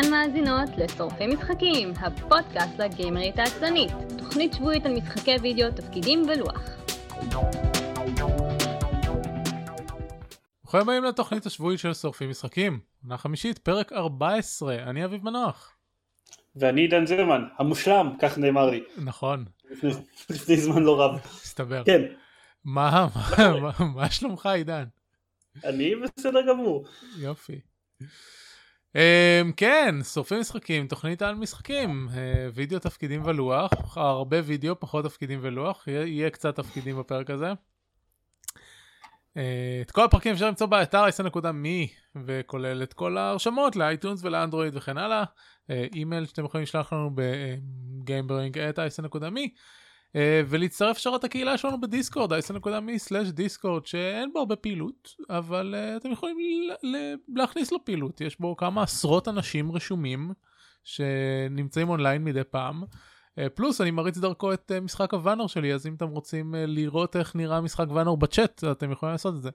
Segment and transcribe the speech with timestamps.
[0.00, 6.60] אתן מאזינות לשורפי משחקים, הפודקאסט לגיימרית העצלנית, תוכנית שבועית על משחקי וידאו, תפקידים ולוח.
[10.62, 15.76] ברוכים הבאים לתוכנית השבועית של שורפים משחקים, עונה חמישית, פרק 14, אני אביב מנוח.
[16.56, 18.84] ואני עידן זרמן, המושלם, כך נאמר לי.
[19.04, 19.44] נכון.
[20.30, 21.20] לפני, זמן לא רב.
[21.24, 21.82] הסתבר.
[21.84, 22.02] כן,
[22.64, 23.08] מה,
[23.38, 24.84] מה, מה, מה שלומך עידן?
[25.64, 26.84] אני בסדר גמור.
[27.18, 27.60] יופי.
[28.96, 32.14] Um, כן, שורפים משחקים, תוכנית על משחקים, uh,
[32.54, 37.52] וידאו תפקידים ולוח, הרבה וידאו, פחות תפקידים ולוח, יהיה, קצת תפקידים בפרק הזה.
[39.34, 39.38] Uh,
[39.82, 41.88] את כל הפרקים אפשר למצוא באתר isn.me
[42.24, 45.22] וכולל את כל ההרשמות לאייטונס ולאנדרואיד וכן הלאה.
[45.22, 45.26] Uh,
[45.94, 49.28] אימייל שאתם יכולים לשלוח לנו ב-gamebring@isn.me uh,
[50.48, 56.36] ולהצטרף שרת הקהילה שלנו בדיסקורד, isn.me/דיסקורד שאין בו הרבה פעילות, אבל uh, אתם יכולים
[57.34, 60.30] להכניס לו פעילות, יש בו כמה עשרות אנשים רשומים
[60.84, 62.82] שנמצאים אונליין מדי פעם.
[62.82, 67.36] Uh, פלוס אני מריץ דרכו את משחק הוואנור שלי, אז אם אתם רוצים לראות איך
[67.36, 69.50] נראה משחק ואנור בצ'אט, אתם יכולים לעשות את זה.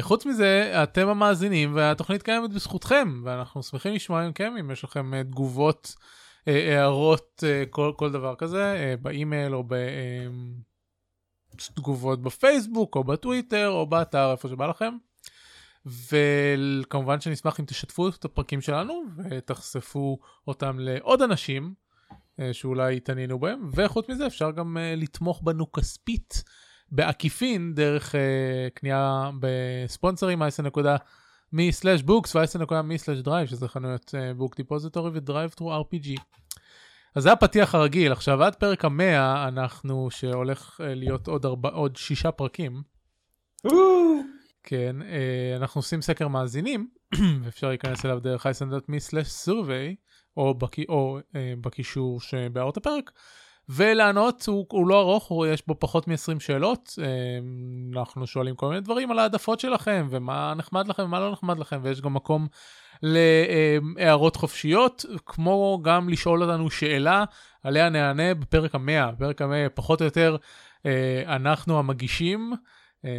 [0.00, 5.94] חוץ מזה, אתם המאזינים והתוכנית קיימת בזכותכם, ואנחנו שמחים לשמוע מכם אם יש לכם תגובות,
[6.48, 9.64] הערות, uh, כל, כל דבר כזה, uh, באימייל או
[11.54, 14.94] בתגובות בפייסבוק או בטוויטר או באתר, איפה שבא לכם.
[15.86, 21.74] וכמובן שנשמח אם תשתפו את הפרקים שלנו ותחשפו אותם לעוד אנשים
[22.40, 26.44] אה, שאולי יתעניינו בהם, וחוץ מזה אפשר גם לתמוך בנו כספית
[26.90, 28.14] בעקיפין דרך
[28.74, 30.42] קנייה בספונסרים
[31.52, 36.20] ה-10.me/books ו-10.me/drive שזה חנויות Book Depository ו DriveThru RPG.
[37.14, 41.96] אז זה הפתיח הרגיל, עכשיו עד פרק המאה אנחנו שהולך uh, להיות עוד, ארבע, עוד
[41.96, 42.82] שישה פרקים.
[44.62, 46.88] כן, uh, אנחנו עושים סקר מאזינים,
[47.44, 50.08] ואפשר להיכנס אליו דרך isn.me/survey.
[50.38, 50.76] או, בק...
[50.88, 53.10] או אה, בקישור שבהערות הפרק.
[53.68, 56.98] ולענות הוא, הוא לא ארוך, הוא, יש בו פחות מ-20 שאלות.
[57.02, 57.06] אה,
[57.98, 61.80] אנחנו שואלים כל מיני דברים על העדפות שלכם, ומה נחמד לכם ומה לא נחמד לכם,
[61.82, 62.46] ויש גם מקום
[63.02, 67.24] להערות חופשיות, כמו גם לשאול אותנו שאלה,
[67.62, 69.10] עליה נענה בפרק המאה.
[69.10, 70.36] בפרק המאה פחות או יותר
[70.86, 72.52] אה, אנחנו המגישים.
[73.04, 73.10] אה,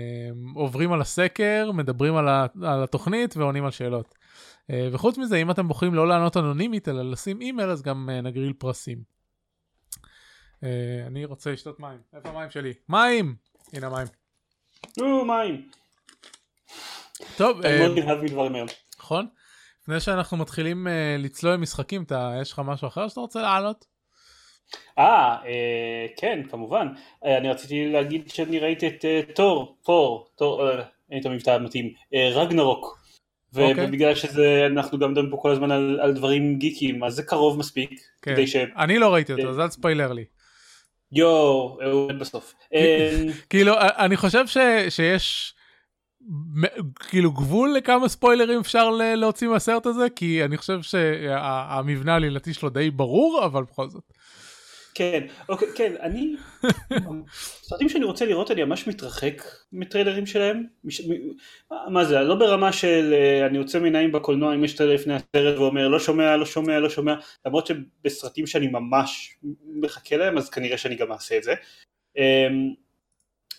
[0.55, 2.27] עוברים על הסקר, מדברים על,
[2.63, 4.15] התוכנית ועונים על שאלות.
[4.91, 9.18] וחוץ מזה, אם אתם בוחרים לא לענות אנונימית, אלא לשים אימייל, אז גם נגריל פרסים.
[10.63, 11.97] אה, אני רוצה לשתות מים.
[12.15, 12.73] איפה המים שלי?
[12.89, 13.35] מים!
[13.73, 14.07] הנה המים.
[14.97, 15.69] נו, מים.
[17.37, 17.61] טוב,
[18.55, 18.67] היום.
[18.99, 19.27] נכון?
[19.81, 20.87] לפני שאנחנו מתחילים
[21.19, 23.85] לצלול למשחקים, אתה, יש לך משהו אחר שאתה רוצה להעלות?
[24.97, 25.37] אה,
[26.17, 26.87] כן, כמובן.
[27.23, 29.05] אני רציתי להגיד שאני ראיתי את
[29.35, 30.69] תור, תור, תור,
[31.11, 32.99] אין את המבטא המתאים, רגנרוק.
[33.53, 38.01] ובגלל שזה אנחנו גם מדברים פה כל הזמן על, דברים גיקים אז זה קרוב מספיק
[38.21, 38.35] כן.
[38.77, 40.25] אני לא ראיתי אותו, אז אל תספיילר לי.
[41.11, 42.53] יואו, עומד בסוף.
[43.49, 44.45] כאילו, אני חושב
[44.89, 45.55] שיש
[47.09, 52.91] כאילו גבול לכמה ספוילרים אפשר להוציא מהסרט הזה, כי אני חושב שהמבנה העלילתי שלו די
[52.91, 54.03] ברור, אבל בכל זאת.
[54.93, 56.35] כן, אוקיי, כן, אני,
[57.63, 61.13] סרטים שאני רוצה לראות אני ממש מתרחק מטריילרים שלהם, מש, מ,
[61.93, 65.57] מה זה, לא ברמה של אה, אני עוצם עיניים בקולנוע אם יש טריילר לפני הסרט
[65.57, 67.13] ואומר לא שומע, לא שומע, לא שומע,
[67.45, 71.53] למרות שבסרטים שאני ממש מחכה להם אז כנראה שאני גם אעשה את זה,
[72.17, 72.73] אמ,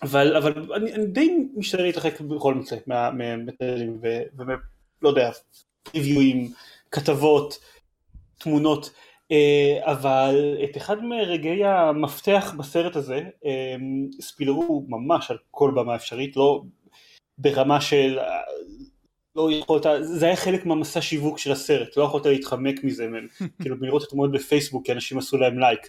[0.01, 2.77] אבל, אבל אני, אני די משתדל להתרחק בכל מקרה
[3.11, 5.31] מהטריילרים ולא יודע,
[5.95, 6.51] ריוויואים,
[6.91, 7.59] כתבות,
[8.37, 8.91] תמונות,
[9.81, 13.75] אבל את אחד מרגעי המפתח בסרט הזה אה,
[14.21, 16.61] ספילרו ממש על כל במה אפשרית, לא
[17.37, 18.19] ברמה של
[19.35, 23.07] לא יכולת, זה היה חלק מהמסע שיווק של הסרט, לא יכולת להתחמק מזה,
[23.61, 25.87] כאילו לראות את התמונות בפייסבוק כי אנשים עשו להם לייק,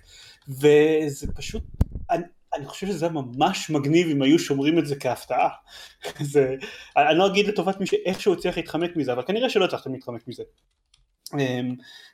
[0.48, 1.62] וזה פשוט,
[2.10, 2.24] אני,
[2.54, 5.48] אני חושב שזה היה ממש מגניב אם היו שומרים את זה כהפתעה,
[6.32, 6.54] זה,
[6.96, 10.42] אני לא אגיד לטובת מי שאיכשהו הצליח להתחמק מזה, אבל כנראה שלא הצלחתם להתחמק מזה.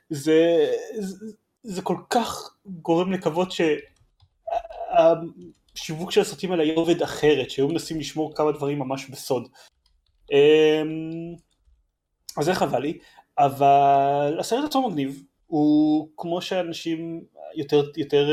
[0.09, 1.25] זה, זה,
[1.63, 3.51] זה כל כך גורם לקוות
[5.75, 9.47] שהשיווק של הסרטים האלה היה עובד אחרת, שהיו מנסים לשמור כמה דברים ממש בסוד.
[12.37, 12.97] אז זה חבל לי,
[13.37, 17.23] אבל הסרט עצמו מגניב, הוא כמו שאנשים
[17.55, 18.29] יותר, יותר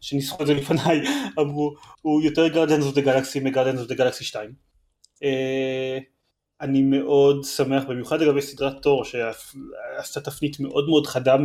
[0.00, 1.00] שניסחו את זה לפניי
[1.40, 4.52] אמרו, הוא יותר Guardians of the Galaxy מ Guardians of the Galaxy 2.
[6.62, 11.36] אני מאוד שמח במיוחד לגבי סדרת תור שעשתה תפנית מאוד מאוד חדה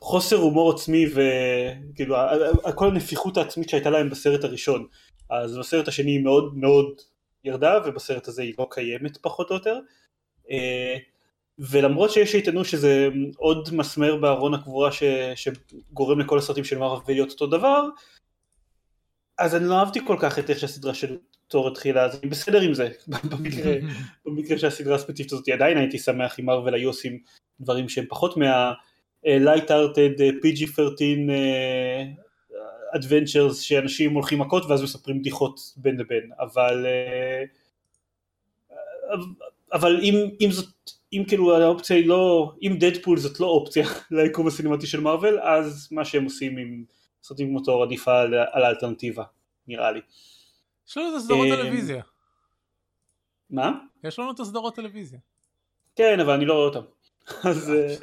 [0.00, 2.16] מהחוסר אמ, הומור עצמי וכאילו
[2.74, 4.86] כל הנפיחות העצמית שהייתה להם בסרט הראשון.
[5.30, 6.86] אז בסרט השני היא מאוד מאוד
[7.44, 9.78] ירדה ובסרט הזה היא לא קיימת פחות או יותר.
[10.50, 10.96] אה,
[11.58, 15.02] ולמרות שיש שיטענו שזה עוד מסמר בארון הקבורה ש,
[15.34, 17.82] שגורם לכל הסרטים של מרוויל להיות אותו דבר,
[19.38, 21.18] אז אני לא אהבתי כל כך את איך שהסדרה של
[21.48, 22.88] תור התחילה, אז אני בסדר עם זה,
[23.30, 23.72] במקרה,
[24.26, 27.18] במקרה שהסדרה הספציפית הזאת, עדיין הייתי שמח אם מרוויל היו עושים
[27.60, 28.72] דברים שהם פחות מה
[29.24, 31.00] hearted PG-13
[32.96, 37.44] adventures שאנשים הולכים מכות ואז מספרים בדיחות בין לבין, אבל אה,
[39.72, 40.68] אבל אם, אם זאת,
[41.12, 45.88] אם כאילו האופציה היא לא, אם דדפול זאת לא אופציה ליקום הסינמטי של מארוול, אז
[45.90, 46.84] מה שהם עושים עם
[47.22, 49.24] סרטים כמו תור עדיפה על, על האלטרנטיבה,
[49.68, 50.00] נראה לי.
[50.88, 52.02] יש לנו את הסדרות אמ, טלוויזיה.
[53.50, 53.72] מה?
[54.04, 55.18] יש לנו את הסדרות טלוויזיה.
[55.96, 56.80] כן, אבל אני לא רואה אותם.
[57.44, 57.94] אז אה,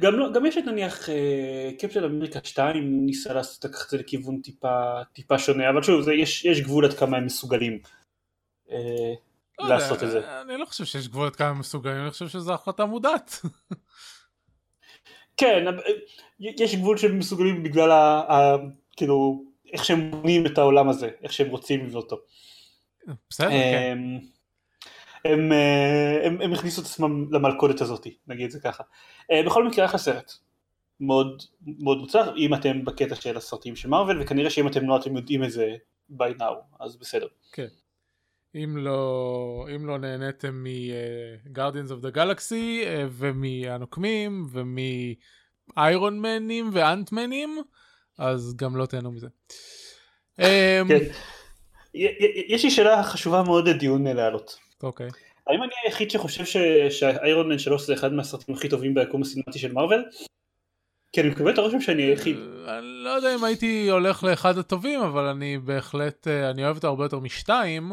[0.00, 4.40] גם, לא, גם יש את נניח אה, קפטן אמריקה 2 ניסה לעשות את זה לכיוון
[4.40, 7.78] טיפה, טיפה שונה, אבל שוב, זה, יש, יש גבול עד כמה הם מסוגלים
[8.70, 9.14] אה,
[9.58, 10.40] לא לעשות את זה.
[10.42, 13.40] אני לא חושב שיש גבול עד כמה הם מסוגלים, אני חושב שזו החלטה מודעת.
[15.36, 15.72] כן, אה,
[16.38, 18.56] יש גבול שהם מסוגלים בגלל ה, ה,
[18.96, 22.16] כאילו, איך שהם בונים את העולם הזה, איך שהם רוצים לבנות אותו.
[23.30, 23.92] בסדר, כן.
[23.92, 24.18] הם,
[25.24, 28.82] הם, אה, הם, הכניסו את עצמם למלכודת הזאת, נגיד את זה ככה.
[29.30, 30.32] אה, בכל מקרה אחלה סרט.
[31.00, 31.42] מאוד
[31.78, 35.44] מאוד מוצלח, אם אתם בקטע של הסרטים של מארוול, וכנראה שאם אתם לא אתם יודעים
[35.44, 35.74] את זה
[36.10, 37.26] by now, אז בסדר.
[37.52, 37.66] כן.
[38.54, 47.58] אם לא, אם לא נהניתם מ-Guardians of the Galaxy אה, ומהנוקמים ומאיירון מנים ואנטמנים,
[48.18, 49.26] אז גם לא תהנו מזה.
[50.38, 50.44] אמ,
[50.88, 50.98] כן.
[51.94, 54.58] י- יש לי שאלה חשובה מאוד לדיון להעלות.
[54.82, 55.08] אוקיי.
[55.46, 56.56] האם אני היחיד שחושב ש-
[56.90, 60.04] שה Iron Man 3 זה אחד מהסרטים הכי טובים ביקום הסינמטי של מארוול?
[61.12, 62.36] כי אני מקבל את הרושם שאני היחיד.
[62.68, 66.76] אה, אני לא יודע אם הייתי הולך לאחד הטובים, אבל אני בהחלט, אה, אני אוהב
[66.76, 67.92] אותו הרבה יותר משתיים.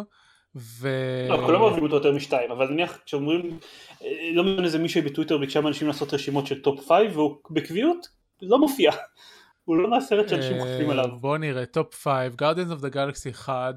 [0.56, 0.90] ו...
[1.30, 3.60] לא, כולם אוהבים אותו יותר משתיים, אבל נניח כשאומרים,
[4.04, 8.08] אה, לא מבין איזה מישהי בטוויטר ביקשה מאנשים לעשות רשימות של top five, והוא בקביעות
[8.42, 8.92] לא מופיע.
[9.66, 11.06] הוא לא מהסרט שאנשים חושבים עליו.
[11.06, 13.76] אה, בוא נראה, top 5, Guardians of the Galaxy 1,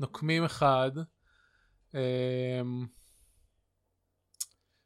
[0.00, 0.92] נוקמים 1.
[1.94, 2.00] אמ,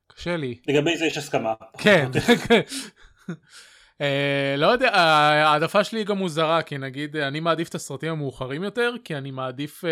[0.07, 0.59] קשה לי.
[0.69, 1.55] לגבי זה יש הסכמה.
[1.79, 2.11] כן.
[4.01, 8.13] אה, לא יודע, ההעדפה שלי היא גם מוזרה, כי נגיד, אה, אני מעדיף את הסרטים
[8.13, 9.85] המאוחרים יותר, כי אני מעדיף...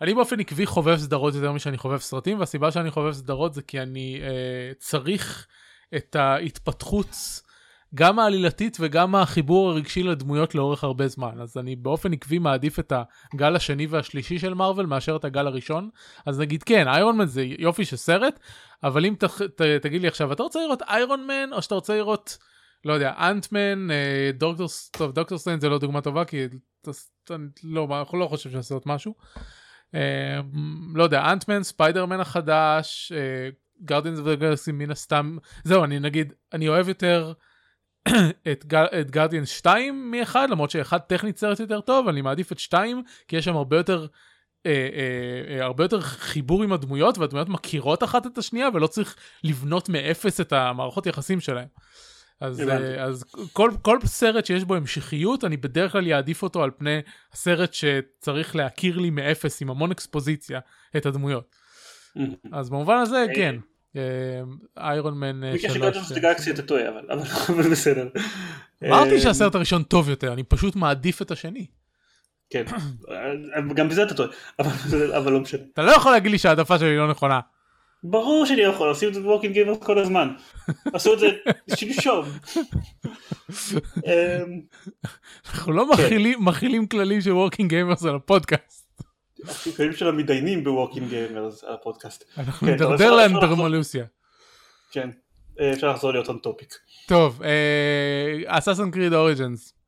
[0.00, 3.80] אני באופן עקבי חובב סדרות יותר משאני חובב סרטים, והסיבה שאני חובב סדרות זה כי
[3.80, 5.46] אני אה, צריך
[5.96, 7.16] את ההתפתחות,
[7.94, 11.40] גם העלילתית וגם החיבור הרגשי לדמויות לאורך הרבה זמן.
[11.40, 12.92] אז אני באופן עקבי מעדיף את
[13.32, 15.88] הגל השני והשלישי של מארוול מאשר את הגל הראשון.
[16.26, 18.40] אז נגיד כן, איירון מן זה יופי של סרט,
[18.82, 21.96] אבל אם ת, ת, תגיד לי עכשיו, אתה רוצה לראות איירון מן או שאתה רוצה
[21.96, 22.38] לראות...
[22.84, 26.46] לא יודע, אנטמן, אה, דוקטור, טוב, דוקטור סטיין זה לא דוגמה טובה, כי
[27.30, 29.14] אני לא, אנחנו לא חושב שעשות משהו.
[29.94, 30.40] אה,
[30.94, 33.12] לא יודע, אנטמן, ספיידרמן החדש,
[33.84, 37.32] גרדיאנס וגלקסי מן הסתם, זהו, אני נגיד, אני אוהב יותר
[38.52, 42.58] את, גר- את גרדיאנס 2 מ-1, למרות שאחד טכנית סרט יותר טוב, אני מעדיף את
[42.58, 44.06] 2, כי יש שם הרבה יותר...
[44.66, 49.16] אה, אה, אה, הרבה יותר חיבור עם הדמויות והדמויות מכירות אחת את השנייה ולא צריך
[49.44, 51.66] לבנות מאפס את המערכות יחסים שלהם.
[52.40, 52.68] אז.
[52.68, 57.00] אה, אז כל, כל סרט שיש בו המשכיות אני בדרך כלל אעדיף אותו על פני
[57.32, 60.60] הסרט שצריך להכיר לי מאפס עם המון אקספוזיציה
[60.96, 61.56] את הדמויות.
[62.52, 63.56] אז במובן הזה אה, כן.
[64.78, 65.76] Iron Man בקשר שלוש.
[65.76, 67.22] ל Guardians of Galaxy אתה טועה, אבל-
[67.70, 68.08] בסדר.
[68.84, 71.66] אמרתי אה, שהסרט הראשון טוב יותר אני פשוט מעדיף את השני.
[72.50, 72.64] כן,
[73.74, 74.28] גם בזה אתה טועה,
[75.14, 75.60] אבל- לא משנה.
[75.72, 77.40] אתה לא יכול להגיד לי שההעדפה שלי לא נכונה.
[78.04, 80.28] ברור שאני לא יכול, עושים את זה ב Working Gamers כל הזמן.
[80.92, 81.26] עשו את זה
[81.74, 82.24] שלשום.
[84.06, 84.60] אמ,
[85.50, 86.02] אנחנו לא כן.
[86.04, 88.87] מחילים- מחילים כללים של Working Gamers על הפודקאסט.
[89.44, 92.24] הכללים של המתדיינים ב Walking Gamers על הפודקאסט.
[92.38, 94.04] אנחנו כן, נדרדר לאנדרמלוסיה.
[94.90, 95.10] כן,
[95.60, 96.74] אה, אפשר לחזור להיות on topic.
[97.08, 97.42] טוב,
[98.46, 99.78] Assassin's Creed Origins.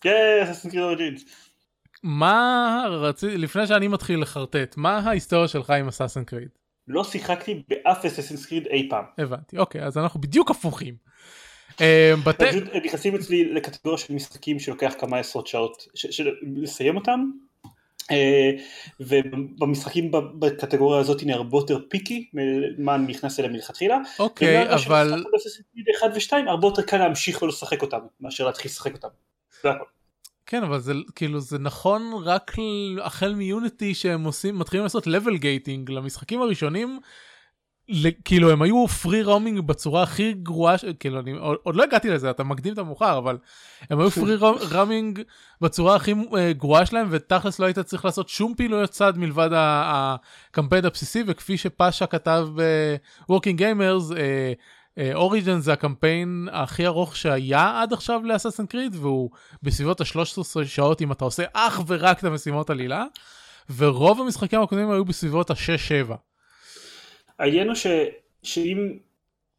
[0.00, 1.24] כן, Assassin's Creed Origins.
[2.02, 6.48] מה רציתי, לפני שאני מתחיל לחרטט, מה ההיסטוריה שלך עם Assassin's Creed?
[6.88, 9.04] לא שיחקתי באף Assassin's Creed אי פעם.
[9.18, 10.94] הבנתי, אוקיי, אז אנחנו בדיוק הפוכים.
[11.80, 15.86] אה, פשוט הם נכנסים אצלי לקטגוריה של משחקים שלוקח כמה עשרות שעות
[16.56, 17.30] לסיים אותם.
[18.10, 18.50] אה,
[19.00, 23.98] ובמשחקים בקטגוריה הזאת אני הרבה יותר פיקי ממה אני נכנס אליהם מלכתחילה.
[24.18, 25.24] אוקיי, אבל...
[25.98, 29.08] 1 ו-2 הרבה יותר קל להמשיך ולשחק אותם מאשר להתחיל לשחק אותם.
[30.46, 32.52] כן, אבל זה כאילו זה נכון רק
[33.02, 37.00] החל מיוניטי שהם עושים, מתחילים לעשות level gating למשחקים הראשונים.
[38.24, 42.30] כאילו הם היו פרי רומינג בצורה הכי גרועה, כאילו אני עוד, עוד לא הגעתי לזה,
[42.30, 43.38] אתה מקדים את המאוחר, אבל
[43.90, 44.36] הם היו פרי
[44.72, 45.22] רומינג
[45.60, 50.84] בצורה הכי uh, גרועה שלהם, ותכלס לא היית צריך לעשות שום פעילויות צד מלבד הקמפיין
[50.84, 54.14] הבסיסי, וכפי שפאשה כתב ב-Working Gamers,
[55.14, 59.30] אוריג'ן uh, uh, זה הקמפיין הכי ארוך שהיה עד עכשיו לאססן קריד, והוא
[59.62, 63.04] בסביבות ה-13 שעות אם אתה עושה אך ורק את המשימות עלילה,
[63.76, 66.14] ורוב המשחקים הקודמים היו בסביבות ה-6-7.
[67.38, 67.86] העניין הוא ש,
[68.42, 68.98] שאם,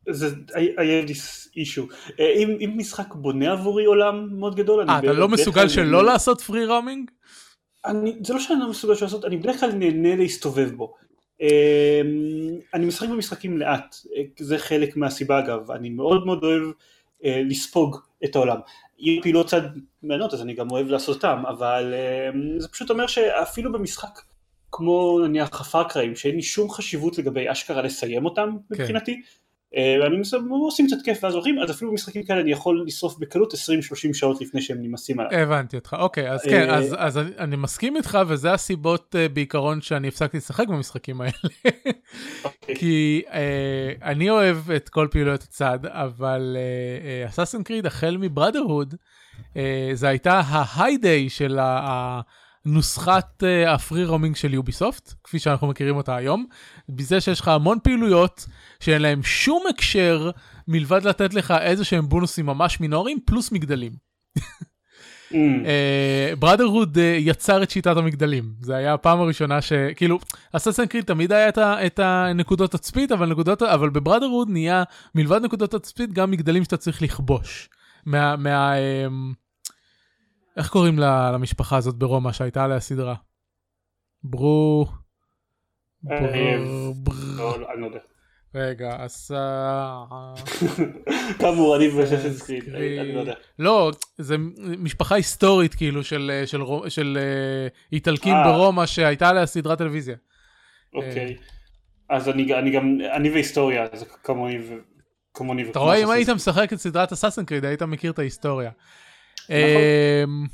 [0.10, 4.89] זה, I, I have this issue, אה, אם, אם משחק בונה עבורי עולם מאוד גדול,
[4.89, 6.07] אה, אתה לא מסוגל שלא אני...
[6.07, 7.12] לעשות פרי רומינג?
[7.86, 10.93] אני, זה לא שאני לא מסוגל לעשות, אני בדרך כלל נהנה להסתובב בו.
[11.41, 12.01] אה,
[12.74, 16.63] אני משחק במשחקים לאט, אה, זה חלק מהסיבה אגב, אני מאוד מאוד אוהב
[17.24, 18.57] לספוג את העולם.
[19.00, 19.62] אם פעילות צד
[20.03, 21.93] מעניינות אז אני גם אוהב לעשות אותם, אבל
[22.57, 24.19] זה פשוט אומר שאפילו במשחק
[24.77, 28.81] כמו נניח הפארקראים שאין לי שום חשיבות לגבי אשכרה לסיים אותם כן.
[28.81, 29.22] מבחינתי
[29.74, 33.57] ואני עושים קצת כיף ואז הולכים אז אפילו במשחקים כאלה אני יכול לשרוף בקלות 20-30
[34.13, 35.41] שעות לפני שהם נמאסים עליי.
[35.41, 39.81] הבנתי אותך אוקיי אז כן אז, אז אני, אני מסכים איתך וזה הסיבות uh, בעיקרון
[39.81, 41.31] שאני הפסקתי לשחק במשחקים האלה
[42.46, 42.75] אוקיי.
[42.75, 43.31] כי uh,
[44.03, 46.57] אני אוהב את כל פעילויות הצד אבל
[47.27, 49.57] אסאסן uh, קריד uh, החל מבראדרהוד uh,
[49.93, 52.22] זה הייתה ההיי-דיי של ה...
[52.67, 56.45] נוסחת uh, הפרי רומינג של יוביסופט, כפי שאנחנו מכירים אותה היום,
[56.89, 58.45] בזה שיש לך המון פעילויות
[58.79, 60.31] שאין להם שום הקשר
[60.67, 63.91] מלבד לתת לך איזה שהם בונוסים ממש מינוריים, פלוס מגדלים.
[66.39, 67.00] בראדרהוד mm.
[67.00, 70.19] uh, uh, יצר את שיטת המגדלים, זה היה הפעם הראשונה שכאילו
[70.53, 74.83] אססן קריד תמיד היה את, ה, את הנקודות תצפית אבל נקודות אבל בבראדרהוד נהיה
[75.15, 77.69] מלבד נקודות תצפית גם מגדלים שאתה צריך לכבוש.
[78.05, 79.36] מה, מה, uh,
[80.57, 83.15] איך קוראים למשפחה הזאת ברומא שהייתה עליה סדרה?
[84.23, 84.85] ברו...
[86.11, 86.57] אה,
[87.37, 87.89] לא, לא,
[88.55, 90.03] רגע, עשה...
[91.39, 93.33] כאמור, אני בששת סקריט, אני לא יודע.
[93.59, 96.03] לא, זה משפחה היסטורית כאילו
[96.89, 97.17] של
[97.91, 98.43] איטלקים אה.
[98.43, 100.15] ברומא שהייתה עליה סדרת טלוויזיה.
[100.95, 101.37] אוקיי,
[102.09, 104.59] אז אני גם, אני והיסטוריה, זה כמוני
[105.31, 105.69] וכמוני.
[105.69, 108.71] אתה רואה, אם היית משחק את סדרת אסאסן קריד, היית מכיר את ההיסטוריה.
[109.49, 109.81] נכון.
[110.23, 110.45] אמ,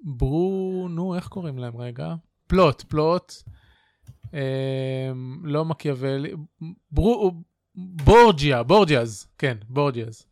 [0.00, 2.14] ברו, נו, איך קוראים להם רגע?
[2.46, 3.32] פלוט, פלוט.
[4.34, 6.32] אמ, לא מקיאוולי,
[6.90, 7.32] ברו,
[7.74, 10.26] בורג'יה, בורג'יאז, כן, בורג'יאז.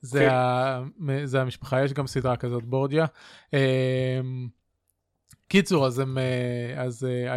[0.00, 0.28] זה, כן.
[0.28, 0.82] ה,
[1.24, 3.06] זה המשפחה, יש גם סדרה כזאת, בורג'יה.
[3.52, 4.48] אמ,
[5.48, 7.32] קיצור, אז, הם, אה, אז אה,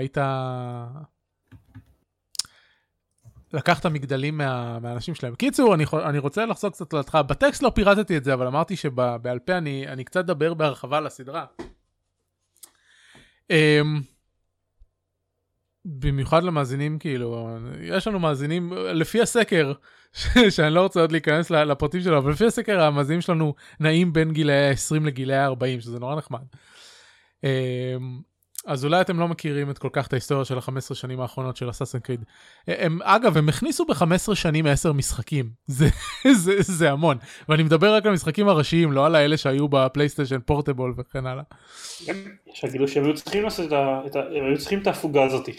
[3.48, 5.36] היית לקחת מגדלים מה, מהאנשים שלהם.
[5.36, 7.24] קיצור, אני, אני רוצה לחזור קצת להתחלה.
[7.24, 11.08] בטקסט לא פירטתי את זה, אבל אמרתי שבעל פה אני, אני קצת אדבר בהרחבה על
[11.08, 11.46] הסדרה.
[13.52, 13.56] Um,
[15.86, 19.74] במיוחד למאזינים, כאילו, יש לנו מאזינים, לפי הסקר,
[20.50, 24.70] שאני לא רוצה עוד להיכנס לפרטים שלו, אבל לפי הסקר המאזינים שלנו נעים בין גילאי
[24.70, 26.44] 20 לגילאי 40, שזה נורא נחמד.
[27.42, 27.48] Um,
[28.68, 31.70] אז אולי אתם לא מכירים את כל כך את ההיסטוריה של ה-15 שנים האחרונות של
[31.70, 32.24] אסאסן קריד.
[32.68, 35.88] הם, אגב, הם הכניסו ב-15 שנים 10 משחקים, זה,
[36.34, 37.18] זה, זה המון.
[37.50, 41.44] ואני מדבר רק על המשחקים הראשיים, לא על האלה שהיו בפלייסטיישן פורטבול וכן הלאה.
[42.54, 44.20] שגידו שהם היו צריכים לעשות את ה...
[44.20, 45.50] הם היו צריכים את ההפוגה הזאת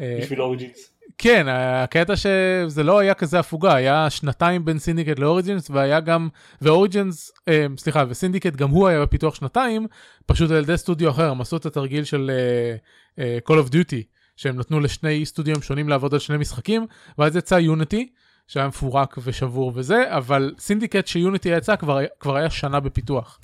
[0.00, 0.91] אה, בשביל Origins.
[1.18, 6.28] כן, הקטע שזה לא היה כזה הפוגה, היה שנתיים בין Syndicate ל Origins, והיה גם,
[6.62, 9.86] ו Origins, אה, סליחה, ו Syndicate גם הוא היה בפיתוח שנתיים,
[10.26, 14.02] פשוט על ידי סטודיו אחר, הם עשו את התרגיל של uh, uh, Call of Duty,
[14.36, 16.86] שהם נתנו לשני סטודיו שונים לעבוד על שני משחקים,
[17.18, 18.08] ואז יצא Unity,
[18.46, 23.38] שהיה מפורק ושבור וזה, אבל Syndicate ש Unity יצא כבר, כבר היה שנה בפיתוח.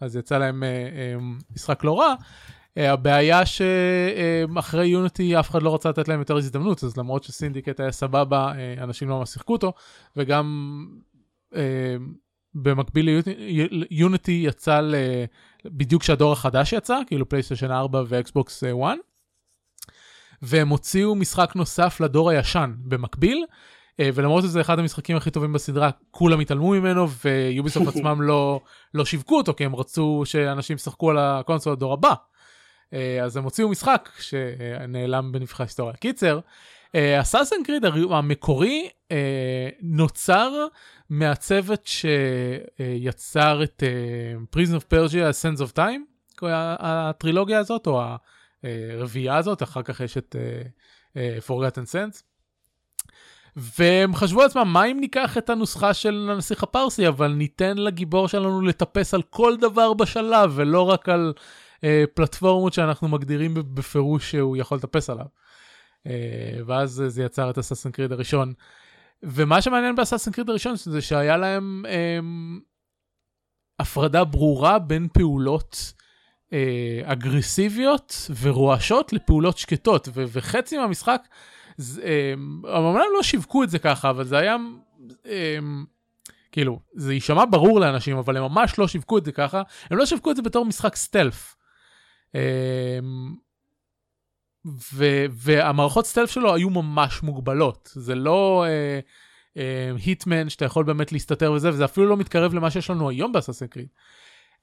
[0.00, 2.14] אז יצא להם uh, uh, משחק לא רע, אה,
[2.76, 7.80] הבעיה שאחרי Unity אף אחד לא רצה לתת להם יותר הזדמנות, אז למרות ש Syndicate
[7.80, 9.72] היה סבבה, אה, אנשים לא ממש שיחקו אותו,
[10.16, 10.76] וגם
[11.54, 11.96] אה,
[12.54, 13.20] במקביל
[13.70, 14.80] ל Unity יצא
[15.64, 18.70] בדיוק כשהדור החדש יצא, כאילו פלייסטיישן 4 ואקסבוקס 1,
[20.42, 23.44] והם הוציאו משחק נוסף לדור הישן במקביל,
[24.00, 28.60] ולמרות שזה אחד המשחקים הכי טובים בסדרה, כולם התעלמו ממנו, ויוביסופט עצמם לא,
[28.94, 32.14] לא שיווקו אותו, כי הם רצו שאנשים ישחקו על הקונסול הדור הבא.
[32.92, 35.94] אה, אז הם הוציאו משחק שנעלם בנבכי ההיסטוריה.
[35.96, 36.40] קיצר,
[37.20, 40.66] Assassin's אה, Creed המקורי אה, נוצר
[41.10, 43.82] מהצוות שיצר את
[44.50, 46.00] Prince of Persia, Sands of Time,
[46.78, 48.02] הטרילוגיה הזאת, או
[48.62, 50.36] הרביעייה הזאת, אחר כך יש את
[51.46, 52.22] Forgotten Sands.
[53.56, 58.60] והם חשבו לעצמם, מה אם ניקח את הנוסחה של הנסיך הפרסי, אבל ניתן לגיבור שלנו
[58.60, 61.32] לטפס על כל דבר בשלב, ולא רק על
[62.14, 65.26] פלטפורמות שאנחנו מגדירים בפירוש שהוא יכול לטפס עליו.
[66.66, 68.52] ואז זה יצר את אסאסן קריד הראשון.
[69.22, 72.60] ומה שמעניין באסאסן קריד הראשון זה שהיה להם הם,
[73.78, 75.92] הפרדה ברורה בין פעולות
[76.52, 81.28] אה, אגרסיביות ורועשות לפעולות שקטות, ו- וחצי מהמשחק,
[82.64, 84.56] אמנם לא שיווקו את זה ככה, אבל זה היה,
[85.26, 85.58] אה,
[86.52, 90.06] כאילו, זה יישמע ברור לאנשים, אבל הם ממש לא שיווקו את זה ככה, הם לא
[90.06, 91.56] שיווקו את זה בתור משחק סטלף.
[92.34, 92.98] אה,
[94.94, 98.64] ו- והמערכות סטלף שלו היו ממש מוגבלות, זה לא
[99.96, 103.08] היטמן uh, uh, שאתה יכול באמת להסתתר וזה, וזה אפילו לא מתקרב למה שיש לנו
[103.08, 103.88] היום באססן קריד.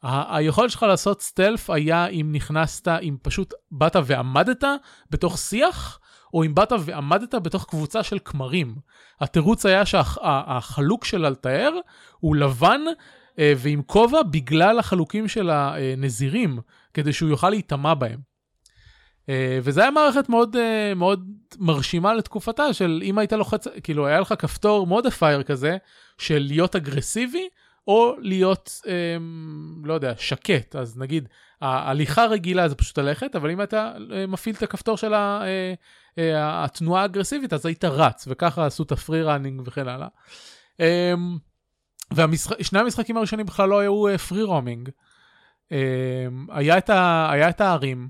[0.04, 4.64] היכולת שלך לעשות סטלף היה אם נכנסת, אם פשוט באת ועמדת
[5.12, 6.00] בתוך שיח,
[6.34, 8.76] או אם באת ועמדת בתוך קבוצה של כמרים.
[9.20, 11.72] התירוץ היה שהחלוק של אלתאר
[12.20, 12.82] הוא לבן
[13.40, 16.60] אה, ועם כובע בגלל החלוקים של הנזירים,
[16.94, 18.20] כדי שהוא יוכל להיטמע בהם.
[19.30, 21.28] אה, וזה היה מערכת מאוד, אה, מאוד
[21.60, 25.78] מרשימה לתקופתה של אם היית לוחץ, כאילו היה לך כפתור modifier כזה
[26.18, 27.48] של להיות אגרסיבי
[27.88, 30.76] או להיות, אמ, לא יודע, שקט.
[30.76, 31.30] אז נגיד,
[31.62, 35.74] ההליכה רגילה זה פשוט ללכת, אבל אם אתה אה, מפעיל את הכפתור של ה, אה,
[36.18, 40.08] אה, התנועה האגרסיבית, אז היית רץ, וככה עשו את ה free running וכן הלאה.
[40.80, 41.14] אה,
[42.60, 44.90] ושני המשחקים הראשונים בכלל לא היו פרי רומינג.
[44.90, 45.11] אה,
[46.50, 48.10] היה, את ה, היה את הערים.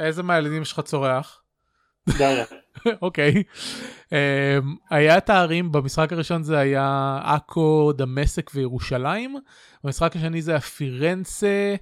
[0.00, 1.42] איזה מהילדים שלך צורח?
[2.08, 2.44] דריה.
[3.02, 3.42] אוקיי.
[4.12, 4.16] אמ,
[4.90, 9.36] היה את הערים, במשחק הראשון זה היה עכו, דמשק וירושלים,
[9.84, 11.74] במשחק השני זה היה פירנצה,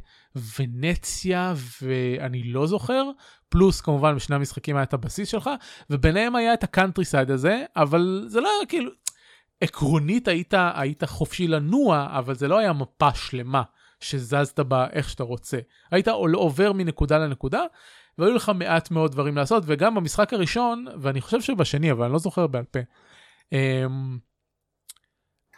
[0.58, 3.04] ונציה ואני לא זוכר,
[3.48, 5.50] פלוס כמובן בשני המשחקים היה את הבסיס שלך,
[5.90, 8.90] וביניהם היה את ה countryside הזה, אבל זה לא היה כאילו,
[9.60, 13.62] עקרונית היית, היית חופשי לנוע, אבל זה לא היה מפה שלמה.
[14.00, 15.58] שזזת בה איך שאתה רוצה.
[15.90, 17.64] היית עובר מנקודה לנקודה,
[18.18, 22.18] והיו לך מעט מאוד דברים לעשות, וגם במשחק הראשון, ואני חושב שבשני, אבל אני לא
[22.18, 22.78] זוכר בעל פה.
[23.52, 24.18] אמ,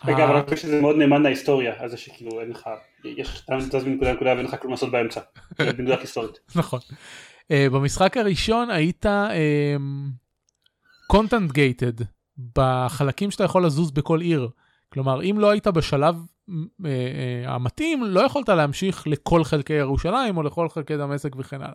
[0.04, 2.70] רגע, אבל אני חושב שזה מאוד נאמן להיסטוריה, אז זה שכאילו אין לך,
[3.04, 5.20] יש, אתה זז מנקודה לנקודה ואין לך כלום לעשות באמצע,
[5.58, 6.38] בנקודה היסטורית.
[6.56, 6.80] נכון.
[7.50, 9.06] אה, במשחק הראשון היית
[11.06, 12.04] קונטנט אמ, גייטד,
[12.56, 14.48] בחלקים שאתה יכול לזוז בכל עיר.
[14.92, 16.16] כלומר, אם לא היית בשלב
[16.50, 21.74] אה, אה, המתאים, לא יכולת להמשיך לכל חלקי ירושלים או לכל חלקי דמשק וכן הלאה.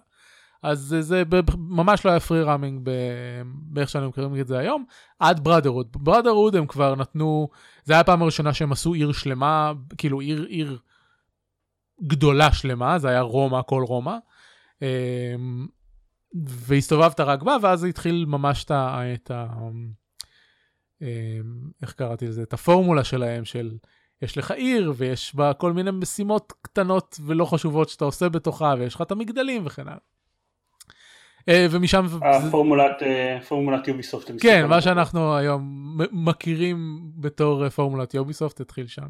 [0.64, 1.24] אז זה, זה
[1.58, 2.90] ממש לא היה פרי ראמינג
[3.44, 4.86] באיך שאנו מכירים את זה היום,
[5.20, 5.88] עד בראדרוד.
[5.92, 7.50] בראדרוד הם כבר נתנו,
[7.84, 10.80] זה היה הפעם הראשונה שהם עשו עיר שלמה, כאילו עיר, עיר
[12.02, 14.18] גדולה שלמה, זה היה רומא, כל רומא.
[14.82, 15.68] אמ,
[16.46, 19.70] והסתובבת רק בה, ואז התחיל ממש את ה...
[21.02, 21.08] אמ,
[21.82, 22.44] איך קראתי לזה?
[22.44, 23.72] את הפורמולה שלהם של
[24.22, 28.96] יש לך עיר ויש בה כל מיני משימות קטנות ולא חשובות שאתה עושה בתוכה ויש
[28.96, 29.98] לך את המגדלים וכן הלאה.
[31.50, 32.06] אה, ומשם...
[32.22, 33.02] הפורמולת
[33.48, 34.32] פורמולת יוביסופט.
[34.42, 39.08] כן, מה שאנחנו היום מכירים בתור פורמולת יוביסופט התחיל שם.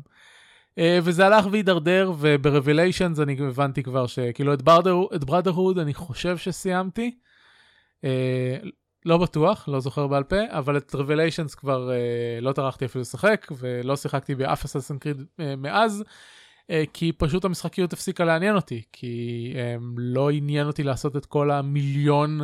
[0.78, 7.18] אה, וזה הלך והידרדר וב Revelations אני הבנתי כבר שכאילו את Brotherhood אני חושב שסיימתי.
[9.08, 11.90] אה, לא בטוח, לא זוכר בעל פה, אבל את Revelations כבר
[12.42, 15.24] לא טרחתי אפילו לשחק ולא שיחקתי באף Assassin's Creed
[15.58, 16.04] מאז.
[16.70, 21.52] אה, כי פשוט המשחקיות הפסיקה לעניין אותי, כי um, לא עניין אותי לעשות את כל
[21.52, 22.42] המיליון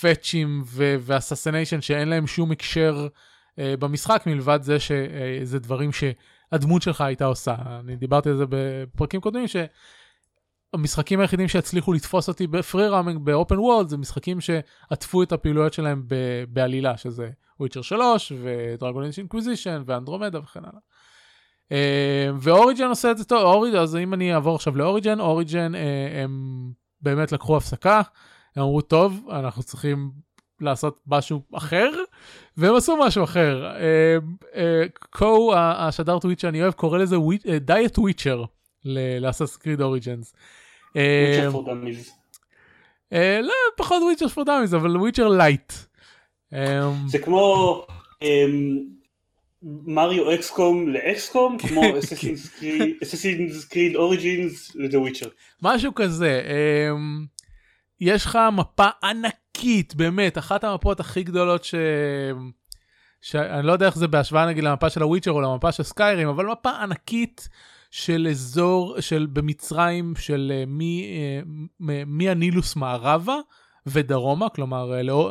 [0.00, 5.60] פאצ'ים uh, um, ו assassination שאין להם שום הקשר uh, במשחק, מלבד זה שזה uh,
[5.60, 7.54] דברים שהדמות שלך הייתה עושה.
[7.80, 9.46] אני דיברתי על זה בפרקים קודמים,
[10.74, 15.32] שהמשחקים היחידים שהצליחו לתפוס אותי ב free roaming ב open world זה משחקים שעטפו את
[15.32, 16.02] הפעילויות שלהם
[16.48, 17.30] בעלילה, שזה
[17.60, 20.80] Witcher 3 ו Dragon Inquisition ו Andromeda וכן הלאה.
[21.72, 25.20] אה, ו Origin עושה את זה טוב, Origin, אז אם אני אעבור עכשיו ל Origin,
[25.20, 28.02] Origin אה, הם באמת לקחו הפסקה,
[28.56, 30.10] הם אמרו טוב, אנחנו צריכים
[30.60, 31.90] לעשות משהו אחר,
[32.56, 33.72] והם עשו משהו אחר.
[35.10, 37.16] קו, אה, השדר טוויט שאני אוהב, קורא לזה
[37.60, 38.44] דיאט וויצ'ר
[39.20, 40.34] לאסס קריד אוריג'נס.
[43.42, 45.72] לא, פחות וויצ'ר פור דאמיז, אבל וויצ'ר לייט.
[47.06, 47.86] זה כמו
[49.62, 51.82] מריו אקסקום לאקסקום כמו
[53.02, 55.28] אססינס קריד אוריג'ינס לדה וויצ'ר.
[55.62, 57.26] משהו כזה אמ,
[58.00, 61.74] יש לך מפה ענקית באמת אחת המפות הכי גדולות ש...
[63.20, 66.46] שאני לא יודע איך זה בהשוואה נגיד למפה של הוויצ'ר או למפה של סקיירים אבל
[66.46, 67.48] מפה ענקית
[67.94, 70.64] של אזור של במצרים של אה,
[72.06, 73.36] מי, הנילוס מערבה
[73.86, 75.30] ודרומה כלומר אה, לאור,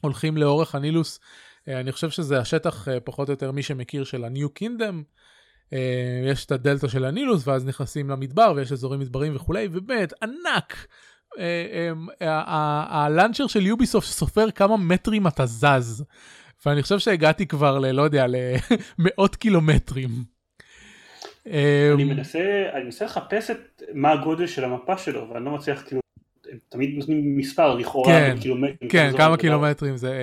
[0.00, 1.20] הולכים לאורך הנילוס
[1.68, 4.94] אה, אני חושב שזה השטח אה, פחות או יותר מי שמכיר של ה-New Kingdom.
[5.72, 10.86] אה, יש את הדלתא של הנילוס ואז נכנסים למדבר ויש אזורים מדברים וכולי ובאמת ענק
[11.38, 11.90] אה,
[12.22, 16.04] אה, הלאנצ'ר של יוביסופט סופר כמה מטרים אתה זז.
[16.66, 17.90] ואני חושב שהגעתי כבר ל...
[17.90, 18.26] לא יודע,
[18.98, 20.24] למאות קילומטרים.
[21.46, 26.00] אני מנסה, אני מנסה לחפש את מה הגודל של המפה שלו, ואני לא מצליח כאילו,
[26.50, 28.90] הם תמיד נותנים מספר לכאורה, כן, קילומטרים.
[28.90, 30.14] כן, כמה קילומטרים זה,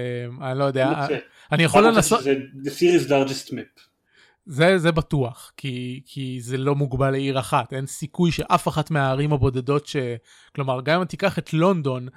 [0.41, 1.07] אני לא יודע,
[1.51, 2.23] אני יכול לנסות...
[2.23, 3.81] זה the series largest map.
[4.45, 9.33] זה, זה בטוח, כי, כי זה לא מוגבל לעיר אחת, אין סיכוי שאף אחת מהערים
[9.33, 9.95] הבודדות ש...
[10.55, 12.07] כלומר, גם אם תיקח את לונדון,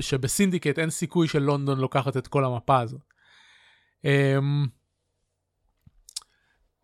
[0.00, 3.14] שבסינדיקט אין סיכוי שלונדון לוקחת את כל המפה הזאת.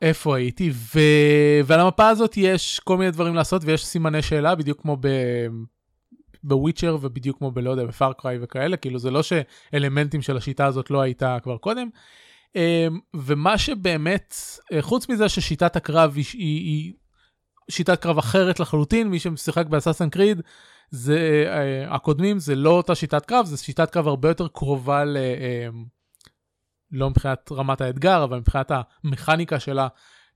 [0.03, 0.71] אמ, איפה הייתי?
[0.73, 1.01] ו...
[1.65, 5.09] ועל המפה הזאת יש כל מיני דברים לעשות ויש סימני שאלה בדיוק כמו ב...
[6.45, 11.01] בוויצ'ר ובדיוק כמו בלא יודע בפארקריי וכאלה כאילו זה לא שאלמנטים של השיטה הזאת לא
[11.01, 11.89] הייתה כבר קודם.
[12.57, 14.35] אמ, ומה שבאמת
[14.73, 16.93] אה, חוץ מזה ששיטת הקרב היא, היא, היא
[17.71, 20.41] שיטת קרב אחרת לחלוטין מי שמשחק באסאסן קריד
[20.91, 25.17] זה uh, הקודמים זה לא אותה שיטת קרב זה שיטת קרב הרבה יותר קרובה ל...
[26.93, 28.73] לא מבחינת רמת האתגר, אבל מבחינת
[29.05, 29.89] המכניקה שלה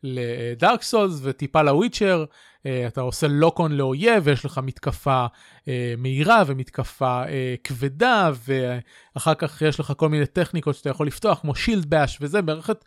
[0.05, 2.25] לדארק סולס וטיפה לוויצ'ר,
[2.67, 5.27] אה, אתה עושה לוקון לאויב ויש לך מתקפה
[5.69, 8.31] אה, מהירה ומתקפה אה, כבדה,
[9.15, 12.85] ואחר כך יש לך כל מיני טכניקות שאתה יכול לפתוח, כמו שילד באש וזה, מערכת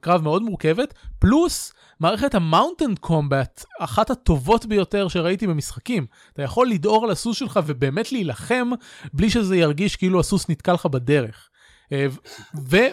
[0.00, 6.06] קרב מאוד מורכבת, פלוס מערכת ה mounted combat, אחת הטובות ביותר שראיתי במשחקים.
[6.32, 8.70] אתה יכול לדהור על הסוס שלך ובאמת להילחם
[9.12, 11.49] בלי שזה ירגיש כאילו הסוס נתקע לך בדרך.
[11.92, 12.06] אה,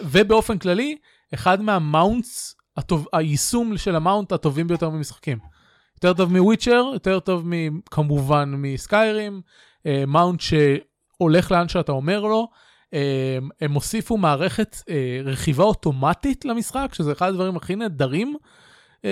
[0.02, 0.96] ובאופן כללי,
[1.34, 5.38] אחד מה mounts, הטוב, היישום של ה mount הטובים ביותר במשחקים.
[5.96, 7.46] יותר טוב מ Witcher, יותר טוב
[7.90, 9.40] כמובן מ Skyrim,
[9.86, 12.48] אה, mount שהולך לאן שאתה אומר לו.
[12.94, 14.76] אה, הם הוסיפו מערכת
[15.24, 18.36] רכיבה אוטומטית למשחק, שזה אחד הדברים הכי נהדרים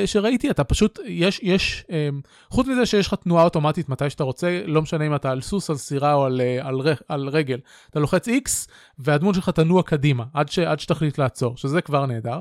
[0.07, 2.09] שראיתי, אתה פשוט, יש, יש, אה,
[2.51, 5.71] חוץ מזה שיש לך תנועה אוטומטית מתי שאתה רוצה, לא משנה אם אתה על סוס,
[5.71, 10.25] על סירה או על, אה, על, על רגל, אתה לוחץ X והדמות שלך תנוע קדימה
[10.35, 12.41] עד, ש, עד שתחליט לעצור, שזה כבר נהדר.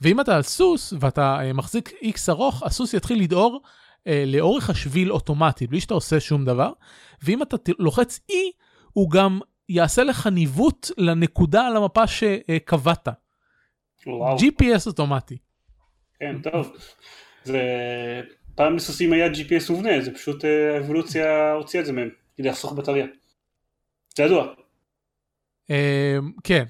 [0.00, 3.62] ואם אתה על סוס ואתה מחזיק X ארוך, הסוס יתחיל לדהור
[4.26, 6.72] לאורך השביל אוטומטי, בלי שאתה עושה שום דבר,
[7.22, 8.34] ואם אתה לוחץ E,
[8.92, 9.10] הוא
[9.68, 13.08] יעשה לך ניווט לנקודה על המפה שקבעת.
[14.38, 15.36] GPS אוטומטי.
[16.20, 16.76] כן, טוב.
[17.44, 17.62] זה...
[18.54, 22.72] פעם לסוסים היה GPS מובנה, זה פשוט אה, האבולוציה הוציאה את זה מהם, כדי לחסוך
[22.72, 23.06] בטריה.
[24.16, 24.46] זה ידוע.
[25.70, 25.76] אמ,
[26.44, 26.64] כן.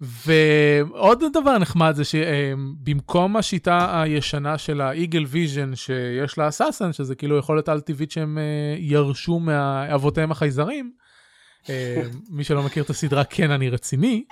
[0.00, 7.14] ועוד דבר נחמד זה שבמקום השיטה הישנה של ה eagle vision שיש ל assassin, שזה
[7.14, 10.92] כאילו יכולת על טבעית שהם אה, ירשו מאבותיהם החייזרים,
[11.68, 11.74] אמ,
[12.30, 14.24] מי שלא מכיר את הסדרה כן אני רציני,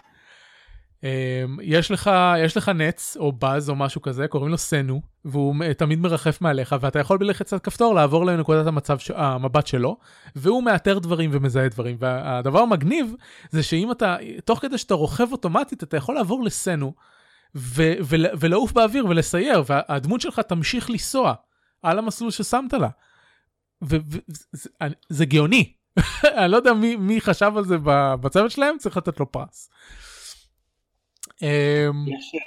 [1.62, 5.98] יש לך, יש לך נץ או באז או משהו כזה, קוראים לו סנו, והוא תמיד
[5.98, 9.96] מרחף מעליך, ואתה יכול בלחיצת כפתור לעבור לנקודת המצב, המבט שלו,
[10.36, 11.96] והוא מאתר דברים ומזהה דברים.
[12.00, 13.14] והדבר המגניב
[13.50, 16.94] זה שאם אתה, תוך כדי שאתה רוכב אוטומטית, אתה יכול לעבור לסנו,
[17.54, 21.34] ו- ו- ולעוף באוויר ולסייר, והדמות שלך תמשיך לנסוע
[21.82, 22.88] על המסלול ששמת לה.
[23.82, 25.72] וזה גאוני.
[26.38, 27.76] אני לא יודע מי, מי חשב על זה
[28.20, 29.70] בצוות שלהם, צריך לתת לו פרס.
[31.44, 32.40] אמ, יש אה,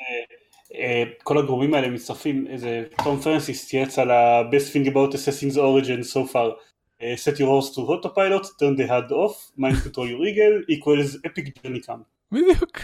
[0.80, 5.60] אה, כל הגורמים האלה מצטרפים, איזה תום פרנסיס צייץ על ה-best thing about assessing the
[5.60, 6.52] origin so far.
[7.00, 11.12] Uh, set your horse to autopilot, turn the head off, mind control your eagle, equals
[11.28, 12.04] epic journey come.
[12.32, 12.80] בדיוק.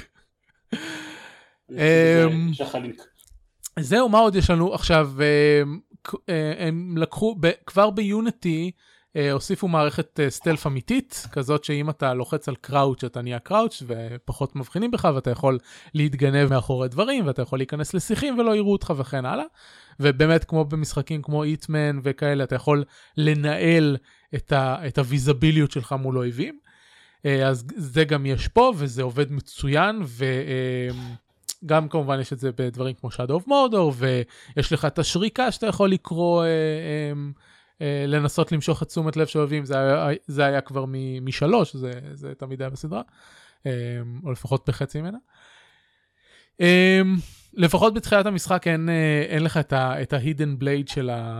[1.71, 2.51] אמ,
[3.79, 5.11] זהו, מה עוד יש לנו עכשיו?
[6.59, 8.92] הם לקחו, כבר ביוניטי, אה,
[9.31, 14.55] הוסיפו מערכת סטלף אה, אמיתית, כזאת שאם אתה לוחץ על קראוץ' אתה נהיה קראוץ' ופחות
[14.55, 15.57] מבחינים בך ואתה יכול
[15.93, 19.45] להתגנב מאחורי דברים ואתה יכול להיכנס לשיחים ולא יראו אותך וכן הלאה.
[19.99, 22.83] ובאמת כמו במשחקים כמו איטמן וכאלה אתה יכול
[23.17, 23.97] לנהל
[24.35, 26.59] את, ה, את הוויזביליות שלך מול אויבים.
[27.25, 30.01] אה, אז זה גם יש פה וזה עובד מצוין
[31.63, 35.67] וגם כמובן יש את זה בדברים כמו Shadow of Mordor ויש לך את השריקה שאתה
[35.67, 36.43] יכול לקרוא.
[36.43, 37.13] אה,
[37.81, 39.75] לנסות למשוך את תשומת לב של אוהבים, זה
[40.27, 40.85] זה היה כבר
[41.21, 43.01] משלוש, זה, זה תמיד היה בסדרה,
[43.65, 43.71] אה,
[44.23, 45.17] או לפחות בחצי ממנה.
[46.61, 47.01] אה,
[47.53, 48.89] לפחות בתחילת המשחק אין,
[49.29, 49.73] אין לך את
[50.13, 50.93] ה-hidden blade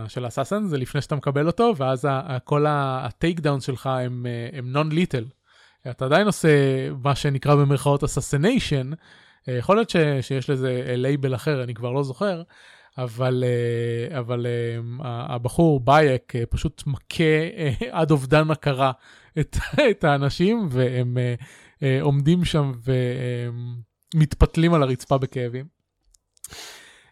[0.08, 2.08] של האסאסן, זה לפני שאתה מקבל אותו, ואז
[2.44, 5.24] כל הטייק דאון שלך הם, הם non-lethal.
[5.90, 6.48] אתה עדיין עושה
[7.02, 8.94] מה שנקרא במרכאות assassination,
[9.48, 12.42] יכול להיות ש, שיש לזה לייבל אחר, אני כבר לא זוכר,
[12.98, 14.78] אבל, אה, אבל אה,
[15.34, 17.24] הבחור בייק אה, פשוט מכה
[17.90, 18.92] עד אובדן הכרה
[19.40, 19.56] את,
[19.90, 21.18] את האנשים, והם
[22.00, 22.72] עומדים שם
[24.14, 25.64] ומתפתלים על הרצפה בכאבים.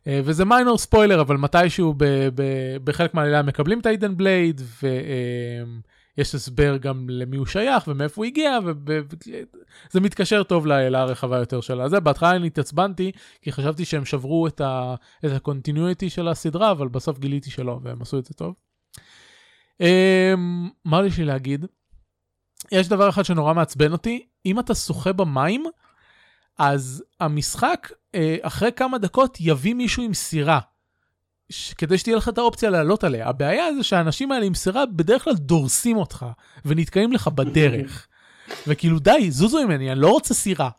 [0.07, 2.42] וזה minor ספוילר, אבל מתישהו ב, ב,
[2.85, 4.61] בחלק מהעלילה מקבלים את ה hidden blade,
[6.18, 8.59] יש הסבר גם למי הוא שייך ומאיפה הוא הגיע,
[9.90, 11.88] וזה מתקשר טוב לעילה הרחבה יותר שלה.
[11.88, 17.51] זה, בהתחלה אני התעצבנתי, כי חשבתי שהם שברו את ה-continuity של הסדרה, אבל בסוף גיליתי
[17.51, 18.55] שלא, והם עשו את זה טוב.
[19.81, 21.66] אמ, מה יש לי להגיד?
[22.72, 25.64] יש דבר אחד שנורא מעצבן אותי, אם אתה שוחה במים,
[26.59, 30.61] אז המשחק אה, אחרי כמה דקות יביא מישהו עם סירה.
[31.78, 33.28] כדי שתהיה לך את האופציה לעלות עליה.
[33.28, 36.26] הבעיה זה שהאנשים האלה עם סירה בדרך כלל דורסים אותך
[36.64, 38.06] ונתקעים לך בדרך.
[38.66, 40.70] וכאילו די, זוזו ממני, אני לא רוצה סירה.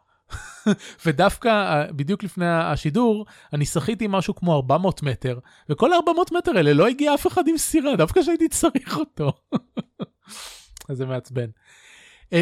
[1.06, 6.74] ודווקא אה, בדיוק לפני השידור, אני שחיתי משהו כמו 400 מטר, וכל ה-400 מטר האלה
[6.74, 9.32] לא הגיע אף אחד עם סירה, דווקא שהייתי צריך אותו.
[10.90, 11.48] אז זה מעצבן.
[12.30, 12.36] Uh,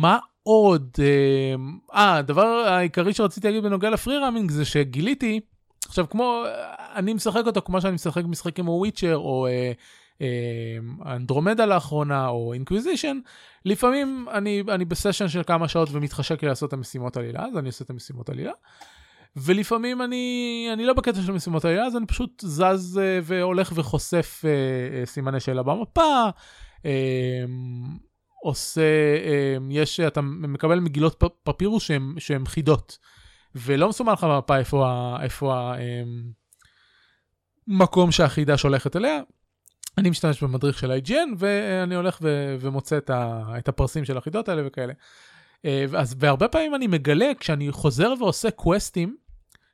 [0.00, 0.96] מה עוד?
[0.98, 1.54] אה,
[1.90, 5.40] uh, הדבר העיקרי שרציתי להגיד בנוגע לפרי ראמינג זה שגיליתי,
[5.86, 6.44] עכשיו כמו,
[6.94, 9.76] אני משחק אותו כמו שאני משחק משחקים כמו וויצ'ר או uh,
[10.18, 13.18] uh, אנדרומדה לאחרונה או אינקוויזישן,
[13.64, 17.58] לפעמים אני, אני ב session של כמה שעות ומתחשק לי לעשות את המשימות עלילה, אז
[17.58, 18.52] אני עושה את המשימות עלילה.
[19.36, 24.44] ולפעמים אני, אני לא בקטע של משימות עלילה, אז אני פשוט זז uh, והולך וחושף
[24.44, 26.28] uh, uh, סימני שאלה במפה.
[26.78, 26.86] Uh,
[28.42, 28.80] עושה,
[29.60, 32.98] uh, יש, אתה מקבל מגילות פפירוס שהן חידות.
[33.56, 34.58] ולא מסומן לך במפה
[35.22, 35.72] איפה,
[37.68, 39.20] המקום שהחידה שולחת אליה.
[39.98, 44.48] אני משתמש במדריך של IGN ואני הולך ו- ומוצא את, ה- את הפרסים של החידות
[44.48, 44.92] האלה וכאלה.
[45.64, 49.16] אה, אז והרבה פעמים אני מגלה כשאני חוזר ועושה קווסטים,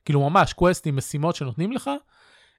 [0.05, 1.91] כאילו ממש קווסטים, משימות שנותנים לך,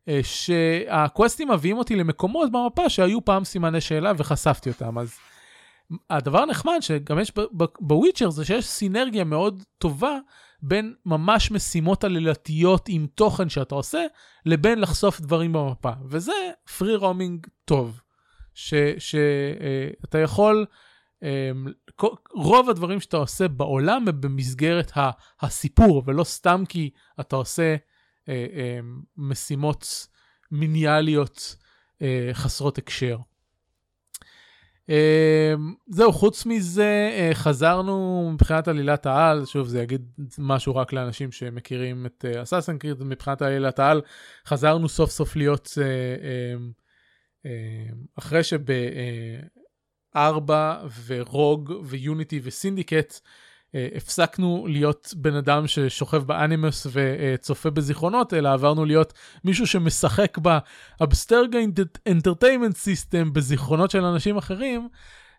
[0.07, 4.97] אה, שהקווסטים מביאים אותי למקומות במפה שהיו פעם סימני שאלה וחשפתי אותם.
[4.97, 5.15] אז
[6.09, 7.31] הדבר הנחמד שגם יש
[7.79, 10.17] בוויצ'ר זה שיש סינרגיה מאוד טובה
[10.65, 14.05] בין ממש משימות עלילתיות עם תוכן שאתה עושה,
[14.45, 15.91] לבין לחשוף דברים במפה.
[16.05, 16.33] וזה
[16.77, 18.01] פרי רומינג טוב.
[18.53, 20.65] שאתה uh, יכול,
[21.19, 21.25] um,
[22.33, 28.25] רוב הדברים שאתה עושה בעולם הם במסגרת ה, הסיפור, ולא סתם כי אתה עושה uh,
[28.25, 28.29] um,
[29.17, 30.07] משימות
[30.51, 31.55] מיניאליות
[31.93, 33.17] uh, חסרות הקשר.
[34.89, 40.01] אמ, זהו, חוץ מזה, אה, חזרנו מבחינת עלילת העל, שוב, זה יגיד
[40.37, 44.01] משהו רק לאנשים שמכירים את אסאסן אה, קריד, מבחינת עלילת העל,
[44.45, 46.15] חזרנו סוף סוף להיות, אה,
[46.55, 46.71] אמ,
[47.45, 47.51] אמ,
[48.19, 48.41] אחרי
[50.13, 53.19] שבארבע ורוג ויוניטי וסינדיקט,
[53.95, 61.59] הפסקנו להיות בן אדם ששוכב באנימוס וצופה בזיכרונות, אלא עברנו להיות מישהו שמשחק ב Abstergo
[62.07, 64.89] Entertainment System בזיכרונות של אנשים אחרים,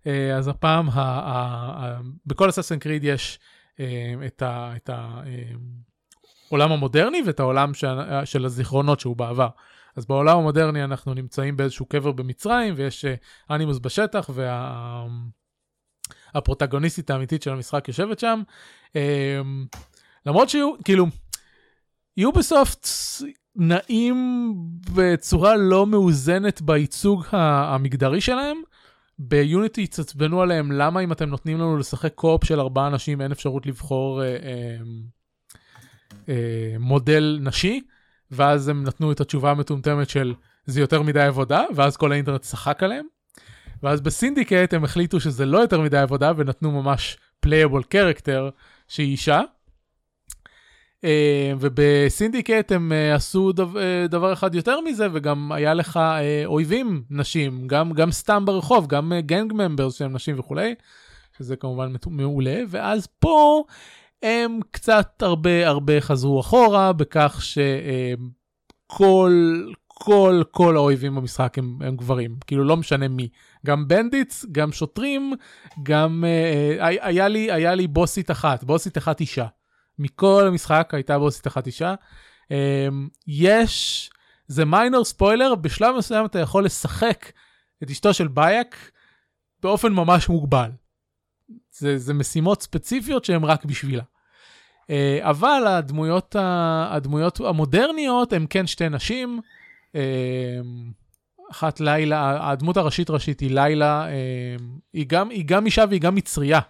[0.06, 3.38] אה, אז הפעם, ה- ה- ה- בכל Assassin's Creed יש
[3.80, 4.90] אה, את, ה- את
[6.50, 9.48] העולם המודרני ואת העולם של, של הזיכרונות שהוא בעבר.
[9.96, 13.04] אז בעולם המודרני אנחנו נמצאים באיזשהו קבר במצרים ויש
[13.50, 15.06] Animus בשטח וה...
[16.34, 18.42] הפרוטגוניסטית האמיתית של המשחק יושבת שם.
[18.94, 19.66] אמ,
[20.26, 21.06] למרות שיהיו, כאילו,
[22.16, 22.88] יוביסופט
[23.56, 24.52] נעים
[24.94, 28.56] בצורה לא מאוזנת בייצוג המגדרי שלהם.
[29.18, 33.66] ביוניטי התעצבנו עליהם למה אם אתם נותנים לנו לשחק co-op של ארבעה אנשים אין אפשרות
[33.66, 34.76] לבחור אה, אה,
[36.28, 37.80] אה, מודל נשי
[38.30, 40.34] ואז הם נתנו את התשובה המטומטמת של
[40.66, 43.06] זה יותר מדי עבודה ואז כל האינטרנט צחק עליהם.
[43.84, 48.50] ואז בסינדיקט הם החליטו שזה לא יותר מדי עבודה ונתנו ממש playable character
[48.88, 49.40] שהיא אישה.
[51.04, 51.06] Uh,
[51.60, 53.52] ובסינדיקט הם uh, עשו uh,
[54.08, 56.00] דבר אחד יותר מזה וגם היה לך
[56.46, 60.74] אויבים נשים גם גם סתם ברחוב גם gang members שהם נשים וכולי
[61.38, 63.64] שזה כמובן מעולה ואז פה
[64.22, 67.42] הם קצת הרבה הרבה חזרו אחורה בכך
[68.90, 69.62] שכל
[69.94, 73.28] כל כל האויבים במשחק הם, הם גברים כאילו לא משנה מי
[73.66, 75.32] גם bandits גם שוטרים
[75.82, 79.46] גם אה, אה, היה לי היה לי בוסית אחת בוסית אחת אישה
[79.98, 81.94] מכל המשחק הייתה בוסית אחת אישה
[82.52, 82.88] אה,
[83.26, 84.10] יש
[84.46, 87.32] זה מיינור ספוילר בשלב מסוים אתה יכול לשחק
[87.82, 88.90] את אשתו של בייק
[89.62, 90.70] באופן ממש מוגבל.
[91.70, 94.02] זה, זה משימות ספציפיות שהן רק בשבילה.
[94.82, 94.86] Uh,
[95.20, 99.40] אבל הדמויות, הדמויות המודרניות הן כן שתי נשים.
[99.94, 100.92] אמ,
[101.50, 106.14] אחת לילה, הדמות הראשית ראשית היא לילה, אמ, היא גם, היא גם אישה והיא גם
[106.14, 106.60] מצריה,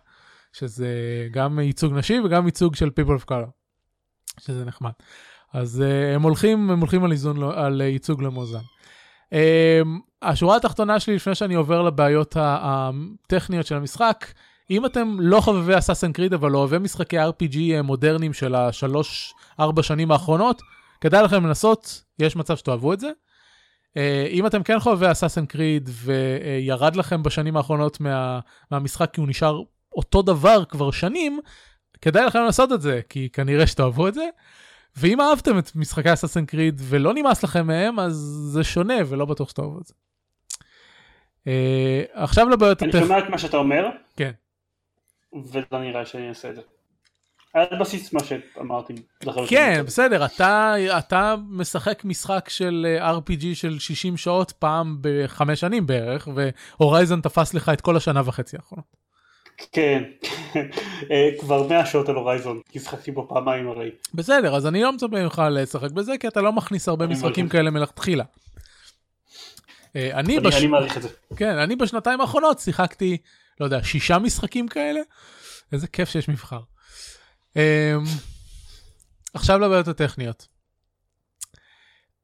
[0.52, 0.88] שזה
[1.30, 3.50] גם ייצוג נשי וגם ייצוג של people of color,
[4.40, 4.92] שזה נחמד.
[5.54, 8.58] אז uh, הם הולכים, הם הולכים על איזון, על ייצוג למאזן.
[9.30, 9.37] Um,
[10.22, 14.26] השורה התחתונה שלי לפני שאני עובר לבעיות הטכניות של המשחק,
[14.70, 20.10] אם אתם לא חובבי אסאסן קריד אבל אוהבי משחקי RPG מודרניים של השלוש ארבע שנים
[20.10, 20.62] האחרונות,
[21.04, 23.10] כדאי לכם לנסות, יש מצב שתאהבו את זה.
[23.96, 28.40] אה, אם אתם כן חובבי אסאסן קריד וירד לכם בשנים האחרונות מה,
[28.70, 29.62] מהמשחק כי הוא נשאר
[29.92, 31.40] אותו דבר כבר שנים,
[32.02, 34.28] כדאי לכם לעשות את זה, כי כנראה שתאהבו את זה.
[34.96, 38.14] ואם אהבתם את משחקי אסאסן קריד ולא נמאס לכם מהם, אז
[38.52, 39.94] זה שונה ולא בטוח שתאהבו את זה.
[41.44, 41.48] Uh,
[42.12, 43.86] עכשיו לבעיות אני שומע את מה שאתה אומר,
[44.16, 44.30] כן.
[45.32, 46.62] ולא נראה שאני אעשה את זה.
[47.54, 48.94] על בסיס מה שאמרתי.
[49.48, 55.86] כן, בסדר, אתה, אתה משחק משחק של אה, RPG של 60 שעות פעם בחמש שנים
[55.86, 59.04] בערך, והורייזן תפס לך את כל השנה וחצי האחרונות.
[59.72, 60.02] כן,
[61.10, 63.90] אה, כבר 100 שעות על הורייזון, כי שחקתי בו פעמיים הרי.
[64.14, 67.48] בסדר, אז אני לא מצפה ממך לשחק בזה, כי אתה לא מכניס הרבה משחקים.
[67.48, 68.24] כאלה מלכתחילה.
[69.96, 70.54] אה, אני, אני בש...
[70.54, 71.08] אני מעריך את זה.
[71.36, 73.16] כן, אני בשנתיים האחרונות שיחקתי,
[73.60, 75.00] לא יודע, שישה משחקים כאלה.
[75.72, 76.60] איזה כיף שיש מבחר.
[77.54, 78.08] Um,
[79.34, 80.48] עכשיו לבעיות הטכניות.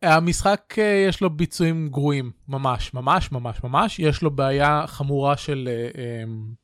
[0.03, 3.99] המשחק אה, יש לו ביצועים גרועים, ממש, ממש, ממש, ממש.
[3.99, 6.55] יש לו בעיה חמורה של אה, אמ,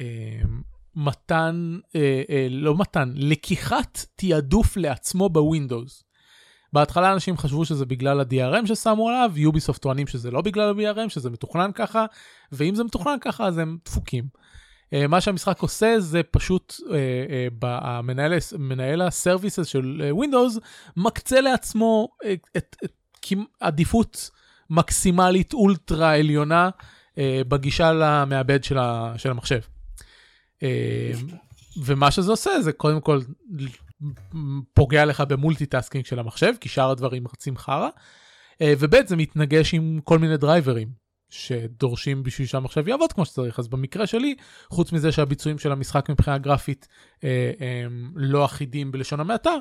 [0.00, 0.62] אמ,
[0.96, 6.04] מתן, אה, אה, לא מתן, לקיחת תעדוף לעצמו בווינדוס.
[6.72, 11.30] בהתחלה אנשים חשבו שזה בגלל ה-DRM ששמו עליו, יוביסופט טוענים שזה לא בגלל ה-DRM, שזה
[11.30, 12.06] מתוכנן ככה,
[12.52, 14.24] ואם זה מתוכנן ככה אז הם דפוקים.
[14.92, 16.74] אה, מה שהמשחק עושה זה פשוט,
[17.58, 20.60] ב- המנהל, מנהל ה services של אה, Windows
[20.96, 24.30] מקצה לעצמו אה, את, את, כמ- עדיפות
[24.70, 26.70] מקסימלית אולטרה עליונה
[27.18, 29.60] אה, בגישה למעבד של, ה, של המחשב.
[30.62, 31.12] אה,
[31.84, 33.20] ומה שזה עושה זה קודם כל
[34.74, 37.88] פוגע לך ב multitasking של המחשב, כי שאר הדברים רצים חרא,
[38.62, 43.68] אה, וב' זה מתנגש עם כל מיני דרייברים שדורשים בשביל שהמחשב יעבוד כמו שצריך, אז
[43.68, 44.34] במקרה שלי,
[44.70, 46.88] חוץ מזה שהביצועים של המשחק מבחינה גרפית
[47.24, 49.54] אה, הם לא אחידים בלשון המעטה,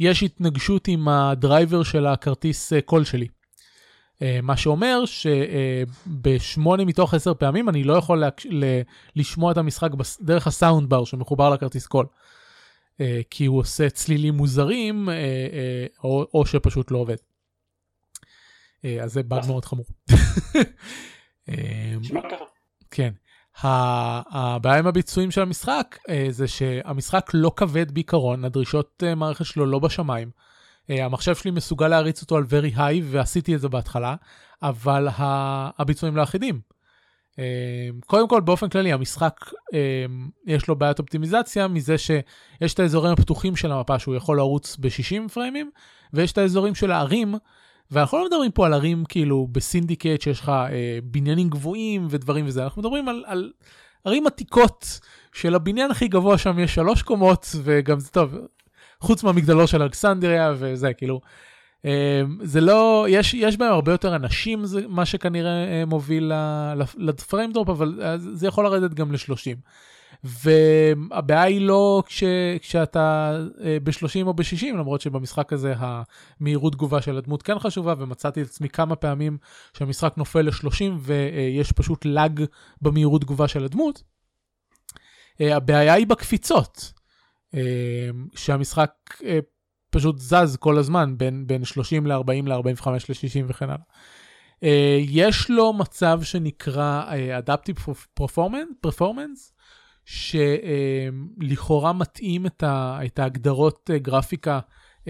[0.00, 3.26] יש התנגשות עם הדרייבר של הכרטיס אה, קול שלי.
[4.22, 8.46] אה, מה שאומר שבשמונה מתוך עשר פעמים אני לא יכול להקש...
[8.50, 8.64] ל...
[9.16, 10.18] לשמוע את המשחק בס...
[10.22, 12.06] דרך ה sound bar שמחובר לכרטיס קול.
[13.00, 17.16] אה, כי הוא עושה צלילים מוזרים, אה, אה, או, או שפשוט לא עובד.
[18.84, 19.86] אה, אז זה באג מאוד חמור.
[21.48, 22.44] אה, נשמע ככה.
[22.90, 23.12] כן.
[23.62, 29.78] הבעיה עם הביצועים של המשחק אה, זה שהמשחק לא כבד בעיקרון, הדרישות מערכת שלו לא
[29.78, 30.30] בשמיים.
[30.88, 34.14] המחשב שלי מסוגל להריץ אותו על very high ועשיתי את זה בהתחלה,
[34.62, 35.08] אבל
[35.78, 36.60] הביצועים לא אחידים.
[38.06, 39.40] קודם כל באופן כללי המשחק
[40.46, 45.28] יש לו בעיית אופטימיזציה מזה שיש את האזורים הפתוחים של המפה שהוא יכול לרוץ ב-60
[45.32, 45.70] פריימים
[46.12, 47.34] ויש את האזורים של הערים
[47.90, 52.64] ואנחנו לא מדברים פה על ערים כאילו בסינדיקט שיש לך אה, בניינים גבוהים ודברים וזה,
[52.64, 53.52] אנחנו מדברים על, על
[54.04, 55.00] ערים עתיקות
[55.32, 58.34] של הבניין הכי גבוה שם יש שלוש קומות וגם זה טוב,
[59.00, 61.20] חוץ מהמגדלור של אלכסנדריה וזה כאילו,
[61.84, 66.32] אה, זה לא, יש, יש בהם הרבה יותר אנשים, זה מה שכנראה אה, מוביל
[66.96, 69.56] לפריים דרופ, אבל אה, זה יכול לרדת גם ל-30.
[70.24, 72.24] והבעיה היא לא כש,
[72.60, 78.42] כשאתה אה, ב-30 או ב-60, למרות שבמשחק הזה המהירות תגובה של הדמות כן חשובה, ומצאתי
[78.42, 79.38] את עצמי כמה פעמים
[79.76, 82.44] שהמשחק נופל ל-30 ויש פשוט לאג
[82.82, 84.02] במהירות תגובה של הדמות.
[85.40, 86.92] אה, הבעיה היא בקפיצות,
[87.54, 88.92] אה, שהמשחק
[89.90, 93.84] פשוט זז כל הזמן בין, בין 30 ל-40 ל-45 ל-60 וכן הלאה.
[94.60, 94.66] Uh,
[95.08, 99.52] יש לו מצב שנקרא uh, Adaptive Performance, Performance
[100.04, 104.60] שלכאורה מתאים את, ההגדרות uh, גרפיקה
[105.04, 105.06] uh,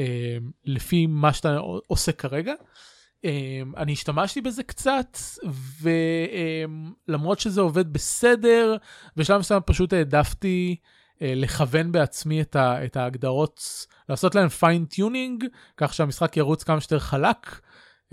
[0.65, 2.53] לפי מה שאתה עושה כרגע.
[3.23, 3.27] Um,
[3.77, 5.19] אני השתמשתי בזה קצת,
[7.09, 8.77] ולמרות שזה עובד בסדר,
[9.17, 10.77] בשלב מסוים פשוט העדפתי
[11.21, 15.45] לכוון בעצמי את, ההגדרות, לעשות להם fine tuning,
[15.77, 17.61] כך שהמשחק ירוץ כמה שיותר חלק.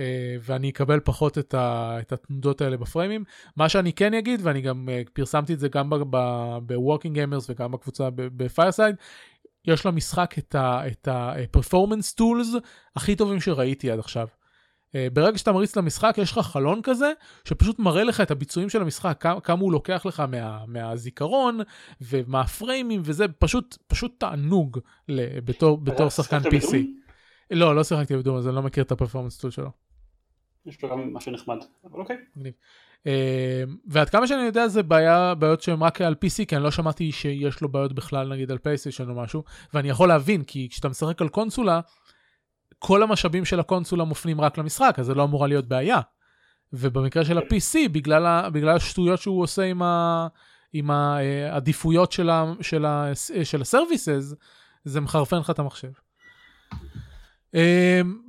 [0.02, 3.24] Uh, ואני אקבל פחות את, ה, את התנודות האלה בפריימים.
[3.58, 8.10] מה שאני כן אגיד, ואני גם uh, פרסמתי את זה גם ב-Walking Gamers וגם בקבוצה
[8.16, 8.96] ב-Fireside,
[9.68, 12.58] יש למשחק את ה-performance tools
[12.96, 14.28] הכי טובים שראיתי עד עכשיו.
[15.14, 17.12] ברגע שאתה מריץ למשחק יש לך חלון כזה
[17.46, 21.60] שפשוט מראה לך את הביצועים של המשחק כמה, הוא לוקח לך מה, מהזיכרון
[22.02, 24.80] ומהפריימים וזה פשוט פשוט תענוג
[25.46, 26.76] בתור, בתור שחקן PC.
[27.52, 29.72] לא לא שיחקתי בדום אז אני לא מכיר את הפרפורמנס טול שלו.
[30.66, 31.58] יש לו גם משהו נחמד.
[31.84, 32.18] אבל אוקיי.
[33.08, 36.72] אה, ועד כמה שאני יודע זה בעיה, בעיות שהן רק על PC, כי אני לא
[36.72, 39.44] שמעתי שיש לו בעיות בכלל נגיד על פייסטיישן או משהו,
[39.74, 41.80] ואני יכול להבין, כי כשאתה משחק על קונסולה,
[42.80, 46.00] כל המשאבים של הקונסולה מופנים רק למשחק, אז זה לא אמורה להיות בעיה.
[46.74, 50.28] ובמקרה של ה-PC, בגלל, ה, בגלל השטויות שהוא עושה עם, ה,
[50.74, 53.12] עם העדיפויות של, ה, של, ה,
[53.44, 54.36] של ה-services,
[54.84, 55.92] זה מחרפן לך את המחשב.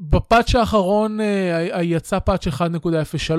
[0.01, 3.33] בפאץ' האחרון uh, יצא פאץ' 1.03,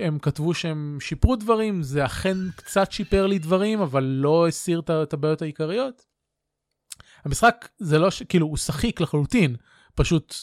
[0.00, 5.12] הם כתבו שהם שיפרו דברים, זה אכן קצת שיפר לי דברים, אבל לא הסיר את
[5.12, 6.06] הבעיות העיקריות.
[7.24, 8.22] המשחק זה לא, ש...
[8.22, 9.56] כאילו הוא שחיק לחלוטין,
[9.94, 10.34] פשוט,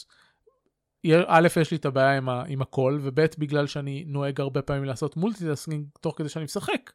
[1.26, 2.44] א', יש לי את הבעיה עם, ה...
[2.48, 6.92] עם הקול, וב', בגלל שאני נוהג הרבה פעמים לעשות multitasking תוך כדי שאני משחק,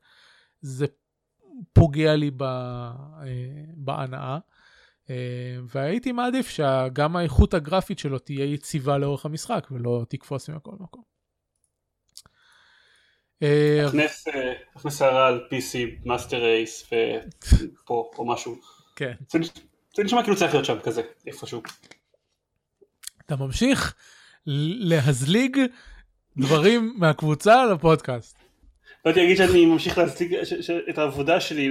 [0.62, 0.86] זה
[1.74, 2.32] פוגע לי.
[2.42, 2.92] אה,
[3.76, 4.38] בהנאה.
[5.10, 5.16] אה,
[5.68, 11.04] והייתי מעדיף שגם האיכות הגרפית שלו תהיה יציבה לאורך המשחק ולא תקפוץ מכל מקום.
[14.76, 16.90] תכנס הערה על PC master race
[17.74, 18.56] ופה או משהו.
[18.96, 19.14] כן.
[19.96, 21.62] זה נשמע כאילו צריך להיות שם כזה, איפשהו.
[23.26, 23.96] אתה ממשיך
[24.80, 25.58] להזליג
[26.38, 28.38] דברים מהקבוצה לפודקאסט.
[29.06, 30.36] באתי להגיד שאני ממשיך להזליג
[30.90, 31.70] את העבודה שלי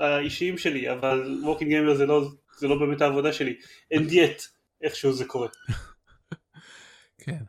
[0.00, 2.28] האישיים שלי, אבל Walking Gamer זה לא,
[2.58, 3.54] זה לא באמת העבודה שלי.
[3.90, 4.42] and yet,
[4.82, 5.48] איכשהו זה קורה.
[7.24, 7.42] כן.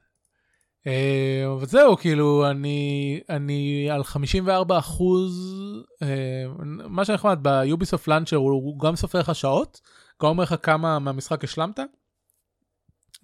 [0.87, 5.55] אה, אבל זהו, כאילו, אני, אני על 54 אחוז,
[6.01, 9.81] אה, מה שנחמד, ביוביסופט launcher הוא גם סופר לך שעות,
[10.21, 11.79] גם אומר לך כמה מהמשחק השלמת,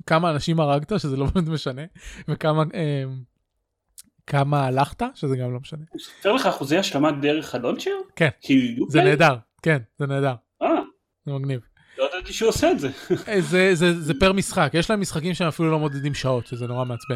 [0.06, 1.82] כמה אנשים הרגת, שזה לא באמת משנה,
[2.28, 2.64] וכמה...
[4.28, 5.84] כמה הלכת, שזה גם לא משנה.
[5.90, 7.92] הוא סופר לך אחוזי השלמה דרך הלונצ'ר?
[8.16, 8.30] כן,
[8.90, 10.34] זה נהדר, כן, זה נהדר.
[10.62, 10.68] אה.
[11.26, 11.60] זה מגניב.
[11.98, 12.90] לא ידעתי שהוא עושה את זה.
[13.28, 16.68] אה, זה, זה, זה פר משחק, יש להם משחקים שהם אפילו לא מודדים שעות, שזה
[16.68, 17.16] נורא מעצבן.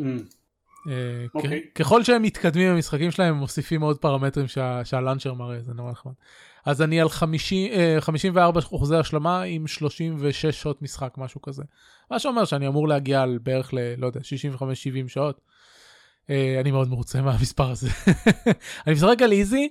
[0.00, 0.04] Mm.
[0.88, 1.62] אה, אוקיי.
[1.74, 4.46] ככל שהם מתקדמים במשחקים שלהם, הם מוסיפים עוד פרמטרים
[4.84, 6.12] שהלאנצ'ר מראה, זה נורא נחמד.
[6.66, 11.62] אז אני על 50, 54 אה, אחוזי השלמה עם 36 שעות משחק, משהו כזה.
[12.10, 15.40] מה שאומר שאני אמור להגיע על בערך ל, לא יודע, 65-70 שעות.
[16.30, 17.88] אה, אני מאוד מרוצה מהמספר הזה.
[18.86, 19.68] אני משחק על איזי,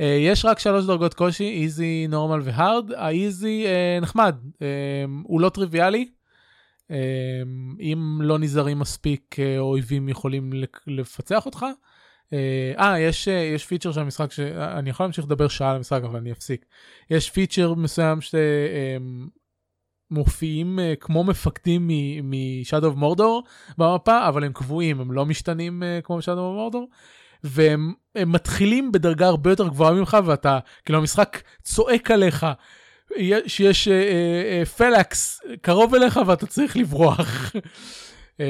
[0.00, 2.92] אה, יש רק שלוש דרגות קושי, איזי, נורמל והארד.
[2.92, 4.36] האיזי אה, נחמד,
[5.22, 6.08] הוא לא טריוויאלי.
[7.80, 10.52] אם לא נזהרים מספיק, אויבים יכולים
[10.86, 11.66] לפצח אותך.
[12.78, 16.32] אה, יש, יש פיצ'ר של המשחק, שאני יכול להמשיך לדבר שעה על המשחק, אבל אני
[16.32, 16.64] אפסיק.
[17.10, 18.34] יש פיצ'ר מסוים ש...
[20.14, 21.90] מופיעים uh, כמו מפקדים
[22.22, 23.42] מ Shadow of Mordor
[23.78, 26.88] במפה, אבל הם קבועים, הם לא משתנים uh, כמו ב Shadow of Mordor.
[27.44, 27.92] והם
[28.26, 32.46] מתחילים בדרגה הרבה יותר גבוהה ממך, ואתה, כאילו המשחק צועק עליך,
[33.46, 37.52] שיש uh, uh, פילקס קרוב אליך ואתה צריך לברוח.
[37.52, 38.40] uh,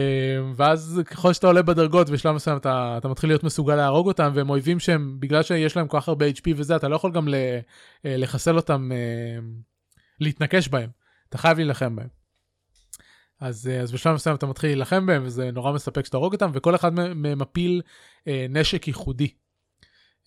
[0.57, 4.51] ואז ככל שאתה עולה בדרגות בשלב מסוים אתה, אתה מתחיל להיות מסוגל להרוג אותם, והם
[4.51, 7.29] אויבים שהם, בגלל שיש להם כל כך הרבה HP וזה, אתה לא יכול גם
[8.05, 9.45] לחסל אותם, uh,
[10.21, 11.04] להתנקש בהם.
[11.29, 12.09] אתה חייב להילחם בהם.
[13.41, 16.51] אז, אה, אז בשלב מסוים אתה מתחיל להילחם בהם וזה נורא מספק שאתה הרוג אותם
[16.55, 17.83] וכל אחד מהם מפיל
[18.29, 19.29] אה, נשק ייחודי.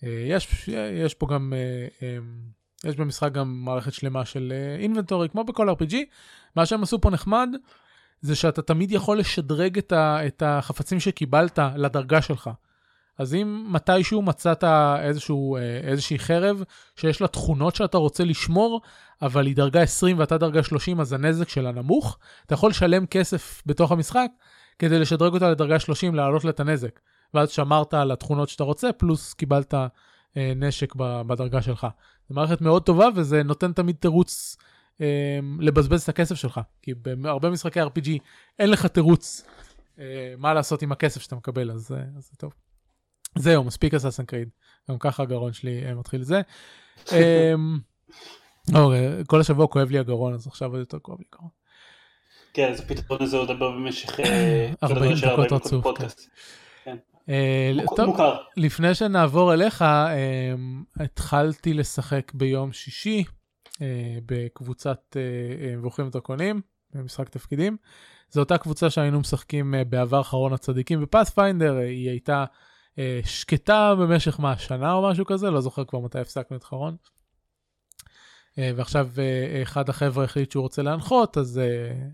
[0.04, 0.68] אה, יש,
[1.04, 2.18] יש פה גם, אה, אה,
[2.84, 5.94] יש במשחק גם מערכת שלמה של אינבנטורי אה, כמו בכל RPG.
[6.56, 7.48] מה שהם עשו פה נחמד
[8.20, 12.50] זה שאתה תמיד יכול לשדרג את, ה, את החפצים שקיבלת לדרגה שלך.
[13.18, 14.64] אז אם מתישהו מצאת
[15.00, 16.62] איזשהו, אה, איזושהי חרב
[16.96, 18.80] שיש לה תכונות שאתה רוצה לשמור,
[19.22, 23.62] אבל היא דרגה 20 ואתה דרגה 30 אז הנזק שלה נמוך, אתה יכול לשלם כסף
[23.66, 24.30] בתוך המשחק
[24.78, 27.00] כדי לשדרג אותה לדרגה 30 להעלות לה את הנזק.
[27.34, 29.74] ואז שמרת על התכונות שאתה רוצה, פלוס קיבלת
[30.36, 31.86] אה, נשק בדרגה שלך.
[32.28, 34.56] זו מערכת מאוד טובה וזה נותן תמיד תירוץ
[35.00, 36.60] אה, לבזבז את הכסף שלך.
[36.82, 38.10] כי בהרבה משחקי RPG
[38.58, 39.44] אין לך תירוץ
[39.98, 42.52] אה, מה לעשות עם הכסף שאתה מקבל, אז, אה, זה טוב.
[43.34, 43.94] זהו, מספיק
[44.26, 44.48] קריד.
[44.90, 46.40] גם ככה הגרון שלי אה, מתחיל זה.
[48.74, 51.50] אוקיי, כל השבוע כואב לי הגרון, אז עכשיו עוד יותר כואב לי הגרון.
[52.52, 54.20] כן, אז הפתרון הזה הוא לדבר במשך
[54.82, 55.86] 40 אה, דקות רצוף.
[56.84, 56.96] כן.
[57.28, 58.16] אה, טוב,
[58.56, 59.84] לפני שנעבור אליך,
[61.00, 63.24] התחלתי לשחק ביום שישי
[64.26, 65.16] בקבוצת
[65.76, 66.60] מבוכים ודרקונים,
[66.94, 67.76] במשחק תפקידים.
[68.30, 72.44] זו אותה קבוצה שהיינו משחקים בעבר אחרון הצדיקים בפאת'פיינדר, היא הייתה
[72.98, 75.50] אה, שקטה במשך מה, שנה או משהו כזה?
[75.50, 76.96] לא זוכר כבר מתי הפסקנו את חרון.
[78.58, 81.60] אה, ועכשיו אה, אחד החבר'ה החליט שהוא רוצה להנחות, אז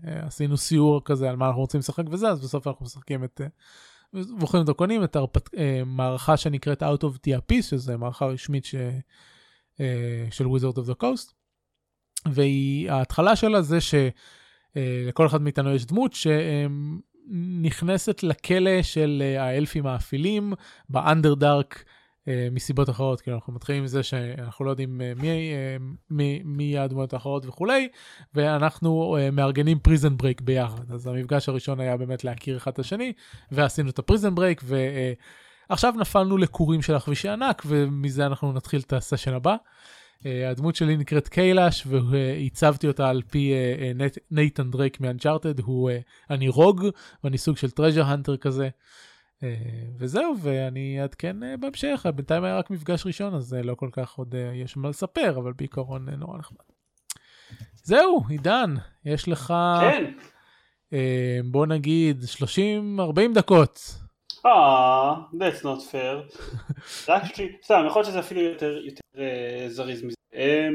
[0.03, 3.41] עשינו סיור כזה על מה אנחנו רוצים לשחק וזה, אז בסוף אנחנו משחקים את...
[4.39, 5.17] בוחרים דרקונים, את
[5.57, 8.75] המערכה שנקראת Out of the Abyss, שזה מערכה רשמית ש...
[10.31, 11.33] של Wizards of the Coast.
[12.25, 16.99] וההתחלה שלה זה שלכל אחד מאיתנו יש דמות שהיא
[17.61, 20.53] נכנסת לכלא של אה, האלפים האפלים
[20.89, 21.94] באנדרדארק אה,
[22.51, 25.53] מסיבות אחרות, כאילו אנחנו מתחילים עם זה שאנחנו לא יודעים אה, מי,
[26.09, 27.87] מי, מי הדמויות האחרות וכולי,
[28.33, 30.91] ואנחנו מארגנים prison break ביחד.
[30.91, 33.13] אז המפגש הראשון היה באמת להכיר אחד את השני,
[33.51, 34.61] ועשינו את ה prison break,
[35.69, 39.55] ועכשיו נפלנו לקורים של עכבישי ענק, ומזה אנחנו נתחיל את הסשן הבא.
[40.25, 45.59] אה, הדמות שלי נקראת קיילש ועיצבתי אותה על פי אה, אה, נייתן דרייק מ Uncharted,
[45.59, 45.99] הוא, אה,
[46.29, 46.85] אני rogue
[47.23, 48.69] ואני סוג של treasure hunter כזה.
[49.43, 49.55] אה,
[49.97, 54.13] וזהו, ואני אעדכן אה, בהמשך, בינתיים היה רק מפגש ראשון אז אה, לא כל כך
[54.13, 56.65] עוד יש מה לספר, אבל בעיקרון נורא נחמד.
[57.73, 58.73] זהו, עידן,
[59.05, 60.11] יש לך, כן.
[61.51, 63.79] בוא נגיד 30-40 דקות.
[64.45, 66.37] אה, that's not fair.
[67.11, 70.15] רק שלי, סתם, יכול להיות שזה אפילו יותר, יותר אה, זריז מזה.
[70.35, 70.67] אה,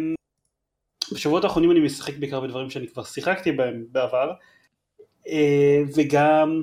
[1.13, 4.33] בשבועות האחרונים אני משחק בעיקר בדברים שאני כבר שיחקתי בהם בעבר,
[5.27, 6.63] אה, וגם,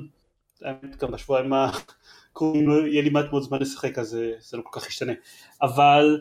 [0.64, 4.62] האמת, גם בשבועיים הקרובים לא יהיה לי מעט מאוד זמן לשחק, אז אה, זה לא
[4.62, 5.12] כל כך ישתנה.
[5.62, 6.20] אבל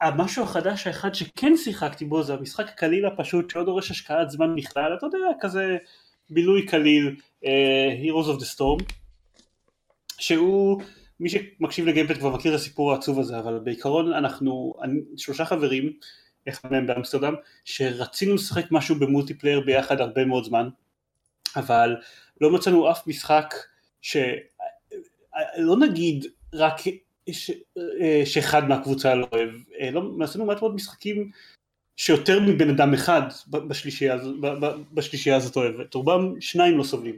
[0.00, 4.94] המשהו החדש האחד שכן שיחקתי בו זה המשחק הקליל הפשוט שלא דורש השקעת זמן בכלל,
[4.98, 5.76] אתה יודע, כזה
[6.30, 8.92] בילוי קליל, אה, Heroes of the Storm.
[10.20, 10.82] שהוא,
[11.20, 15.92] מי שמקשיב לגיימפד כבר מכיר את הסיפור העצוב הזה, אבל בעיקרון אנחנו אני, שלושה חברים,
[16.48, 17.34] אחד מהם באמסטרדם,
[17.64, 20.68] שרצינו לשחק משהו במולטיפלייר ביחד הרבה מאוד זמן,
[21.56, 21.96] אבל
[22.40, 23.54] לא מצאנו אף משחק
[24.02, 24.16] ש...
[25.58, 26.76] לא נגיד רק
[27.30, 27.50] ש...
[28.24, 29.50] שאחד מהקבוצה לא אוהב,
[29.92, 31.30] לא, עשינו מעט מאוד משחקים
[31.96, 33.22] שיותר מבן אדם אחד
[33.68, 34.16] בשלישייה,
[34.92, 37.16] בשלישייה הזאת אוהב, את רובם שניים לא סובלים.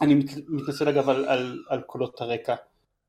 [0.00, 0.14] אני
[0.48, 2.54] מתנצל אגב על, על, על קולות הרקע,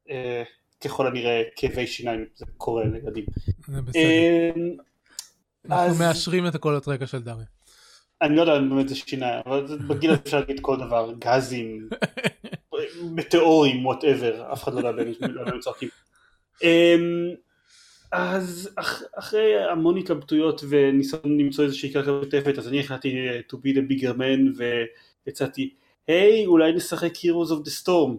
[0.10, 0.44] אה,
[0.84, 3.26] ככל הנראה כאבי שיניים, זה קורה לילדים.
[3.68, 4.02] זה בסדר.
[4.02, 4.52] אה,
[5.66, 7.46] אנחנו אז- מאשרים את הקולות רקע של דריה.
[8.22, 11.90] אני לא יודע אם באמת זה שיניים, אבל בגיל הזה אפשר להגיד כל דבר, גזים,
[13.16, 15.90] מטאורים, וואטאבר, אף אחד לא יודע באמת הם צועקים.
[16.64, 17.34] אמ,
[18.12, 23.56] אז אח, אחרי המון התלבטויות וניסיון למצוא איזושהי קרקע משותפת, אז אני החלטתי אה, to
[23.56, 24.62] be the bigger man
[25.26, 25.74] והצעתי,
[26.08, 28.18] היי, אולי נשחק Heroes of the Storm.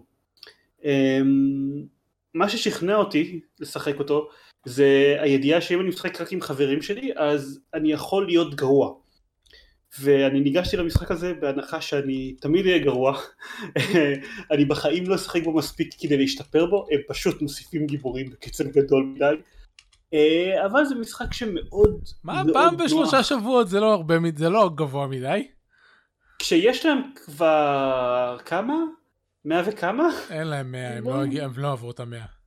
[0.83, 1.83] אמ,
[2.33, 4.29] מה ששכנע אותי לשחק אותו
[4.65, 8.93] זה הידיעה שאם אני משחק רק עם חברים שלי אז אני יכול להיות גרוע.
[9.99, 13.19] ואני ניגשתי למשחק הזה בהנחה שאני תמיד אהיה גרוע,
[14.51, 19.13] אני בחיים לא אשחק בו מספיק כדי להשתפר בו, הם פשוט מוסיפים גיבורים בקצב גדול
[19.15, 19.35] מדי,
[20.13, 22.83] אה, אבל זה משחק שמאוד מה, מאוד פעם נוח.
[22.83, 25.47] בשלושה שבועות זה לא הרבה, זה לא גבוה מדי.
[26.39, 28.75] כשיש להם כבר כמה?
[29.45, 30.09] מאה וכמה?
[30.29, 31.23] אין להם 100, הם לא.
[31.41, 32.38] הם לא עברו את המאה.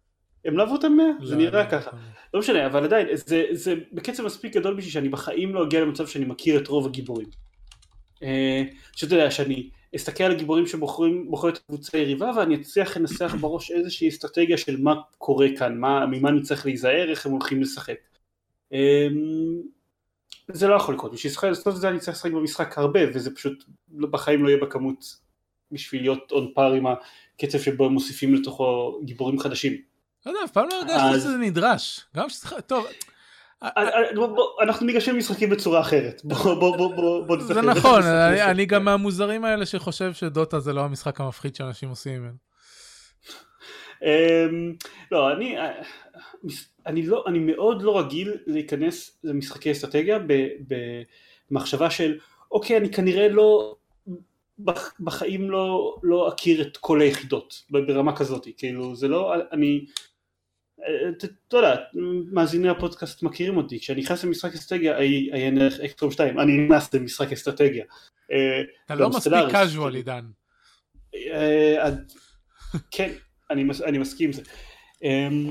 [0.44, 1.06] הם לא עברו את המאה?
[1.24, 1.90] זה לא, נראה לא, ככה.
[1.92, 1.98] לא.
[2.34, 6.06] לא משנה, אבל עדיין, זה, זה בקצב מספיק גדול בשביל שאני בחיים לא אגיע למצב
[6.06, 7.28] שאני מכיר את רוב הגיבורים.
[8.22, 8.62] אה,
[8.96, 13.70] שאתה יודע, שאני אסתכל על הגיבורים שבוחרים בוחרים את הקבוצה היריבה ואני אצליח לנסח בראש
[13.70, 17.98] איזושהי אסטרטגיה של מה קורה כאן, מה, ממה אני צריך להיזהר, איך הם הולכים לשחק.
[18.72, 19.06] אה,
[20.48, 23.64] זה לא יכול לקרות, בשביל לעשות את זה אני צריך לשחק במשחק הרבה וזה פשוט
[23.90, 25.16] בחיים לא יהיה בכמות
[25.72, 29.91] בשביל להיות און פאר עם הקצב שבו הם מוסיפים לתוכו גיבורים חדשים.
[30.26, 32.00] לא יודע, אף פעם לא הרגשתי אז- שזה נדרש.
[32.16, 32.86] גם שצריך, טוב,
[33.62, 33.70] אה,
[34.62, 36.36] אנחנו ניגשים למשחקים בצורה אחרת, בוא
[37.26, 37.62] בוא זה.
[37.62, 42.34] נכון, אני- גם מהמוזרים האלה שחושב שדוטה זה לא המשחק המפחיד שאנשים עושים ממנו.
[44.02, 44.74] אמ,
[45.12, 45.72] לא, אני, אה,
[46.86, 50.18] אני לא, אני מאוד לא רגיל להיכנס למשחקי אסטרטגיה
[51.50, 52.18] במחשבה של
[52.52, 53.74] אוקיי אני כנראה לא,
[54.58, 59.84] בח- בחיים לא, לא אכיר את כל היחידות ברמה כזאת, כאילו זה לא, אני,
[61.18, 61.76] אתה יודע,
[62.32, 67.32] מאזיני הפודקאסט מכירים אותי, כשאני נכנס למשחק אסטרטגיה, עיין ערך אקסטרום 2, אני נכנס למשחק
[67.32, 67.84] אסטרטגיה.
[68.32, 69.88] אה, אתה גם לא מספיק כאילו.
[69.94, 70.24] עידן.
[71.14, 71.90] אה,
[72.90, 73.12] כן,
[73.50, 74.42] אני, מס, אני מסכים עם זה.
[75.02, 75.50] אמ,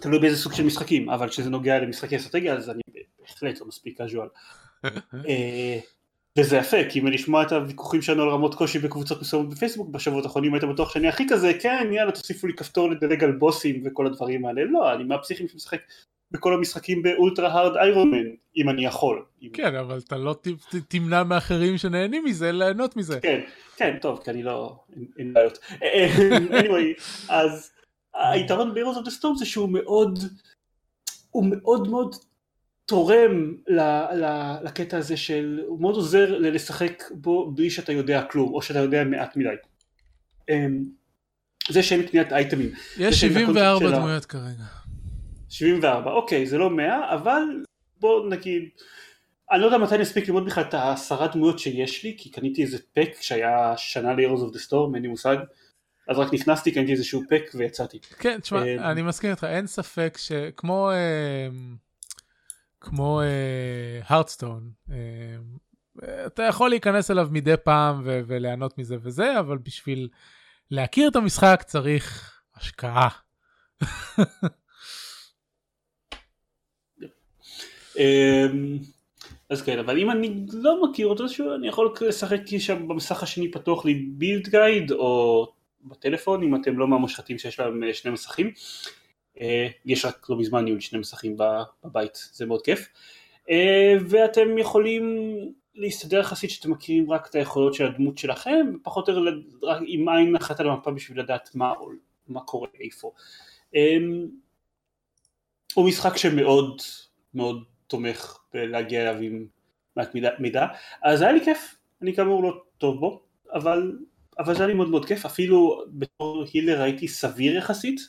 [0.00, 2.82] תלוי באיזה סוג של משחקים, אבל כשזה נוגע למשחקי אסטרטגיה אז אני
[3.20, 4.28] בהחלט לא מספיק casual.
[6.38, 9.88] אה, וזה יפה, כי אם לשמוע את הוויכוחים שלנו על רמות קושי בקבוצות מסוימות בפייסבוק
[9.88, 13.82] בשבועות האחרונים היית בטוח שאני הכי כזה, כן יאללה תוסיפו לי כפתור לדלג על בוסים
[13.86, 15.78] וכל הדברים האלה, לא, אני מהפסיכים שמשחק
[16.30, 18.24] בכל המשחקים באולטרה הארד איירונמן,
[18.56, 19.24] אם אני יכול.
[19.52, 23.20] כן, אבל אתה לא ת- ת- תמנע מאחרים שנהנים מזה ליהנות מזה.
[23.20, 23.40] כן,
[23.76, 24.76] כן, טוב, כי אני לא,
[25.18, 25.58] אין- בעיות.
[25.82, 26.08] אה,
[26.60, 27.70] anyway, אז
[28.14, 30.18] היתרון ב-Heroes of the Storm זה שהוא מאוד,
[31.30, 32.14] הוא מאוד מאוד
[32.92, 33.80] תורם ל,
[34.14, 38.78] ל, לקטע הזה של, הוא מאוד עוזר לשחק בו בלי שאתה יודע כלום, או שאתה
[38.78, 39.48] יודע מעט מדי.
[40.50, 40.84] אמ,
[41.70, 42.70] זה שאין קניית אייטמים.
[42.98, 44.64] יש זה הקונספט 74 של ה- דמויות כרגע.
[45.48, 47.42] 74, אוקיי, זה לא 100, אבל
[48.00, 48.62] בוא נגיד,
[49.52, 52.62] אני לא יודע מתי אני אספיק ללמוד בכלל את העשרה דמויות שיש לי, כי קניתי
[52.62, 55.36] איזה פק שהיה שנה ל-Heroes of the Storm, אין לי מושג,
[56.08, 57.98] אז רק נכנסתי, קניתי איזשהו פק ויצאתי.
[58.18, 61.48] כן, תשמע, אה, אני מסכים איתך, אין ספק שכמו אה,
[62.82, 63.20] כמו
[64.04, 64.70] הרדסטון,
[66.26, 70.08] אתה יכול להיכנס אליו מדי פעם וליהנות מזה וזה, אבל בשביל
[70.70, 73.08] להכיר את המשחק צריך השקעה.
[77.98, 78.78] אמ,
[79.50, 81.24] אז כן, אבל אם אני לא מכיר אותו,
[81.54, 85.46] אני יכול לשחק שם במסך השני פתוח לי בילד גייד, או
[85.84, 88.50] בטלפון, אם אתם לא מהמושחתים שיש להם אה, שני מסכים.
[89.40, 91.36] אה, יש רק לא מזמן יהיו לי שני מסכים
[91.84, 92.88] בבית, זה מאוד כיף.
[93.50, 95.26] אה, ואתם יכולים
[95.74, 99.40] להסתדר יחסית שאתם מכירים רק את היכולות של הדמות שלכם, פחות או יותר
[99.86, 101.72] עם עין אחת על המפה בשביל לדעת מה,
[102.28, 103.12] מה קורה איפה.
[103.74, 104.26] אמ,
[105.74, 106.82] הוא משחק שמאוד
[107.34, 109.46] מאוד תומך בלהגיע אליו עם
[109.96, 110.66] מעט מידע, מידע,
[111.02, 113.22] אז היה לי כיף, אני כאמור לא טוב בו,
[113.52, 113.98] אבל,
[114.38, 118.00] אבל זה היה לי מאוד מאוד כיף, אפילו בתור הילר הייתי סביר יחסית,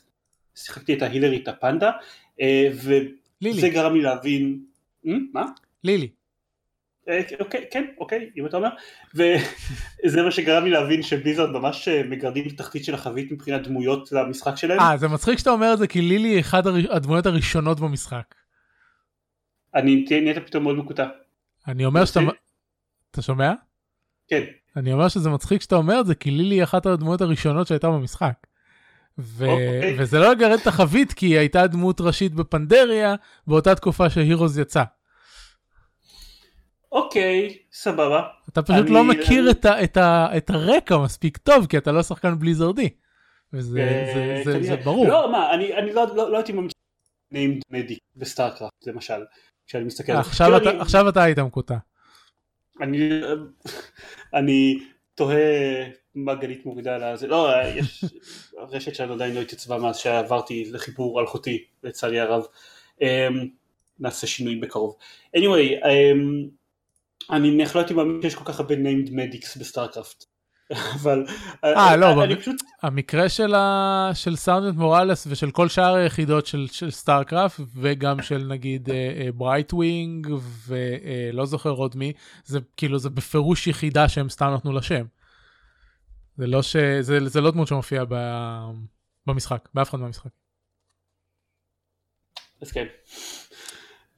[0.55, 1.91] שיחקתי את ההילרית הפנדה,
[2.41, 4.59] אה, וזה גרם לי להבין,
[5.33, 5.45] מה?
[5.83, 6.09] לילי.
[7.09, 8.69] אה, אוקיי, כן, אוקיי, אם אתה אומר,
[9.15, 14.11] וזה מה שגרם לי להבין שבליזרד ממש אה, מגרדים את התחתית של החבית מבחינת דמויות
[14.11, 14.79] למשחק שלהם.
[14.79, 18.35] אה, זה מצחיק שאתה אומר את זה כי לילי היא אחת הדמויות הראשונות במשחק.
[19.75, 21.07] אני נהיית פתאום מאוד מקוטע.
[21.67, 22.19] אני אומר שאתה...
[23.11, 23.53] אתה שומע?
[24.27, 24.43] כן.
[24.75, 27.87] אני אומר שזה מצחיק שאתה אומר את זה כי לילי היא אחת הדמויות הראשונות שהייתה
[27.87, 28.33] במשחק.
[29.17, 29.45] ו...
[29.45, 29.49] Okay.
[29.49, 29.95] אוקיי.
[29.99, 33.15] וזה לא לגרד את החבית כי היא הייתה דמות ראשית בפנדריה
[33.47, 34.83] באותה תקופה שהירוז יצא.
[36.91, 38.21] אוקיי, סבבה.
[38.49, 38.91] אתה פשוט אני...
[38.91, 42.89] לא מכיר את, ה, את, ה, את הרקע מספיק טוב, כי אתה לא שחקן בליזרדי.
[43.53, 45.07] וזה אה, זה, זה, זה ברור.
[45.07, 46.71] לא, מה, אני, אני לא, לא, לא הייתי ממש
[47.33, 49.23] named מדיק בסטארקראפט, למשל,
[49.67, 50.19] כשאני מסתכל זה.
[50.19, 50.79] עכשיו, אתה, אני...
[50.79, 51.77] עכשיו אתה היית מקוטע.
[52.81, 53.09] אני,
[54.33, 54.79] אני
[55.15, 55.85] תוהה
[56.15, 57.27] מה גלית מורידה על זה.
[57.27, 58.05] לא, יש
[58.57, 62.43] רשת שאני עדיין לא התייצבה מאז שעברתי לחיבור אלחוטי, לצערי הרב.
[62.99, 63.03] Um,
[63.99, 64.95] נעשה שינוי בקרוב.
[65.37, 66.49] anyway, um,
[67.29, 70.25] אני נניח לא מאמין שיש כל כך הרבה named medics בסטארקראפט.
[70.73, 71.25] אבל
[71.63, 72.55] אה לא, אני פשוט...
[72.81, 74.09] המקרה של, ה...
[74.13, 78.89] של סרג'נט מוראלס ושל כל שאר היחידות של, של סטארקראפט וגם של נגיד
[79.35, 80.33] ברייטווינג אה, אה,
[80.67, 82.13] ולא זוכר עוד מי,
[82.45, 85.05] זה כאילו זה בפירוש יחידה שהם סתם נתנו לה שם.
[86.37, 86.75] זה לא ש...
[86.99, 88.15] זה, זה לא דמות שמופיעה ב...
[89.27, 90.31] במשחק, באף אחד מהמשחק.
[92.61, 92.85] אז כן.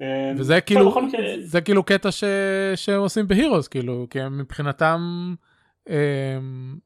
[0.01, 0.05] אמ,
[0.37, 0.95] וזה כאילו,
[1.39, 2.23] זה כאילו קטע ש...
[2.75, 5.35] שהם עושים בהירוס, כאילו, כי הם מבחינתם,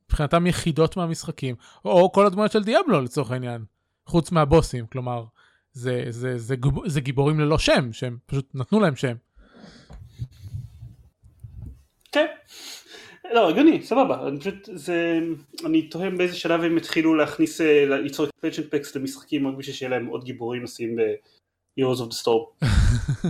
[0.06, 3.66] מבחינתם יחידות מהמשחקים, או כל הדמויות של דיאבלו לצורך העניין,
[4.06, 5.24] חוץ מהבוסים, כלומר,
[5.72, 9.16] זה, זה, זה, זה, זה גיבורים ללא שם, שהם פשוט נתנו להם שם.
[12.12, 12.26] כן.
[13.34, 15.20] לא, הגיוני, סבבה, אני פשוט, זה,
[15.66, 19.90] אני תוהה באיזה שלב הם התחילו להכניס, אה, ליצור expansion packs למשחקים רק בשביל שיהיה
[19.90, 20.98] להם עוד גיבורים לשים
[21.80, 22.66] Heroes of the Storm.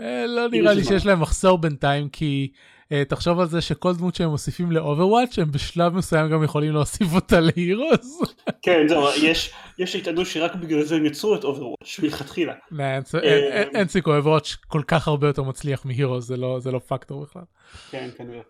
[0.00, 2.52] אה, לא נראה לי שיש להם מחסור בינתיים כי
[2.84, 7.14] אה, תחשוב על זה שכל דמות שהם מוסיפים לאוברוואץ' הם בשלב מסוים גם יכולים להוסיף
[7.14, 8.22] אותה להירוס.
[8.62, 12.54] כן זהו יש יש שיטענו שרק בגלל זה הם יצרו את אוברוואץ' מלכתחילה.
[12.80, 17.22] אה, אין סיכוי אוברוואץ' כל כך הרבה יותר מצליח מהירוס זה לא זה לא פקטור
[17.22, 17.42] בכלל.
[17.90, 18.42] כן כנראה.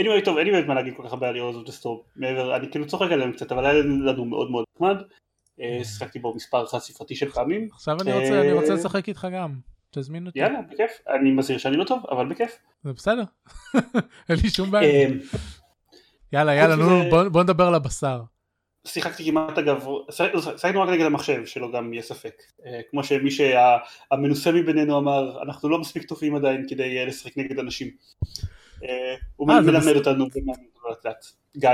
[0.00, 2.10] anyway טוב אין לי באמת מה להגיד כל כך הרבה על Heroes of the Storm
[2.16, 4.96] מעבר אני כאילו צוחק עליהם קצת אבל היה לנו מאוד מאוד נחמד.
[5.60, 7.68] אה, שיחקתי בו מספר חד ספרתי של פעמים.
[7.72, 9.58] עכשיו אני רוצה, אני רוצה אה, לשחק איתך גם.
[9.90, 10.38] תזמין אותי.
[10.38, 10.90] יאללה, בכיף.
[11.08, 12.58] אני מזהיר שאני לא טוב, אבל בכיף.
[12.84, 13.22] זה בסדר.
[14.28, 15.08] אין לי שום בעיה.
[15.08, 15.14] אה,
[16.32, 17.02] יאללה, יאללה, נו,
[17.32, 18.22] בוא נדבר על הבשר.
[18.86, 22.42] שיחקתי כמעט אגב, שיחקנו רק נגד המחשב, שלא גם יהיה ספק.
[22.90, 27.90] כמו שמי שהמנוסה מבינינו אמר, אנחנו לא מספיק טובים עדיין כדי לשחק נגד אנשים.
[29.36, 30.26] הוא מלמד אותנו
[30.88, 31.26] לאט לאט.
[31.56, 31.70] גיא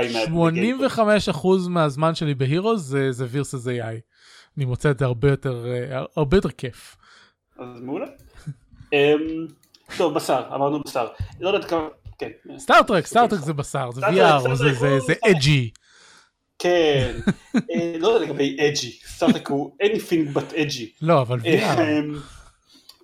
[1.33, 3.99] 85% מהזמן שלי בהירוס זה, זה וירסס AI.
[4.57, 6.97] אני מוצא את זה הרבה יותר, אה, הרבה יותר כיף.
[7.59, 8.05] אז מעולה.
[8.93, 9.47] אמ,
[9.97, 11.07] טוב, בשר, אמרנו בשר.
[11.39, 12.29] לא יודעת כמה, כן.
[12.57, 15.69] סטארטרק, סטארטרק זה בשר, זה VR, זה edgy.
[16.59, 17.13] כן,
[17.71, 20.91] אה, לא יודע לגבי edgy, סטארטרק הוא anything but edgy.
[21.01, 21.79] לא, אבל VR.
[21.81, 22.15] אמ,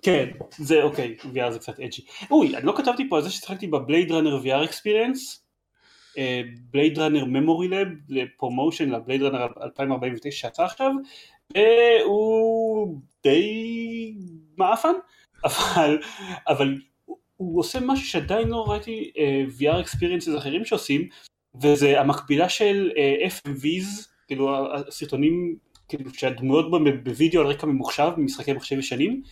[0.02, 0.28] כן,
[0.58, 2.02] זה אוקיי, VR זה קצת edgy.
[2.30, 5.39] אוי, אני לא כתבתי פה על זה ששיחקתי בבלייד ראנר VR experience.
[6.70, 10.92] בלייד ראנר memory lab, לפרומושן לבלייד ראנר 2049 שיצא עכשיו
[11.54, 14.14] והוא די
[14.56, 14.92] מעפן
[15.44, 15.98] אבל,
[16.48, 16.74] אבל
[17.36, 21.08] הוא עושה משהו שעדיין לא ראיתי uh, VR experiences אחרים שעושים
[21.62, 25.56] וזה המקבילה של uh, FMVs כאילו הסרטונים
[25.88, 26.70] כאילו שהדמויות
[27.04, 29.22] בווידאו על רקע ממוחשב ממשחקי מחשב ישנים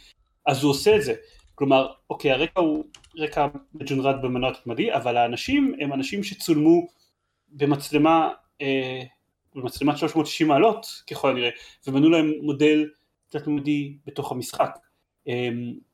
[0.47, 1.15] אז הוא עושה את זה
[1.59, 2.85] כלומר, אוקיי, הרקע הוא
[3.17, 6.87] רקע מג'ונרד במנוע תתמדי, אבל האנשים הם אנשים שצולמו
[7.49, 8.29] במצלמה,
[8.61, 9.03] אה,
[9.55, 11.51] במצלמת 360 מעלות ככל הנראה,
[11.87, 12.89] ובנו להם מודל
[13.29, 14.79] תת-תמדי בתוך המשחק.
[15.29, 15.49] אה,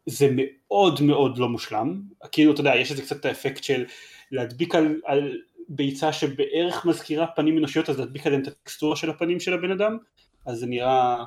[0.06, 2.02] זה מאוד מאוד לא מושלם,
[2.32, 3.84] כאילו אתה יודע, יש איזה קצת האפקט של
[4.30, 5.38] להדביק על, על
[5.68, 9.98] ביצה שבערך מזכירה פנים אנושיות, אז להדביק עליהם את הטקסטורה של הפנים של הבן אדם,
[10.46, 11.24] אז זה נראה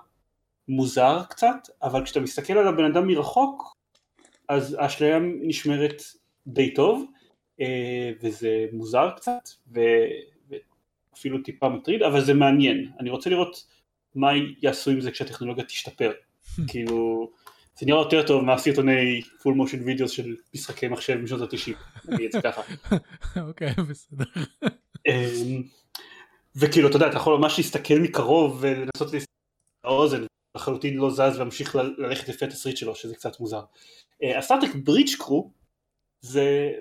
[0.68, 3.77] מוזר קצת, אבל כשאתה מסתכל על הבן אדם מרחוק,
[4.48, 6.02] אז האשליה נשמרת
[6.48, 7.06] די טוב,
[7.62, 12.92] אה, וזה מוזר קצת, ואפילו טיפה מטריד, אבל זה מעניין.
[13.00, 13.66] אני רוצה לראות
[14.16, 14.32] מה
[14.62, 16.12] יעשו עם זה כשהטכנולוגיה תשתפר.
[16.70, 17.30] כאילו,
[17.80, 21.74] זה נראה יותר טוב מהסרטוני full motion videos של משחקי מחשב משנות ה-90,
[22.08, 22.62] אני אגיד את זה ככה.
[23.48, 24.26] אוקיי, בסדר.
[25.08, 25.64] אמ,
[26.56, 29.32] וכאילו, אתה יודע, אתה יכול ממש להסתכל מקרוב ולנסות להסתכל
[29.84, 30.26] האוזן,
[30.56, 33.62] לחלוטין לא זז וממשיך ללכת לפי התסריט שלו, שזה קצת מוזר.
[34.24, 35.52] אה, הסטארטק ברידג' קרו
[36.22, 36.72] זה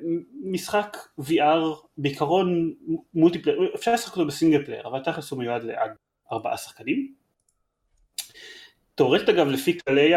[0.44, 2.74] משחק VR בעיקרון
[3.14, 5.90] multiplayer, אפשר לשחק אותו ב single player, אבל תכלס הוא מיועד לעד
[6.32, 7.14] ארבעה שחקנים.
[8.94, 10.12] תאורטית אגב לפי כללי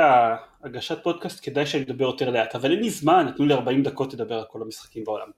[0.64, 4.14] הגשת פודקאסט כדאי שאני אדבר יותר לאט, אבל אין לי זמן, נתנו לי 40 דקות
[4.14, 5.30] לדבר על כל המשחקים בעולם,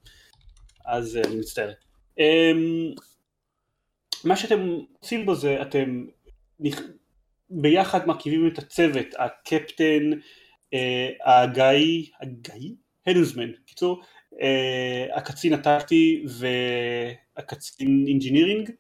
[0.86, 1.72] אז אה, אני מצטער.
[2.20, 2.94] אמ,
[4.24, 6.06] מה שאתם עושים בו זה אתם
[7.50, 10.10] ביחד מרכיבים את הצוות, הקפטן,
[10.74, 12.76] אה, ההגאי, ההגאי?
[13.08, 14.02] ה helmsman, קיצור,
[14.42, 16.24] אה, הקצין הטקטי
[17.38, 18.72] והקצין engineering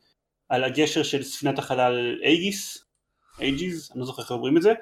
[0.50, 2.86] על הגשר של ספינת החלל אייגיס,
[3.39, 4.74] אייג'יז, אני לא זוכר איך אומרים את זה,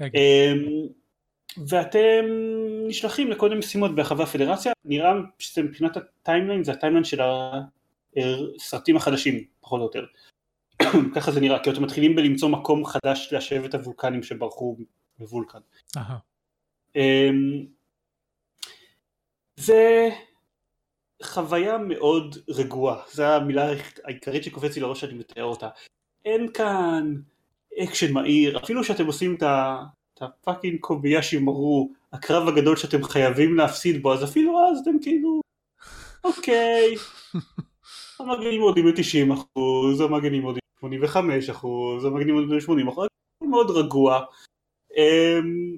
[0.00, 0.86] אמ,
[1.68, 2.24] ואתם
[2.88, 7.20] נשלחים לכל מיני משימות ברחבי הפדרציה, נראה שזה מבחינת ה timeline, זה ה timeline של
[8.16, 10.04] הסרטים החדשים, פחות או יותר.
[11.14, 14.76] ככה זה נראה, כי אתם מתחילים בלמצוא מקום חדש ליישב את הוולקנים שברחו
[15.18, 15.58] מוולקן.
[16.96, 17.66] אמ,
[19.56, 20.08] זה
[21.22, 23.70] חוויה מאוד רגועה, זו המילה
[24.04, 25.68] העיקרית שקופצת לי לראש שאני מתאר אותה.
[26.24, 27.14] אין כאן
[27.82, 29.42] אקשן מהיר, אפילו שאתם עושים את
[30.20, 35.40] הפאקינג קוביישי מרו, הקרב הגדול שאתם חייבים להפסיד בו, אז אפילו אז אתם כאילו,
[36.24, 36.94] אוקיי,
[38.20, 43.08] המגנים יורדים ב-90 אחוז, המגנים יורדים ב-85 אחוז, המגנים יורדים ב-80 אחוז,
[43.42, 44.24] מאוד רגוע,
[44.96, 45.76] אמ,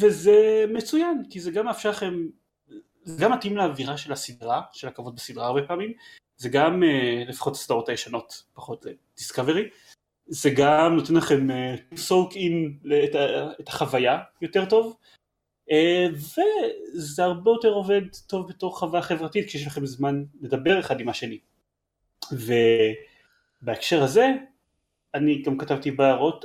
[0.00, 2.26] וזה מצוין, כי זה גם מאפשר לכם,
[3.04, 5.92] זה גם מתאים לאווירה של הסדרה, של הכבוד בסדרה הרבה פעמים,
[6.36, 8.86] זה גם אה, לפחות הסדרות הישנות, פחות
[9.16, 9.68] דיסקאברי,
[10.26, 11.48] זה גם נותן לכם
[11.96, 12.78] סוק uh, אין
[13.60, 14.96] את, החוויה יותר טוב.
[15.68, 15.72] uh,
[16.14, 21.38] וזה הרבה יותר עובד טוב בתור חוויה חברתית כשיש לכם זמן לדבר אחד עם השני.
[23.62, 24.26] ובהקשר הזה
[25.14, 26.44] אני גם כתבתי בהערות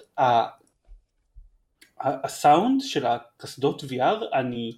[1.99, 4.77] הסאונד של הקסדות VR אני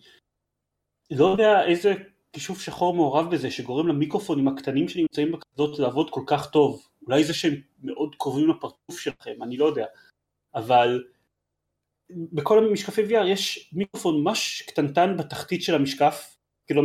[1.12, 1.94] לא יודע איזה
[2.34, 7.34] כישוף שחור מעורב בזה שגורם למיקרופונים הקטנים שנמצאים בקסדות לעבוד כל כך טוב אולי זה
[7.34, 7.54] שהם
[7.84, 9.86] מאוד קרובים לפרצוף שלכם, אני לא יודע,
[10.56, 11.04] אבל
[12.10, 16.82] בכל המשקפי VR יש מיקרופון ממש קטנטן בתחתית של המשקף, כאילו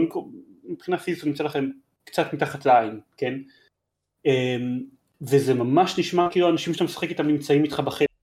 [0.64, 1.70] מבחינה פיזית הוא נמצא לכם
[2.05, 3.35] קצת מתחת לעין, כן?
[4.24, 4.82] אמ,
[5.20, 8.13] וזה ממש נשמע כאילו האנשים שאתה משחק איתם נמצאים איתך בחדר.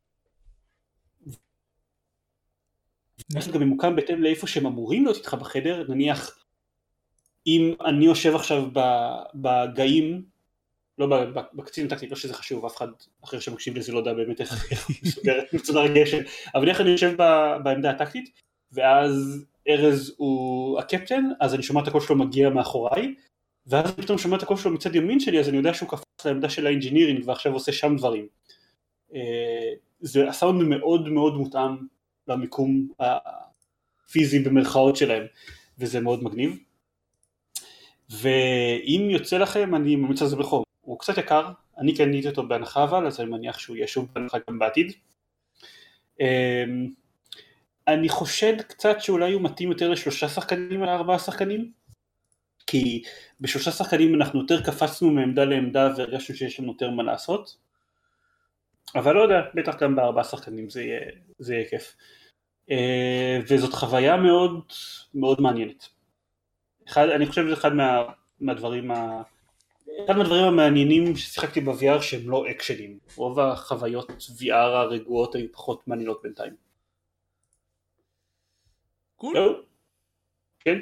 [3.40, 6.38] זה גם ממוקם בהתאם לאיפה שהם אמורים להיות איתך בחדר, נניח
[7.48, 8.70] אם אני יושב עכשיו
[9.36, 10.24] בגאים
[10.98, 11.08] לא
[11.54, 12.88] בקצין הטקטי, לא שזה חשוב, אף אחד
[13.24, 14.72] אחר שמקשיב לזה לא יודע באמת איך
[15.04, 16.26] מסודרת מצד הרגשת,
[16.56, 17.16] אבל איך אני יושב
[17.64, 18.30] בעמדה הטקטית,
[18.72, 23.16] ואז ארז הוא הקפטן, אז אני שומע את הקול שלו מגיע מאחוריי,
[23.68, 26.50] ואז פתאום שומע את הקול שלו מצד ימין שלי, אז אני יודע שהוא קפץ לעמדה
[26.50, 28.28] של ה engineering ועכשיו עושה שם דברים.
[29.16, 31.78] אה, זה הסאונד מאוד מאוד מותאם
[32.32, 35.24] למיקום הפיזי במרכאות שלהם,
[35.80, 36.58] וזה מאוד מגניב.
[38.10, 40.64] ואם יוצא לכם אני ממליץ על זה בחום.
[40.82, 44.38] הוא קצת יקר, אני קניתי אותו בהנחה אבל, אז אני מניח שהוא יהיה שוב בהנחה
[44.50, 44.94] גם בעתיד.
[46.20, 46.88] אמ,
[47.88, 51.72] אני חושד קצת שאולי הוא מתאים יותר לשלושה שחקנים על ארבעה שחקנים,
[52.68, 53.04] כי
[53.42, 57.58] בשלושה שחקנים אנחנו יותר קפצנו מעמדה לעמדה והרגשנו שיש לנו יותר מה לעשות,
[58.96, 61.00] אבל לא יודע, בטח גם בארבעה שחקנים זה יהיה,
[61.40, 61.96] זה יהיה כיף.
[62.72, 64.64] אה, וזאת חוויה מאוד
[65.14, 65.88] מאוד מעניינת.
[66.88, 68.04] אחד, אני חושב שזה אחד מה,
[68.40, 69.22] מהדברים ה...
[70.06, 76.20] אחד מהדברים המעניינים ששיחקתי ב-VR שהם לא אקשנים, רוב החוויות VR הרגועות היו פחות מעניינות
[76.24, 76.54] בינתיים.
[79.16, 79.36] cool.
[79.36, 79.60] לא?
[80.60, 80.78] כן.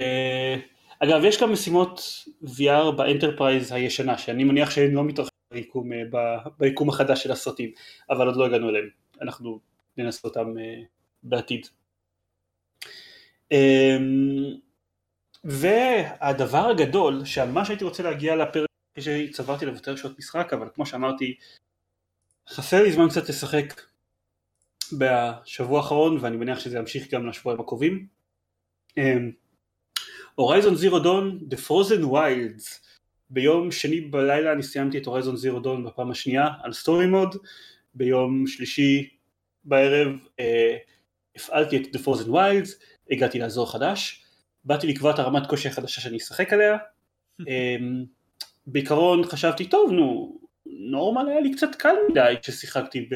[0.00, 0.56] אה,
[0.98, 2.00] אגב יש גם משימות
[2.44, 7.70] VR באנטרפרייז הישנה שאני מניח שהן לא מתרחשות ביקום, אה, ביקום החדש של הסרטים
[8.10, 8.88] אבל עוד לא הגענו אליהם
[9.22, 9.60] אנחנו
[9.96, 10.54] ננסה אותם
[11.22, 11.66] בעתיד.
[15.44, 18.66] והדבר הגדול, שממש הייתי רוצה להגיע לפרק
[18.98, 21.36] שצברתי לו יותר שעות משחק, אבל כמו שאמרתי,
[22.48, 23.82] חסר לי זמן קצת לשחק
[24.98, 28.06] בשבוע האחרון, ואני מניח שזה ימשיך גם לשבועיים הקרובים.
[30.34, 32.82] הורייזון זירו דון, The Frozen Wilds,
[33.30, 37.36] ביום שני בלילה אני סיימתי את הורייזון זירו דון בפעם השנייה על סטורי מוד,
[37.94, 39.08] ביום שלישי
[39.64, 40.08] בערב
[40.40, 40.76] אה,
[41.36, 42.70] הפעלתי את The Frozen Wilds,
[43.10, 44.24] הגעתי לאזור חדש,
[44.64, 46.76] באתי לקבוע את הרמת קושי החדשה שאני אשחק עליה,
[47.48, 47.76] אה,
[48.66, 53.08] בעיקרון חשבתי טוב נו נורמל היה לי קצת קל מדי כששיחקתי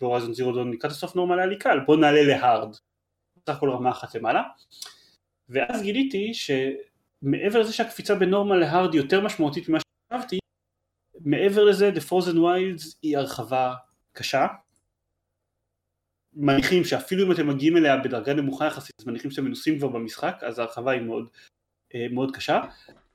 [0.00, 2.76] בהורייזון זירו דון לקראת הסוף נורמל היה לי קל בוא נעלה להארד
[3.36, 4.42] בסך הכל רמה אחת למעלה.
[5.48, 10.38] ואז גיליתי שמעבר לזה שהקפיצה בנורמל להארד היא יותר משמעותית ממה שחשבתי
[11.20, 13.74] מעבר לזה The Frozen Wilds היא הרחבה
[14.12, 14.46] קשה
[16.40, 20.40] מניחים שאפילו אם אתם מגיעים אליה בדרגה נמוכה יחסית אז מניחים שאתם מנוסים כבר במשחק
[20.42, 21.28] אז ההרחבה היא מאוד,
[21.94, 22.60] אה, מאוד קשה.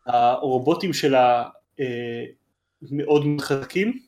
[0.05, 1.49] הרובוטים שלה
[1.79, 2.25] אה,
[2.91, 3.99] מאוד חזקים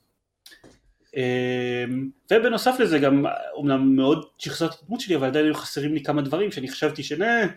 [1.17, 1.85] אה,
[2.31, 6.21] ובנוסף לזה גם אומנם מאוד שדרגתי את הדמות שלי אבל עדיין היו חסרים לי כמה
[6.21, 7.47] דברים שאני חשבתי ש nah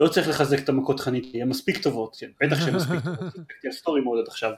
[0.00, 2.16] לא צריך לחזק את המכות חנית הן מספיק טובות.
[2.20, 3.34] כן, בטח שהן מספיק טובות.
[3.68, 4.52] ה story מאוד עד עכשיו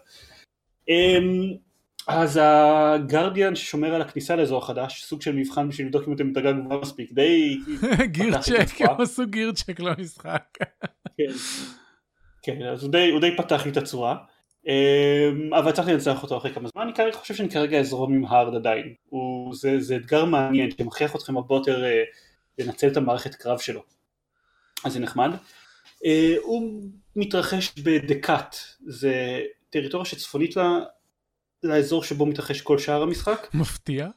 [2.07, 6.53] אז הגרדיאן ששומר על הכניסה לאזור החדש, סוג של מבחן בשביל לבדוק אם אתם בדרגה
[6.53, 7.59] גבוהה מספיק, די...
[8.17, 10.59] gear check, הם עשו גיר צ'ק למשחק.
[11.17, 11.33] כן,
[12.43, 14.17] כן, אז הוא די, הוא די פתח לי את הצורה,
[14.67, 18.25] אמ, אבל הצלחתי לנצח אותו אחרי כמה זמן, אני כרגע חושב שאני כרגע אזרום עם
[18.25, 22.03] הארד עדיין, הוא, זה, זה אתגר מעניין שמכריח אתכם הרבה יותר אה,
[22.59, 23.83] לנצל את המערכת קרב שלו,
[24.85, 25.31] אז זה נחמד.
[26.05, 26.83] אה, הוא
[27.17, 29.41] מתרחש בדקאט, זה
[29.71, 30.79] טריטוריה שצפונית לה
[31.63, 33.49] לאזור שבו מתרחש כל שאר המשחק.
[33.55, 34.09] מפתיע.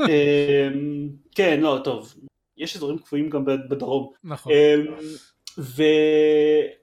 [0.00, 2.14] אמ, כן, לא, טוב,
[2.56, 4.12] יש אזורים קבועים גם בדרום.
[4.24, 4.52] נכון.
[4.52, 4.94] אמ,
[5.58, 5.82] ו...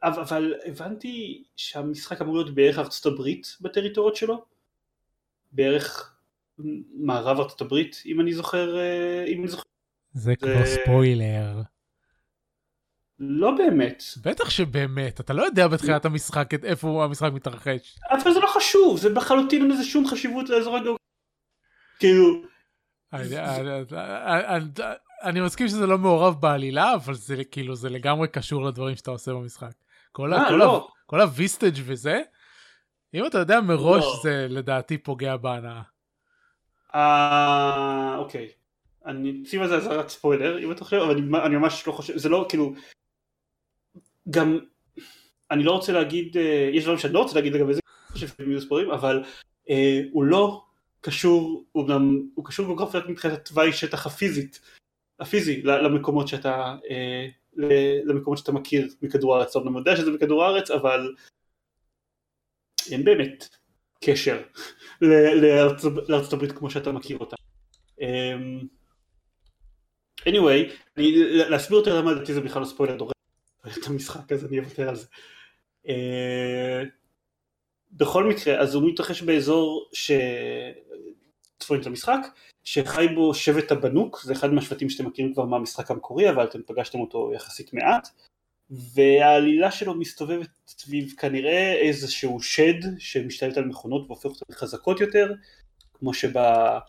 [0.03, 4.45] אבל הבנתי שהמשחק אמור להיות בערך ארצות הברית בטריטוריות שלו,
[5.51, 6.17] בערך
[6.93, 9.63] מערב ארצות הברית אם אני זוכר, אה, אם אני זוכר.
[10.11, 11.61] זה כבר ספוילר.
[13.19, 14.03] לא באמת.
[14.23, 17.99] בטח שבאמת, אתה לא יודע בתחילת המשחק איפה המשחק מתרחש.
[18.11, 21.03] אבל זה לא חשוב, זה לחלוטין אין לזה שום חשיבות לאזור הגיאוגרפי.
[21.99, 22.41] כאילו...
[25.23, 29.31] אני מסכים שזה לא מעורב בעלילה, אבל זה כאילו, זה לגמרי קשור לדברים שאתה עושה
[29.33, 29.71] במשחק.
[30.11, 30.87] כל אה, לא.
[31.11, 32.21] הוויסטג' וזה,
[33.13, 34.19] אם אתה יודע מראש לא.
[34.23, 35.81] זה לדעתי פוגע בהנאה.
[36.95, 38.47] אה, אוקיי.
[39.05, 41.15] אני אשים על זה אזהרת ספוילר אם אתה חושב, אבל
[41.45, 42.73] אני ממש לא חושב, זה לא כאילו,
[44.29, 44.59] גם
[45.51, 47.81] אני לא רוצה להגיד, אה, יש דברים שאני לא רוצה להגיד לגבי זה,
[48.15, 49.23] שהם יהיו ספורים, אבל
[49.69, 50.63] אה, הוא לא
[51.01, 54.59] קשור, הוא גם, הוא קשור גיאוגרפית מבחינת התוואי שטח הפיזית,
[55.19, 57.27] הפיזי למקומות שאתה, אה,
[58.05, 61.13] למקומות שאתה מכיר מכדור הארץ, אני יודע שזה מכדור הארץ, אבל
[62.91, 63.47] אין באמת
[64.03, 64.41] קשר
[66.09, 67.35] לארצות הברית כמו שאתה מכיר אותה.
[68.01, 68.59] אמ,
[70.19, 71.11] anyway, אני,
[71.49, 73.16] להסביר יותר למה לדעתי זה בכלל לא ספוילר דורש
[73.67, 75.07] את המשחק אז אני אוותר על זה.
[75.87, 76.83] אה,
[77.91, 82.19] בכל מקרה אז הוא מתרחש באזור שצפונית למשחק
[82.63, 86.99] שחי בו שבט הבנוק זה אחד מהשבטים שאתם מכירים כבר מהמשחק המקורי אבל אתם פגשתם
[86.99, 88.07] אותו יחסית מעט
[88.69, 95.33] והעלילה שלו מסתובבת סביב כנראה איזשהו שד שמשתלט על מכונות והופך אותן חזקות יותר
[95.93, 96.79] כמו, שבה,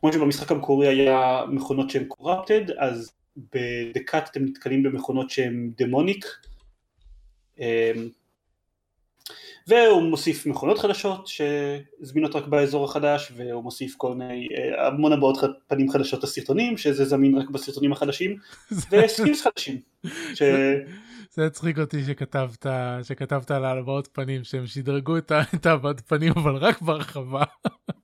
[0.00, 6.26] כמו שבמשחק המקורי היה מכונות שהן קורפטד אז בדקת אתם נתקלים במכונות שהן דמוניק
[7.58, 8.08] אמ,
[9.66, 15.38] והוא מוסיף מכונות חדשות שזמינות רק באזור החדש והוא מוסיף כל מיני אה, המון הבעות
[15.66, 18.36] פנים חדשות לסרטונים שזה זמין רק בסרטונים החדשים
[18.90, 19.80] וסקילס חדשים.
[20.34, 20.42] ש...
[21.30, 22.66] זה הצחיק אותי שכתבת
[23.02, 27.44] שכתבת על ההלוואות פנים שהם שדרגו את ההבעת פנים אבל רק ברחבה.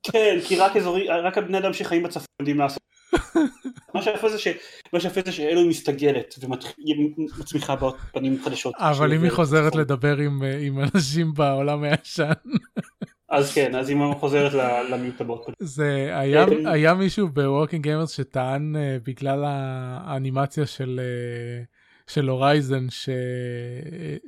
[0.03, 2.83] כן כי רק אזורי רק הבני אדם שחיים בצפון יודעים לעשות
[3.93, 4.47] מה שיפה זה ש...
[4.93, 7.75] מה שיפה זה שאלוי היא מסתגלת ומצמיחה
[8.11, 8.73] פנים חדשות.
[8.77, 12.31] אבל אם היא חוזרת לדבר עם, עם אנשים בעולם הישן.
[13.29, 14.53] אז כן, אז אם היא חוזרת
[14.89, 15.49] למיעוט הבעות.
[15.59, 16.67] זה היה, כן.
[16.67, 21.79] היה מישהו ב Working Gamers שטען אה, בגלל האנימציה של אה,
[22.09, 23.09] של Horizon ש...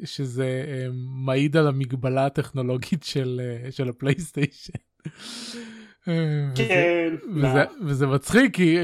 [0.04, 0.64] שזה
[1.26, 4.74] מעיד על המגבלה הטכנולוגית של, של הפלייסטיישן.
[6.56, 7.16] כן.
[7.36, 8.78] וזה, וזה מצחיק כי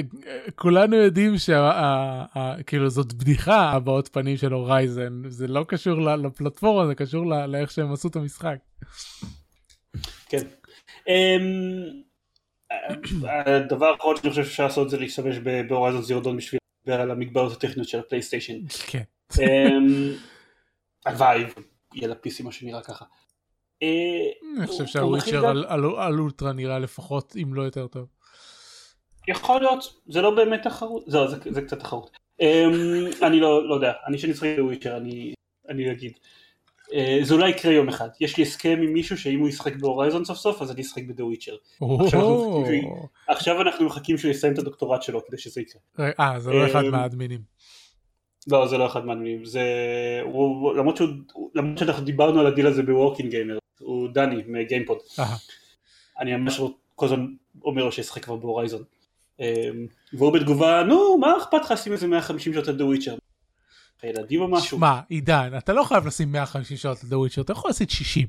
[0.55, 7.25] כולנו יודעים שכאילו זאת בדיחה הבעות פנים של Horizon זה לא קשור לפלטפורמה זה קשור
[7.25, 8.57] לאיך שהם עשו את המשחק.
[10.29, 10.47] כן.
[11.07, 12.01] אמ,
[13.27, 15.37] הדבר האחרון שאני חושב שאפשר לעשות זה להשתמש
[15.69, 18.67] ב Horizon Zero Dawn בשביל לדבר על המגבלות הטכניות של הפלייסטיישן.
[18.87, 19.03] כן.
[19.39, 20.13] אמ,
[21.05, 21.43] הלוואי
[21.93, 23.05] יהיה ל-PC מה שנראה ככה.
[23.83, 25.47] אה, אני חושב שהוויצ'ר
[25.97, 28.07] על אולטרה נראה לפחות אם לא יותר טוב.
[29.27, 31.03] יכול להיות זה לא באמת תחרות
[31.49, 34.97] זה קצת תחרות אמ, אני לא, לא יודע אני צריך בוויצ'ר
[35.69, 36.13] אני אגיד
[36.93, 38.09] אה, זה אולי יקרה יום אחד.
[38.21, 41.25] יש לי הסכם עם מישהו שאם הוא ישחק בהורייזון סוף סוף, אז אני אשחק בדה
[41.25, 41.55] וויצ'ר.
[43.27, 45.81] עכשיו אנחנו מחכים שהוא יסיים את הדוקטורט שלו כדי שזה יקרה.
[46.19, 47.41] אה, זה לא אחד מהאדמינים.
[48.47, 49.45] לא, זה לא אחד מהאדמינים.
[49.45, 49.61] זה...
[50.75, 50.97] למרות
[51.77, 54.97] שאנחנו דיברנו על הדיל הזה ב Working Gamer, הוא דני מ GamePod.
[56.19, 56.61] אני ממש
[56.95, 57.25] כל הזמן
[57.63, 58.83] אומר לו שישחק כבר ב Horizon.
[60.13, 63.15] והוא בתגובה, נו, מה אכפת לך לשים איזה 150 שעות על The Witcher?
[64.01, 64.77] הילדים או משהו.
[64.77, 68.27] שמע, עידן, אתה לא חייב לשים 150 שעות על The Witcher, אתה יכול לשים 60.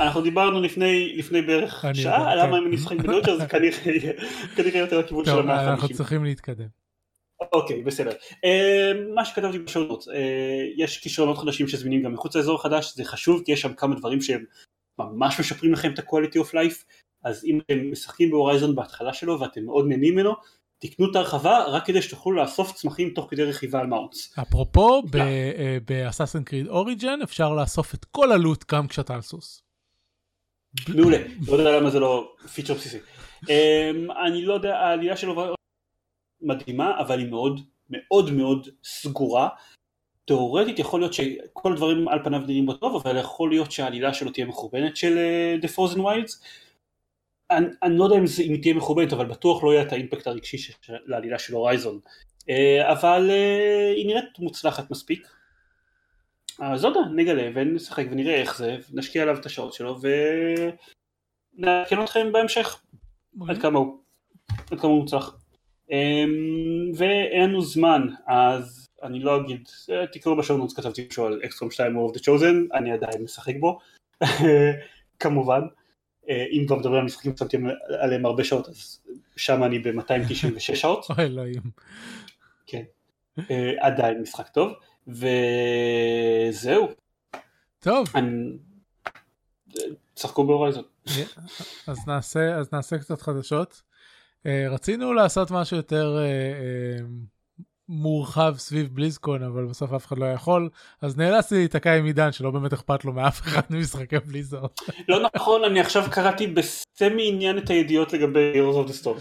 [0.00, 3.46] אנחנו דיברנו לפני, לפני בערך שעה, למה אם אני משחק ב The Witcher זה
[4.56, 5.70] כנראה יותר לכיוון של ה-150.
[5.70, 6.79] אנחנו צריכים להתקדם.
[7.52, 8.10] אוקיי, בסדר.
[9.14, 10.04] מה שכתבתי בשונות,
[10.76, 14.20] יש כישרונות חדשים שזמינים גם מחוץ לאזור החדש, זה חשוב כי יש שם כמה דברים
[14.20, 14.44] שהם
[14.98, 16.84] ממש משפרים לכם את ה-quality of life,
[17.24, 20.32] אז אם אתם משחקים בהורייזון בהתחלה שלו ואתם מאוד נהנים ממנו,
[20.78, 24.38] תקנו את ההרחבה רק כדי שתוכלו לאסוף צמחים תוך כדי רכיבה על מאונטס.
[24.38, 25.02] אפרופו,
[25.84, 29.62] באסאסן קריד אוריג'ן אפשר לאסוף את כל הלוט גם כשאתה על סוס.
[30.88, 31.18] מעולה,
[31.48, 32.98] לא יודע למה זה לא פיצ'ר בסיסי.
[34.26, 35.54] אני לא יודע, העלייה שלו
[36.42, 37.60] מדהימה, אבל היא מאוד
[37.90, 39.48] מאוד מאוד סגורה.
[40.24, 44.30] תאורטית יכול להיות שכל הדברים על פניו נראים בו טוב, אבל יכול להיות שהעלילה שלו
[44.30, 45.18] תהיה מחורבנת של
[45.62, 46.44] The Frozen Wilds.
[47.50, 49.92] אני, אני לא יודע אם, זה, אם היא תהיה מכובדת, אבל בטוח לא יהיה את
[49.92, 52.00] האימפקט הרגשי של העלילה של הורייזון.
[52.48, 55.26] אה, אבל אה, היא נראית מוצלחת מספיק.
[56.58, 59.98] אז יודע, נגלה ונשחק ונראה איך זה, נשקיע עליו את השעות שלו
[61.56, 62.82] ונעדכן אתכם בהמשך
[63.48, 63.98] עד כמה הוא,
[64.70, 65.36] עד כמה הוא מוצלח.
[65.90, 71.70] אמ, ואין לנו זמן, אז אני לא אגיד, אה, תקראו בשעונות, כתבתי משהו על אקסטרום
[71.70, 73.78] 2 of the chosen, אני עדיין משחק בו,
[75.20, 75.60] כמובן.
[76.28, 77.56] אה, אם כבר מדברים על משחקים שמתי
[78.00, 79.00] עליהם הרבה שעות אז
[79.36, 81.06] שם אני ב-296 שעות.
[81.10, 81.62] אוי אלוהים.
[82.66, 82.82] כן.
[83.50, 84.72] אה, עדיין משחק טוב
[85.08, 86.88] וזהו.
[87.80, 88.08] טוב.
[90.14, 90.84] צחקו בהורייזון.
[91.86, 93.82] אז נעשה אז נעשה קצת חדשות.
[94.46, 96.18] אה, רצינו לעשות משהו יותר
[97.90, 100.68] מורחב סביב בליזקון אבל בסוף אף אחד לא יכול
[101.02, 104.62] אז נאלצתי להיתקע עם עידן שלא באמת אכפת לו מאף אחד ממשחקי בליזר.
[105.08, 109.20] לא נכון אני עכשיו קראתי בסמי עניין את הידיעות לגבי Heroes of the Storm.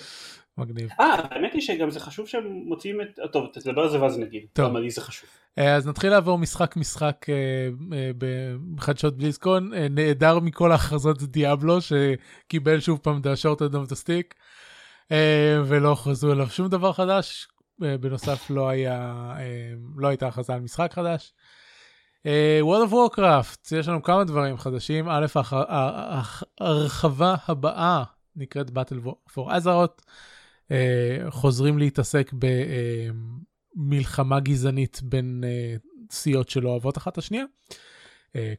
[0.57, 0.89] מגניב.
[0.99, 4.45] אה האמת היא שגם זה חשוב שהם מוציאים את טוב תדבר על זה ואז נגיד
[4.57, 5.30] למה לי זה חשוב.
[5.57, 7.70] אה, אז נתחיל לעבור משחק משחק אה,
[8.76, 13.89] בחדשות ב BlizzCon נעדר מכל ההכרזות Diablo שקיבל שוב פעם את ה short end of
[13.89, 14.36] the stick
[15.66, 17.47] ולא הכריזו עליו שום דבר חדש
[17.84, 21.34] אה, בנוסף לא היה, אה, לא הייתה הכרזה על משחק חדש.
[22.26, 25.10] אה, World of Warcraft, יש לנו כמה דברים חדשים.
[25.10, 25.26] א',
[26.60, 28.03] ההרחבה הבאה
[28.36, 30.01] נקראת Battle for Azeroth.
[31.30, 32.32] חוזרים להתעסק
[33.76, 35.43] במלחמה גזענית בין
[36.12, 37.43] סיעות שלא אוהבות אחת את השנייה.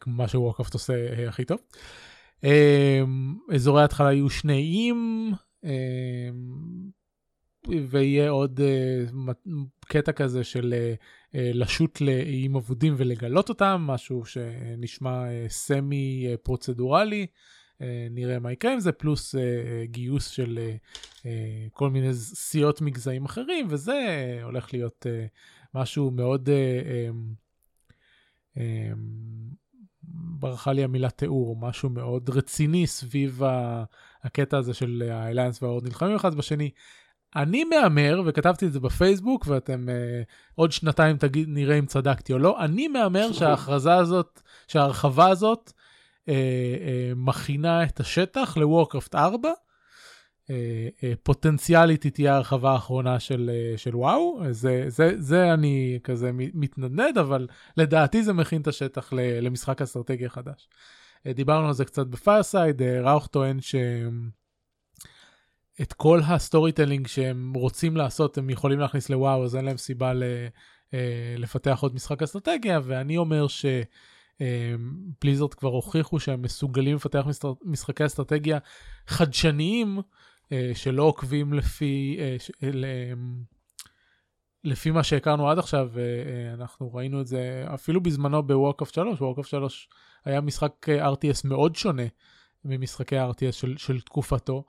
[0.00, 1.58] כמו מה שוורקראפט עושה הכי טוב.
[3.54, 5.32] אזורי ההתחלה יהיו שני איים.
[7.88, 9.32] ויהיה עוד uh,
[9.86, 17.26] קטע כזה של uh, לשוט לאיים אבודים ולגלות אותם, משהו שנשמע סמי פרוצדורלי,
[18.10, 19.34] נראה מה יקרה עם זה, פלוס
[19.84, 20.58] גיוס של
[21.72, 23.94] כל מיני סיעות מגזעים אחרים, וזה
[24.42, 25.06] הולך להיות
[25.74, 26.48] משהו מאוד...
[26.48, 27.34] Um,
[28.56, 28.60] um,
[30.12, 33.42] ברכה לי המילה תיאור, משהו מאוד רציני סביב
[34.24, 36.70] הקטע הזה של האליינס והאורד נלחמים אחד בשני.
[37.36, 42.38] אני מהמר, וכתבתי את זה בפייסבוק, ואתם uh, עוד שנתיים תגיד, נראה אם צדקתי או
[42.38, 46.30] לא, אני מהמר שההכרזה הזאת, שההרחבה הזאת אה, אה,
[47.16, 49.50] מכינה את השטח ל Warcraft 4.
[49.50, 50.52] אה, אה,
[51.22, 57.18] פוטנציאלית היא תהיה ההרחבה האחרונה של, אה, של וואו, זה, זה, זה אני כזה מתנדנד,
[57.18, 57.46] אבל
[57.76, 59.12] לדעתי זה מכין את השטח
[59.42, 60.68] למשחק אסטרטגיה חדש.
[61.28, 63.74] אה, דיברנו על זה קצת ב fireside, אה, ראוך טוען ש...
[65.82, 70.12] את כל ה storytelling שהם רוצים לעשות הם יכולים להכניס לוואו אז אין להם סיבה
[70.12, 70.22] ל,
[70.94, 73.46] אה, לפתח עוד משחק אסטרטגיה ואני אומר
[74.40, 77.26] שבליזרד אה, כבר הוכיחו שהם מסוגלים לפתח
[77.64, 78.58] משחקי אסטרטגיה
[79.06, 79.98] חדשניים
[80.52, 83.12] אה, שלא עוקבים לפי אה, אה,
[84.64, 89.48] לפי מה שהכרנו עד עכשיו אה, אנחנו ראינו את זה אפילו בזמנו בוורקאפט 3 וורקאפט
[89.48, 89.88] 3
[90.24, 92.06] היה משחק RTS מאוד שונה
[92.64, 94.64] ממשחקי ה-RTS של, של תקופתו.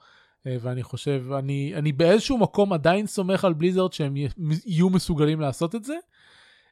[0.48, 4.16] אה, ואני חושב, אני, אני באיזשהו מקום עדיין סומך על בליזרד שהם
[4.66, 5.96] יהיו מסוגלים לעשות את זה,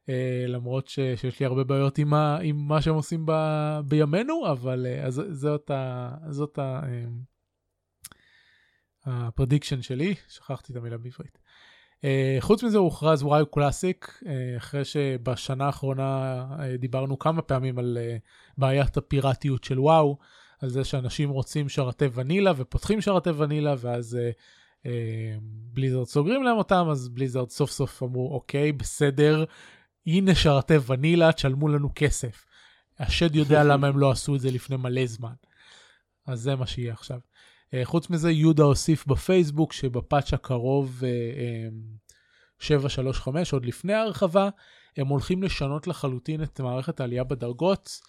[0.09, 3.31] אה, למרות ש, שיש לי הרבה בעיות עם, ה, עם מה שהם עושים ב,
[3.85, 6.81] בימינו, אבל אה, אז, זאת, ה, זאת ה,
[9.05, 11.39] ה prediction שלי, שכחתי את המילה בעברית.
[12.01, 12.05] אה,
[12.39, 14.27] חוץ מזה הוכרז WoW Classic, אה,
[14.57, 17.97] אחרי שבשנה האחרונה אה, דיברנו כמה פעמים על
[18.57, 20.17] בעיית הפיראטיות של וואו,
[20.61, 24.17] על זה שאנשים רוצים שרתי ונילה ופותחים שרתי ונילה ואז
[25.73, 29.45] בליזרד סוגרים להם אותם, אז בליזרד סוף סוף אמרו אוקיי בסדר,
[30.07, 32.45] הנה שרתי ונילה, תשלמו לנו כסף.
[32.99, 35.33] השד יודע למה הם לא עשו את זה לפני מלא זמן.
[36.27, 37.19] אז זה מה שיהיה עכשיו.
[37.75, 42.09] Uh, חוץ מזה, יהודה הוסיף בפייסבוק שבפאץ' הקרוב uh, um,
[42.59, 44.49] 735, עוד לפני ההרחבה,
[44.97, 47.99] הם הולכים לשנות לחלוטין את מערכת העלייה בדרגות.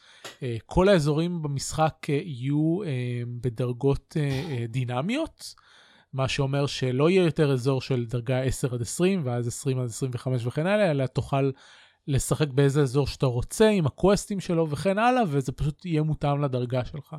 [0.66, 2.78] כל האזורים במשחק יהיו
[3.40, 4.16] בדרגות
[4.68, 5.54] דינמיות,
[6.12, 10.46] מה שאומר שלא יהיה יותר אזור של דרגה 10 עד 20, ואז 20 עד 25
[10.46, 11.50] וכן הלאה, אלא תוכל
[12.08, 16.84] לשחק באיזה אזור שאתה רוצה, עם הקווסטים שלו וכן הלאה, וזה פשוט יהיה מותאם לדרגה
[16.84, 17.16] שלך.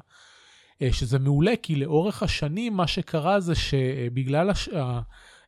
[0.81, 4.69] אה, שזה מעולה, כי לאורך השנים מה שקרה זה שבגלל, הש...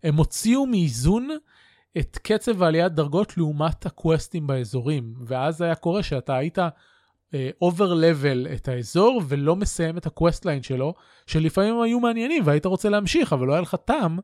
[0.04, 1.30] הם הוציאו מאיזון
[1.98, 6.58] את קצב עליית דרגות לעומת הקווסטים באזורים, ואז היה קורה שאתה היית
[7.62, 10.94] over אה, level את האזור ולא מסיים את ה quest line שלו,
[11.28, 14.20] שלפעמים היו מעניינים והיית רוצה להמשיך, אבל לא היה לך טעם,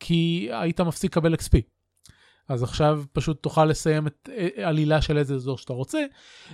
[0.00, 1.75] כי היית מפסיק לקבל XP.
[2.48, 6.04] אז עכשיו פשוט תוכל לסיים את אה, עלילה של איזה אזור שאתה רוצה,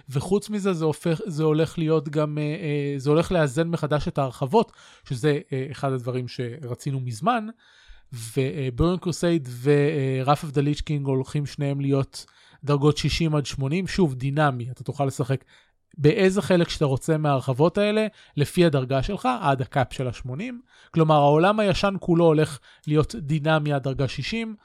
[0.09, 4.19] וחוץ מזה זה, הופך, זה הולך להיות גם, אה, אה, זה הולך לאזן מחדש את
[4.19, 4.73] ההרחבות,
[5.09, 5.41] שזה
[5.71, 7.47] אחד הדברים שרצינו מזמן,
[8.13, 12.27] ו Burning Crusade ו Wrath of the Lich King הולכים שניהם להיות
[12.65, 15.45] דרגות 60 עד 80, שוב דינמי, אתה תוכל לשחק
[15.99, 20.53] באיזה חלק שאתה רוצה מההרחבות האלה, לפי הדרגה שלך, עד ה cap של ה-80.
[20.91, 24.57] כלומר, העולם הישן כולו הולך להיות דינמי עד דרגה 60,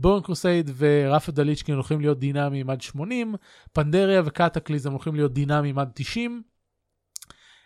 [0.00, 3.34] בורן קרוסייד ורפה דליצ'קין הולכים להיות דינמיים עד 80,
[3.72, 6.42] Pandaria ו Cataclysm הולכים להיות דינמיים עד 90.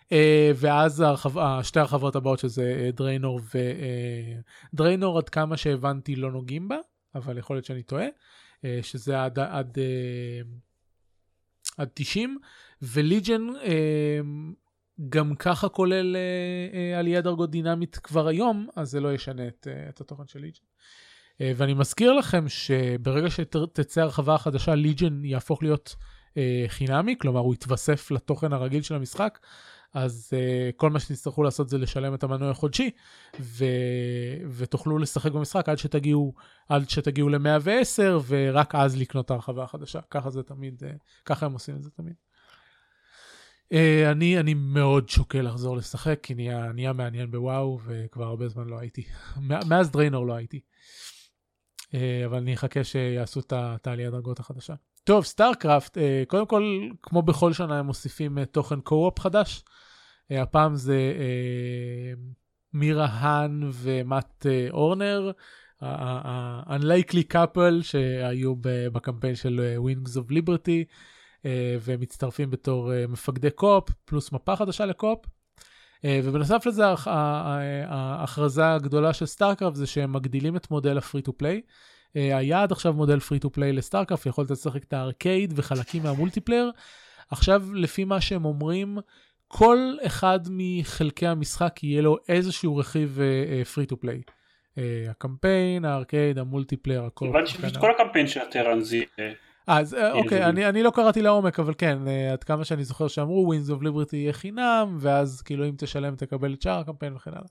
[0.03, 0.15] אה,
[0.55, 4.39] ואז הרחב, שתי הרחבות הבאות שזה Draenor אה,
[4.73, 6.77] ו Draenor אה, עד כמה שהבנתי לא נוגעים בה,
[7.15, 8.05] אבל יכול להיות שאני טועה,
[8.81, 9.77] שזה עד, עד,
[11.77, 12.37] עד 90,
[12.81, 13.47] וליג'ן
[15.09, 16.15] גם ככה כולל
[16.97, 20.63] עלייה דרגות דינמית כבר היום, אז זה לא ישנה את, את התוכן של ליג'ן.
[21.41, 25.95] אה, ואני מזכיר לכם שברגע שתצא הרחבה החדשה, ליג'ן יהפוך להיות
[26.37, 29.39] אה, חינמי, כלומר הוא יתווסף לתוכן הרגיל של המשחק,
[29.93, 32.89] אז uh, כל מה שתצטרכו לעשות זה לשלם את המנוי החודשי,
[33.39, 33.65] ו...
[34.51, 36.33] ותוכלו לשחק במשחק עד שתגיעו,
[36.69, 39.99] עד שתגיעו ל-110, ורק אז לקנות את ההרחבה החדשה.
[40.09, 40.85] ככה זה תמיד, אה,
[41.25, 42.13] ככה הם עושים את זה תמיד.
[43.73, 43.75] אה,
[44.11, 48.79] אני, אני מאוד שוקל לחזור לשחק, כי נהיה, נהיה מעניין בוואו, וכבר הרבה זמן לא
[48.79, 49.03] הייתי.
[49.69, 50.59] מאז Draenor לא הייתי.
[50.59, 51.12] אה,
[52.25, 54.73] אבל אני אחכה שיעשו את העלייה דרגות החדשה.
[55.03, 59.63] טוב, StarCraft, אה, קודם כל, כמו בכל שנה הם מוסיפים אה, תוכן co-op חדש.
[60.31, 61.13] הפעם זה
[62.73, 65.31] Mira Han ו Matt Horner,
[65.81, 68.53] ה-unlikely couple שהיו
[68.93, 70.93] בקמפיין של Wings of Liberty,
[71.83, 75.25] ומצטרפים בתור מפקדי co-op, פלוס מפה חדשה ל co-op.
[76.05, 76.83] ובנוסף לזה,
[77.87, 81.61] ההכרזה הגדולה של StarCraft זה שהם מגדילים את מודל ה free to play.
[82.15, 86.13] היה עד עכשיו מודל free to play ל StarCraft, יכולת לשחק את הארקייד וחלקים מה
[86.13, 86.71] multiplayer.
[87.29, 88.97] עכשיו, לפי מה שהם אומרים,
[89.47, 93.19] כל אחד מחלקי המשחק יהיה לו איזשהו רכיב
[93.73, 94.21] free to play.
[95.09, 97.27] הקמפיין, הארקייד, ה multiplayer, הכל.
[97.27, 98.99] הבנתי שפשוט כל הקמפיין של ה Terran זה...
[99.67, 103.07] אז אה, אוקיי, אני, אני לא קראתי לעומק, אבל כן, אה, עד כמה שאני זוכר
[103.07, 107.31] שאמרו, Wings of Liberty יהיה חינם, ואז כאילו אם תשלם תקבל את שאר הקמפיין וכן
[107.31, 107.47] הלאה.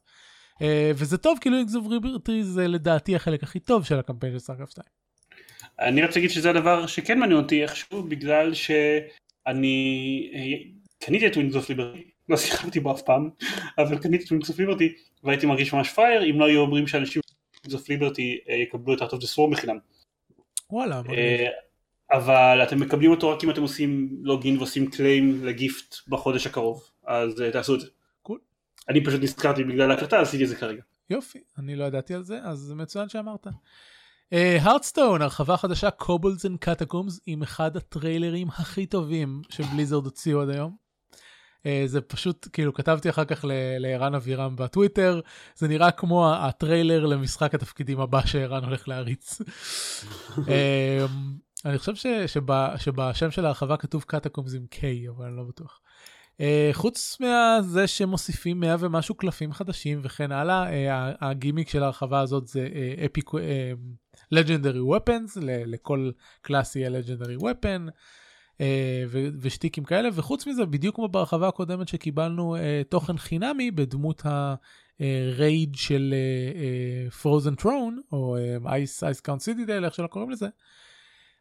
[0.62, 4.38] אה, וזה טוב, כאילו Wings of Liberty זה לדעתי החלק הכי טוב של הקמפיין של
[4.38, 4.84] StarCraft 2.
[5.80, 10.30] אני רוצה להגיד שזה הדבר שכן מעניין אותי איכשהו, בגלל שאני
[10.98, 13.30] קניתי את Wings of Liberty, לא שיחקתי בו אף פעם,
[13.78, 14.84] אבל קניתי את Wings of Liberty,
[15.24, 17.22] והייתי מרגיש ממש פייר, אם לא היו אומרים שאנשים
[17.66, 19.78] Wings of Liberty יקבלו את Art of the Swarm בחינם.
[20.70, 21.18] וואלה, מגניב.
[22.12, 27.40] אבל אתם מקבלים אותו רק אם אתם עושים לוגין ועושים קליים לגיפט בחודש הקרוב, אז
[27.40, 27.86] uh, תעשו את זה.
[28.22, 28.38] קול.
[28.88, 30.82] אני פשוט נזכרתי בגלל ההקלטה, עשיתי את זה כרגע.
[31.10, 33.46] יופי, אני לא ידעתי על זה, אז מצוין שאמרת.
[34.32, 40.48] Hearthstone, uh, הרחבה חדשה, Kobolds and Catacombs, עם אחד הטריילרים הכי טובים שבליזרד הוציאו עד
[40.50, 40.76] היום.
[41.62, 43.44] Uh, זה פשוט, כאילו, כתבתי אחר כך
[43.78, 45.20] לערן אבירם בטוויטר,
[45.54, 49.40] זה נראה כמו הטריילר למשחק התפקידים הבא שערן הולך להריץ.
[50.30, 50.42] uh,
[51.64, 54.78] אני חושב ש, שבה, שבשם של ההרחבה כתוב Catacombs עם K,
[55.10, 55.80] אבל אני לא בטוח.
[56.38, 62.46] Uh, חוץ מזה שמוסיפים 100 ומשהו קלפים חדשים וכן הלאה, uh, הגימיק של ההרחבה הזאת
[62.46, 62.68] זה
[63.06, 63.30] epic
[64.30, 66.10] legendary weapons, לכל
[66.42, 67.86] class יהיה legendary weapon.
[67.88, 67.92] Uh,
[68.60, 74.22] אה, ו- ושטיקים כאלה, וחוץ מזה, בדיוק כמו בהרחבה הקודמת שקיבלנו אה, תוכן חינמי בדמות
[75.00, 76.14] ה raid של
[77.22, 78.36] Frozen Throne, או
[78.66, 80.46] Icecrown Citadel, איך שלא קוראים לזה,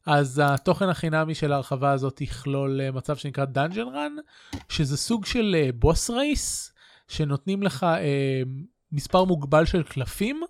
[0.05, 5.55] אז התוכן החינמי של ההרחבה הזאת יכלול אה, מצב שנקרא Dungeon Run, שזה סוג של
[5.75, 6.73] בוס uh, רייס,
[7.07, 8.47] שנותנים לך uh,
[8.91, 10.41] מספר מוגבל של קלפים,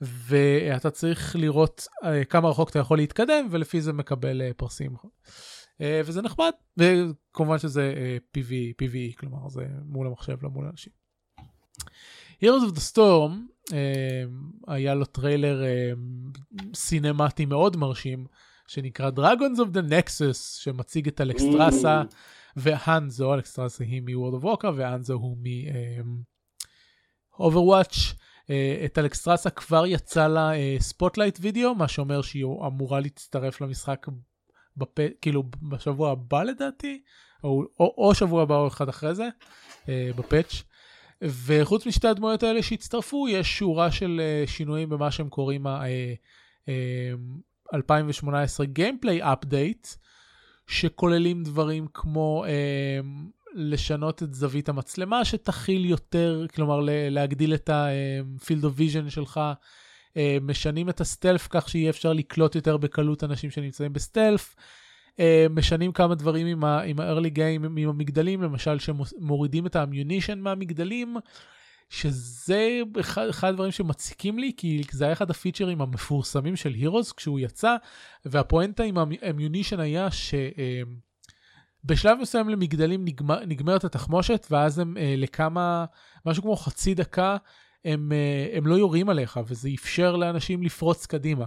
[0.00, 4.96] ואתה צריך לראות uh, כמה רחוק אתה יכול להתקדם, ולפי זה מקבל uh, פרסים.
[4.96, 7.94] Uh, וזה נחמד, וכמובן שזה
[8.36, 10.92] PV, PVE, כלומר זה מול המחשב, לא מול אנשים.
[12.42, 13.32] Heroes of the Storm,
[13.68, 13.72] uh,
[14.66, 18.26] היה לו טריילר uh, סינמטי מאוד מרשים,
[18.68, 22.06] שנקרא Dragons of the Nexus, שמציג את אלקסטרסה mm.
[22.56, 25.36] והאנזו, אלקסטרסה היא מ-World of Warcraft והאנזו הוא
[27.38, 28.14] מ-Overwatch.
[28.50, 34.06] אה, את אלקסטרסה כבר יצא לה spotlight uh, וידאו, מה שאומר שהיא אמורה להצטרף למשחק
[34.76, 34.98] בפ...
[35.20, 37.02] כאילו בשבוע הבא לדעתי,
[37.44, 39.28] או, או, או שבוע הבא או אחד אחרי זה,
[39.84, 40.62] uh, בפאץ'.
[41.22, 45.70] וחוץ משתי הדמויות האלה שהצטרפו, יש שורה של שינויים במה שהם קוראים uh,
[47.74, 49.86] 2018 גיימפליי אפדייט,
[50.66, 53.00] שכוללים דברים כמו אה,
[53.54, 56.80] לשנות את זווית המצלמה שתכיל יותר, כלומר
[57.10, 59.40] להגדיל את ה-field of vision שלך,
[60.16, 64.54] אה, משנים את הסטלף כך שיהיה אפשר לקלוט יותר בקלות אנשים שנמצאים בסטלף.
[65.16, 65.18] Uh,
[65.50, 71.16] משנים כמה דברים עם ה-early game, עם המגדלים, למשל שמורידים את ה-ammunition מהמגדלים,
[71.88, 77.40] שזה אחד, אחד הדברים שמציקים לי, כי זה היה אחד הפיצ'רים המפורסמים של הירוס כשהוא
[77.40, 77.76] יצא,
[78.24, 80.86] והפואנטה עם האמיונישן היה שבשלב
[82.16, 85.84] אמ, מסוים למגדלים נגמר, נגמרת התחמושת, ואז הם אה, לכמה,
[86.26, 87.36] משהו כמו חצי דקה,
[87.84, 91.44] הם, אה, הם לא יורים עליך, וזה אפשר לאנשים לפרוץ קדימה.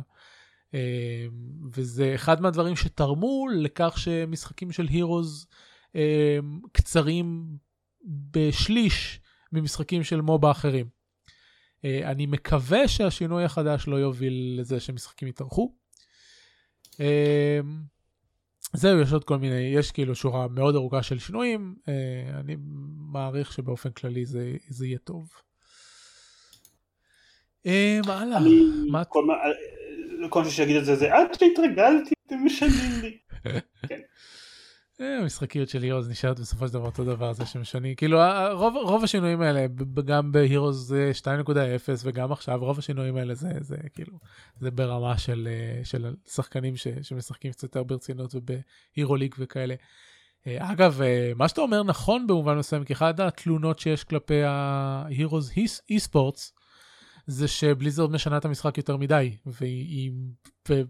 [0.74, 1.26] אה,
[1.74, 5.48] וזה אחד מהדברים שתרמו לכך שמשחקים של הירוס
[5.95, 6.40] אה,
[6.72, 7.45] קצרים
[8.06, 9.20] בשליש.
[9.51, 10.85] ממשחקים של מובה אחרים.
[11.77, 15.76] Uh, אני מקווה שהשינוי החדש לא יוביל לזה שמשחקים יתארחו.
[16.91, 16.99] Uh,
[18.73, 21.89] זהו, יש עוד כל מיני, יש כאילו שורה מאוד ארוכה של שינויים, uh,
[22.39, 22.55] אני
[23.11, 25.30] מעריך שבאופן כללי זה, זה יהיה טוב.
[28.05, 28.39] מה הלאה?
[28.91, 29.05] מה...
[30.30, 33.17] כל מה שיגיד את זה זה עד שהתרגלתי אתם משנים לי.
[34.99, 35.19] כן.
[35.21, 38.19] המשחקיות של הירוס נשארת בסופו של דבר אותו דבר זה שמשנים כאילו
[38.51, 39.65] רוב, רוב השינויים האלה
[40.05, 41.26] גם בהירוס 2.0
[42.03, 44.19] וגם עכשיו רוב השינויים האלה זה זה כאילו
[44.59, 49.76] זה ברמה של אה, של שחקנים ש, שמשחקים קצת יותר ברצינות ובהירו ליג וכאלה.
[50.47, 54.41] אה, אגב אה, מה שאתה אומר נכון במובן מסוים כי אחת התלונות שיש כלפי
[55.89, 56.53] אי ספורטס
[57.30, 60.11] זה שבליזרד משנה את המשחק יותר מדי, והיא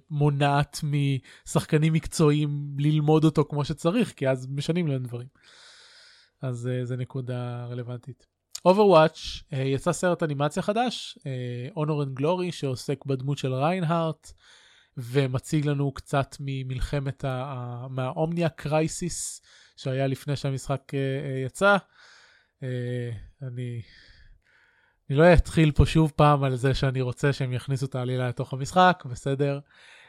[0.10, 5.28] מונעת משחקנים מקצועיים ללמוד אותו כמו שצריך, כי אז משנים להם דברים.
[6.42, 8.28] אז uh, זו נקודה רלוונטית.
[8.68, 14.32] Overwatch, uh, יצא סרט אנימציה חדש, uh, Honor and Glory, שעוסק בדמות של ריינהארט,
[14.98, 19.42] ומציג לנו קצת ממלחמת, ה- מהאומניה קרייסיס
[19.78, 21.78] שהיה לפני שהמשחק uh, uh, יצא.
[22.60, 22.64] Uh,
[23.42, 23.82] אני
[25.10, 28.54] אני לא אתחיל פה שוב פעם על זה שאני רוצה שהם יכניסו את העלילה לתוך
[28.54, 29.60] המשחק, בסדר.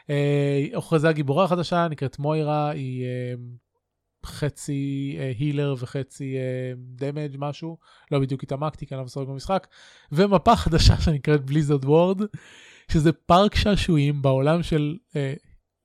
[0.09, 3.33] אה, הוכרזה גיבורה חדשה, נקראת מוירה, היא אה,
[4.25, 6.35] חצי healer וחצי
[6.75, 7.77] damage משהו,
[8.11, 9.67] לא בדיוק התעמקתי כי אני לא מסוג במשחק,
[10.11, 12.21] ומפה חדשה שנקראת Blizzard World,
[12.91, 14.97] שזה פארק שעשועים בעולם של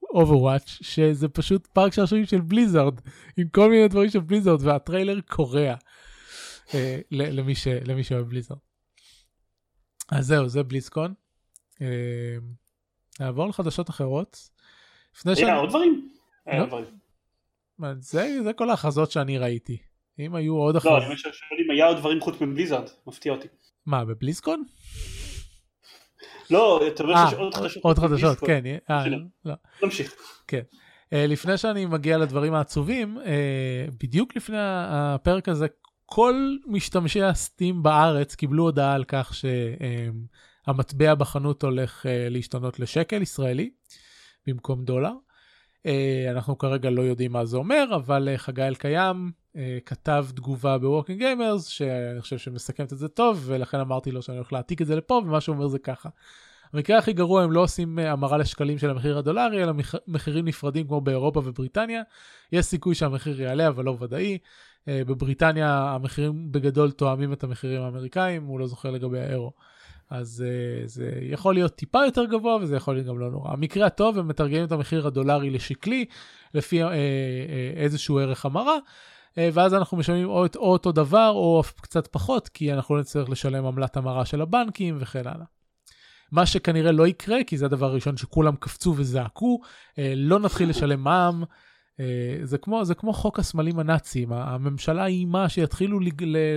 [0.09, 3.01] אוברוואץ', uh, שזה פשוט פארק שעשועים של בליזרד,
[3.37, 5.73] עם כל מיני דברים של בליזרד, והטריילר קורע
[6.67, 6.73] uh,
[7.85, 8.57] למי שאוהב בליזרד.
[10.11, 11.13] אז זהו, זה בליסקון.
[11.81, 11.87] אה,
[13.19, 14.49] נעבור לחדשות אחרות.
[15.25, 16.09] היה עוד דברים?
[16.45, 16.65] היה לא.
[16.65, 16.85] דברים.
[17.99, 19.77] זה, כל ההכרזות שאני ראיתי.
[20.19, 21.01] אם היו עוד אחרות.
[21.01, 21.33] לא, אני שואל
[21.65, 23.47] אם היה עוד דברים חוץ מבליזארד, מפתיע אותי.
[23.85, 24.63] מה, בבליסקון?
[26.49, 27.83] לא, אתה אומר שיש עוד חדשות.
[27.83, 28.63] עוד חדשות, כן.
[28.89, 29.05] אה,
[29.45, 29.53] לא.
[29.83, 30.15] נמשיך.
[30.47, 30.61] כן.
[31.11, 33.17] לפני שאני מגיע לדברים העצובים,
[33.99, 35.67] בדיוק לפני הפרק הזה
[36.09, 39.33] כל משתמשי ה Steam בארץ קיבלו הודעה על כך
[40.65, 43.69] שהמטבע בחנות הולך אה, להשתנות לשקל ישראלי
[44.47, 45.11] במקום דולר.
[45.85, 49.31] אה, אנחנו כרגע לא יודעים מה זה אומר, אבל אה, חגי אלקיים
[49.85, 54.53] כתב תגובה בווקינג גיימרס, שאני חושב שמסכמת את זה טוב, ולכן אמרתי לו שאני הולך
[54.53, 56.09] להעתיק את זה לפה, ומה שהוא אומר זה ככה.
[56.73, 59.73] המקרה הכי גרוע הם לא עושים המרה לשקלים של המחיר הדולרי, אלא
[60.07, 62.01] מחירים נפרדים כמו באירופה ובריטניה.
[62.51, 64.37] יש סיכוי שהמחיר יעלה, אבל לא ודאי.
[64.87, 69.51] אה, בבריטניה המחירים בגדול תואמים את המחירים האמריקאים, הוא לא זוכר לגבי האירו.
[70.09, 73.51] אז uh, זה יכול להיות טיפה יותר גבוה וזה יכול להיות גם לא נורא.
[73.51, 76.05] המקרה הטוב הם מתרגמים את המחיר הדולרי לשקלי
[76.53, 76.91] לפי uh, uh,
[77.75, 78.77] איזשהו ערך המרה.
[78.77, 83.29] uh, ואז אנחנו משלמים או, או אותו דבר או קצת פחות כי אנחנו לא נצטרך
[83.29, 85.45] לשלם עמלת המרה של הבנקים וכן הלאה.
[86.31, 91.03] מה שכנראה לא יקרה כי זה הדבר הראשון שכולם קפצו וזעקו, uh, לא נתחיל לשלם
[91.03, 91.43] מע"מ.
[91.97, 91.99] Uh,
[92.43, 95.99] זה כמו, זה כמו חוק הסמלים הנאצים, הממשלה איימה שיתחילו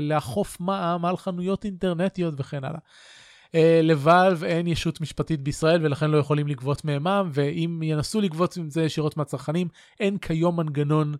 [0.00, 2.80] לאכוף מע"מ על חנויות אינטרנטיות וכן הלאה.
[3.54, 8.56] אה, לוואלב אין ישות משפטית בישראל ולכן לא יכולים לגבות מהם מע"מ, ואם ינסו לגבות
[8.56, 9.68] עם זה ישירות מהצרכנים,
[10.00, 11.14] אין כיום מנגנון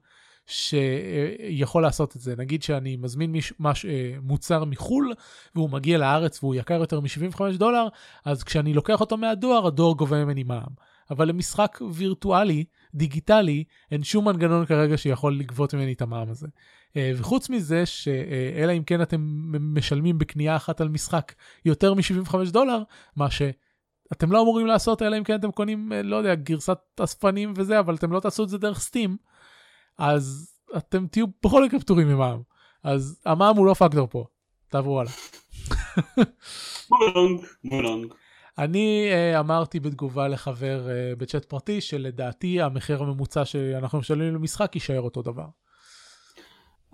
[0.46, 2.34] שיכול לעשות את זה.
[2.38, 5.12] נגיד שאני מזמין מיש, מש, אה, מוצר מחו"ל
[5.54, 7.88] והוא מגיע לארץ והוא יקר יותר מ-75 דולר,
[8.24, 10.72] אז כשאני לוקח אותו מהדואר, הדואר גובה ממני מע"מ.
[11.10, 12.64] אבל למשחק וירטואלי,
[12.94, 16.46] דיגיטלי, אין שום מנגנון כרגע שיכול לגבות ממני את המע"מ הזה.
[16.96, 19.20] אה, וחוץ מזה, שאלא אם כן אתם
[19.74, 21.32] משלמים בקנייה אחת על משחק
[21.64, 22.82] יותר מ-75 דולר,
[23.16, 27.52] מה שאתם לא אמורים לעשות, אלא אם כן אתם קונים, אה, לא יודע, גרסת אספנים
[27.56, 29.16] וזה, אבל אתם לא תעשו את זה דרך סטים,
[29.98, 32.42] אז אתם תהיו בכל מקרה פטורים ממע"מ.
[32.84, 34.24] אז המע"מ הוא לא פקטור פה,
[34.68, 35.12] תעברו הלאה.
[36.90, 38.14] מולונג, מולונג.
[38.58, 45.00] אני uh, אמרתי בתגובה לחבר uh, בצ'אט פרטי שלדעתי המחיר הממוצע שאנחנו משלמים למשחק יישאר
[45.00, 45.46] אותו דבר.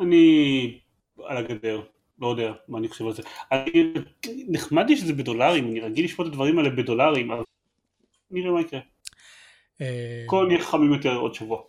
[0.01, 0.81] אני
[1.25, 1.83] על הגדר,
[2.19, 3.23] לא יודע מה אני חושב על זה.
[3.53, 3.93] אני,
[4.49, 7.43] נחמד לי שזה בדולרים, אני רגיל לשמוע את הדברים האלה בדולרים, אבל
[8.31, 8.81] נראה מה יקרה.
[9.81, 11.63] אה, הכל נהיה חמים יותר עוד שבוע.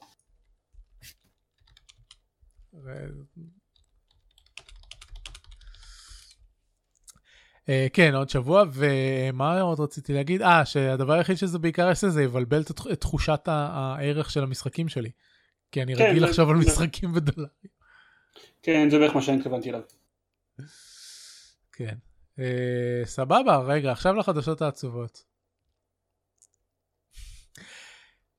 [7.93, 10.41] כן, עוד שבוע, ומה עוד רציתי להגיד?
[10.41, 12.61] אה, שהדבר היחיד שזה בעיקר יעשה זה יבלבל
[12.91, 15.11] את תחושת הערך של המשחקים שלי.
[15.71, 16.51] כי אני כן, רגיל לחשוב זה...
[16.51, 17.77] על משחקים בדולרים.
[18.61, 19.81] כן, זה בערך מה שאני התכוונתי אליו.
[21.71, 21.95] כן.
[22.39, 25.23] אה, סבבה, רגע, עכשיו לחדשות העצובות.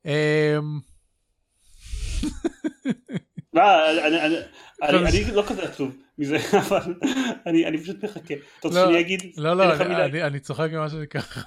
[0.07, 0.59] אה,
[3.55, 3.63] לא,
[4.83, 6.37] אני לא כזה עצוב מזה,
[6.69, 6.95] אבל
[7.47, 8.35] אני פשוט מחכה.
[8.35, 9.21] אתה רוצה לא, שאני אגיד?
[9.37, 9.75] לא, לא,
[10.27, 11.41] אני צוחק ממה שאני ככה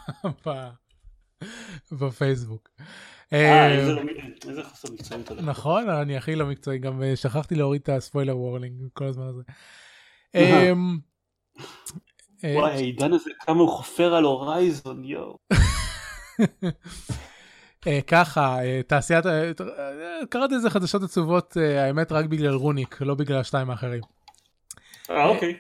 [2.00, 2.70] בפייסבוק.
[3.34, 4.02] אה, אה, לא
[4.50, 5.32] איזה חוסר מקצועיות.
[5.32, 9.42] נכון, אני הכי לא מקצועי, גם אה, שכחתי להוריד את הספוילר וורלינג כל הזמן הזה.
[12.44, 15.38] וואי, העידן הזה, כמה הוא חופר על הורייזון, יואו.
[18.08, 19.26] ככה, תעשיית,
[20.30, 24.02] קראתי איזה חדשות עצובות, האמת רק בגלל רוניק, לא בגלל השתיים האחרים.
[25.10, 25.58] אה, אוקיי.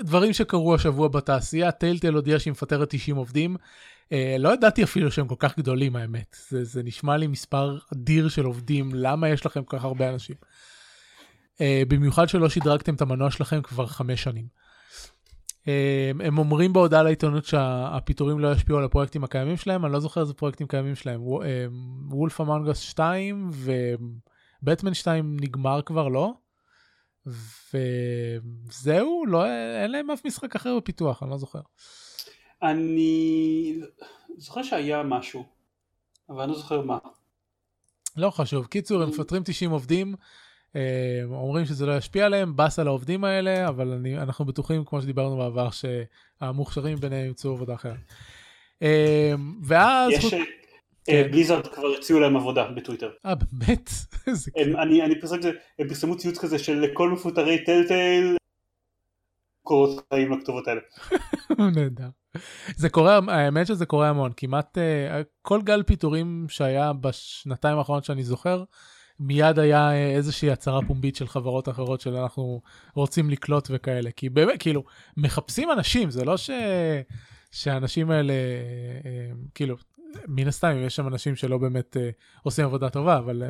[0.00, 3.56] דברים שקרו השבוע בתעשייה, טיילטל הודיע שהיא מפטרת 90 עובדים.
[4.04, 8.28] Uh, לא ידעתי אפילו שהם כל כך גדולים האמת, זה, זה נשמע לי מספר אדיר
[8.28, 10.36] של עובדים, למה יש לכם כל כך הרבה אנשים?
[11.54, 11.58] Uh,
[11.88, 14.46] במיוחד שלא שדרגתם את המנוע שלכם כבר חמש שנים.
[15.64, 15.66] Uh,
[16.24, 20.34] הם אומרים בהודעה לעיתונות שהפיטורים לא ישפיעו על הפרויקטים הקיימים שלהם, אני לא זוכר איזה
[20.34, 21.20] פרויקטים קיימים שלהם,
[22.08, 23.50] וולף אמונגס 2
[24.62, 26.32] ובטמן 2 נגמר כבר, לא?
[27.26, 29.46] וזהו, לא,
[29.82, 31.60] אין להם אף משחק אחר בפיתוח, אני לא זוכר.
[32.62, 33.80] אני
[34.36, 35.44] זוכר שהיה משהו,
[36.28, 36.98] אבל אני לא זוכר מה.
[38.16, 38.66] לא חשוב.
[38.66, 40.18] קיצור, הם מפטרים 90 עובדים, אה,
[41.30, 45.36] אומרים שזה לא ישפיע עליהם, באס על העובדים האלה, אבל אני, אנחנו בטוחים, כמו שדיברנו
[45.36, 47.96] בעבר, שהמוכשרים ביניהם ימצאו עבודה אחרת.
[48.82, 50.12] אה, ואז...
[50.12, 50.34] יש...
[50.34, 50.38] אה,
[51.04, 51.30] כן.
[51.30, 53.10] בליזארד כבר הציעו להם עבודה בטוויטר.
[53.26, 53.90] אה באמת?
[54.82, 58.36] אני, אני פרסם את זה, הם פרסמו ציוץ כזה של כל מפוטרי טלטל
[59.62, 60.80] קורות חיים לכתובות האלה.
[61.76, 62.08] נהדר.
[62.76, 68.24] זה קורה, האמת שזה קורה המון, כמעט uh, כל גל פיטורים שהיה בשנתיים האחרונות שאני
[68.24, 68.64] זוכר,
[69.20, 72.60] מיד היה uh, איזושהי הצהרה פומבית של חברות אחרות של אנחנו
[72.94, 74.84] רוצים לקלוט וכאלה, כי באמת, כאילו,
[75.16, 76.50] מחפשים אנשים, זה לא ש...
[77.50, 79.76] שהאנשים האלה, uh, כאילו,
[80.28, 81.96] מן הסתם, יש שם אנשים שלא באמת
[82.42, 83.42] עושים עבודה טובה, אבל.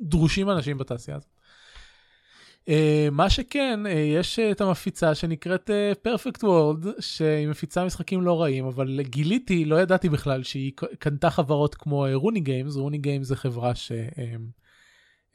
[0.00, 1.30] דרושים אנשים בתעשייה הזאת.
[3.12, 3.80] מה שכן,
[4.16, 5.70] יש את המפיצה שנקראת
[6.06, 11.74] Perfect World, שהיא מפיצה משחקים לא רעים, אבל גיליתי, לא ידעתי בכלל שהיא קנתה חברות
[11.74, 13.72] כמו רוני גיימס, רוני גיימס זה חברה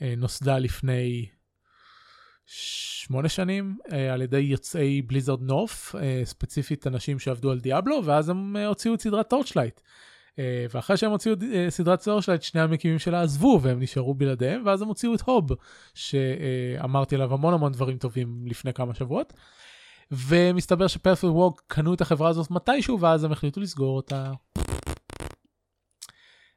[0.03, 1.25] uh, uh, לפני
[2.45, 8.29] שמונה שנים uh, על ידי יוצאי Blizzard North, uh, ספציפית אנשים שעבדו על דיאבלו, ואז
[8.29, 9.79] הם הוציאו את סדרת Torchlight.
[10.39, 14.81] אה, ואחרי שהם הוציאו אה, סדרת Torchlight, שני המקימים שלה עזבו והם נשארו בלעדיהם, ואז
[14.81, 15.51] הם הוציאו את Hob,
[15.93, 19.33] שאמרתי עליו המון המון דברים טובים לפני כמה שבועות.
[20.11, 24.31] ומסתבר ש Perfect World קנו את החברה הזאת מתישהו, ואז הם החליטו לסגור אותה.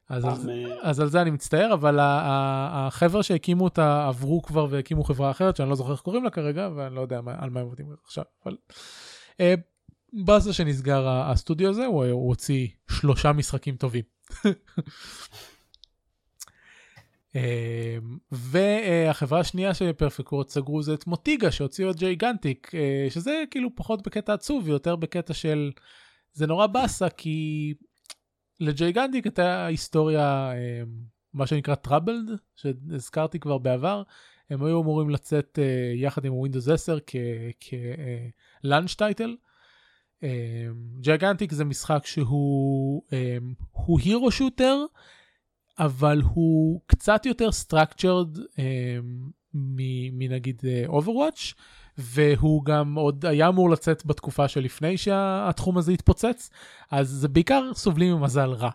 [0.09, 5.03] אז, על, זה, אז על זה אני מצטער, אבל החבר'ה שהקימו אותה עברו כבר והקימו
[5.03, 7.59] חברה אחרת, שאני לא זוכר איך קוראים לה כרגע, ואני לא יודע מה, על מה
[7.59, 8.23] הם עובדים עכשיו.
[8.45, 8.55] אבל,
[9.33, 9.37] uh,
[10.13, 14.03] באסה שנסגר הסטודיו הזה, הוא, הוא הוציא שלושה משחקים טובים.
[17.35, 23.43] אמ, והחברה השנייה ש Perfect World סגרו זה את מוטיגה שהוציאו את ג'יגנטיק, אה, שזה
[23.51, 25.71] כאילו פחות בקטע עצוב ויותר בקטע של
[26.33, 27.73] זה נורא באסה כי
[28.59, 30.87] לג'יגנטיק הייתה היסטוריה אמ,
[31.33, 34.03] מה שנקרא troubled שהזכרתי כבר בעבר
[34.49, 36.97] הם היו אמורים לצאת אה, יחד עם Windows 10
[38.61, 39.35] כ launch title.
[40.99, 43.03] ג'יגנטיק זה משחק שהוא
[43.71, 44.77] הוא hero shooter
[45.79, 48.39] אבל הוא קצת יותר structured
[50.13, 51.53] מנגיד אוברוואץ'
[51.97, 56.49] והוא גם עוד היה אמור לצאת בתקופה שלפני שהתחום הזה התפוצץ
[56.91, 58.69] אז זה בעיקר סובלים ממזל רע.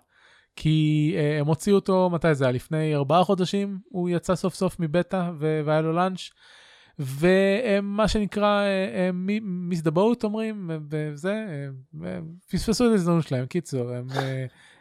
[0.56, 2.52] כי uh, הם הוציאו אותו, מתי זה היה?
[2.52, 6.30] לפני ארבעה חודשים הוא יצא סוף סוף מבטא והיה לו launch.
[6.98, 8.64] ומה שנקרא
[9.42, 11.66] מיס דה בוט אומרים, וזה,
[12.50, 14.06] פספסו את ההזדמנות שלהם, קיצור, הם,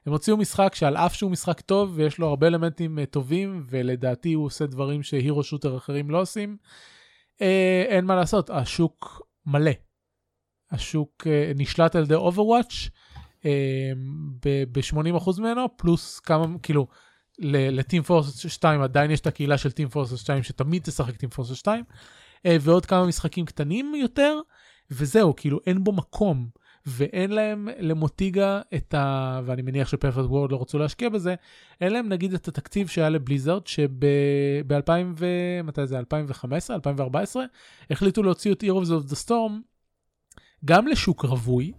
[0.05, 4.45] הם הוציאו משחק שעל אף שהוא משחק טוב ויש לו הרבה אלמנטים טובים, ולדעתי הוא
[4.45, 6.57] עושה דברים שהירו שוטר אחרים לא עושים,
[7.87, 9.71] אין מה לעשות, השוק מלא.
[10.71, 12.89] השוק נשלט על ידי Overwatch
[14.45, 16.87] ב-80% ממנו, פלוס כמה, כאילו,
[17.43, 21.51] לטים פורס 2 עדיין יש את הקהילה של טים פורס 2 שתמיד תשחק טים פורס
[21.53, 21.83] 2
[22.47, 24.39] ועוד כמה משחקים קטנים יותר
[24.91, 26.49] וזהו כאילו אין בו מקום
[26.85, 29.41] ואין להם למוטיגה את ה...
[29.45, 31.35] ואני מניח שפרפקט וורד לא רצו להשקיע בזה,
[31.81, 35.25] אין להם נגיד את התקציב שהיה לבליזרד שב-2000 ו...
[35.63, 35.99] מתי זה?
[35.99, 36.75] 2015?
[36.75, 37.43] 2014?
[37.91, 39.51] החליטו להוציא את Heroes of the Storm
[40.65, 41.71] גם לשוק רווי,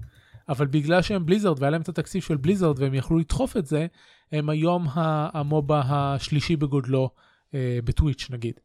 [0.49, 3.87] אבל בגלל שהם בליזרד והיה להם את התקציב של בליזרד והם יכלו לדחוף את זה,
[4.33, 7.11] הם היום המובה השלישי בגודלו
[7.55, 8.61] אה, בטוויץ' נגיד.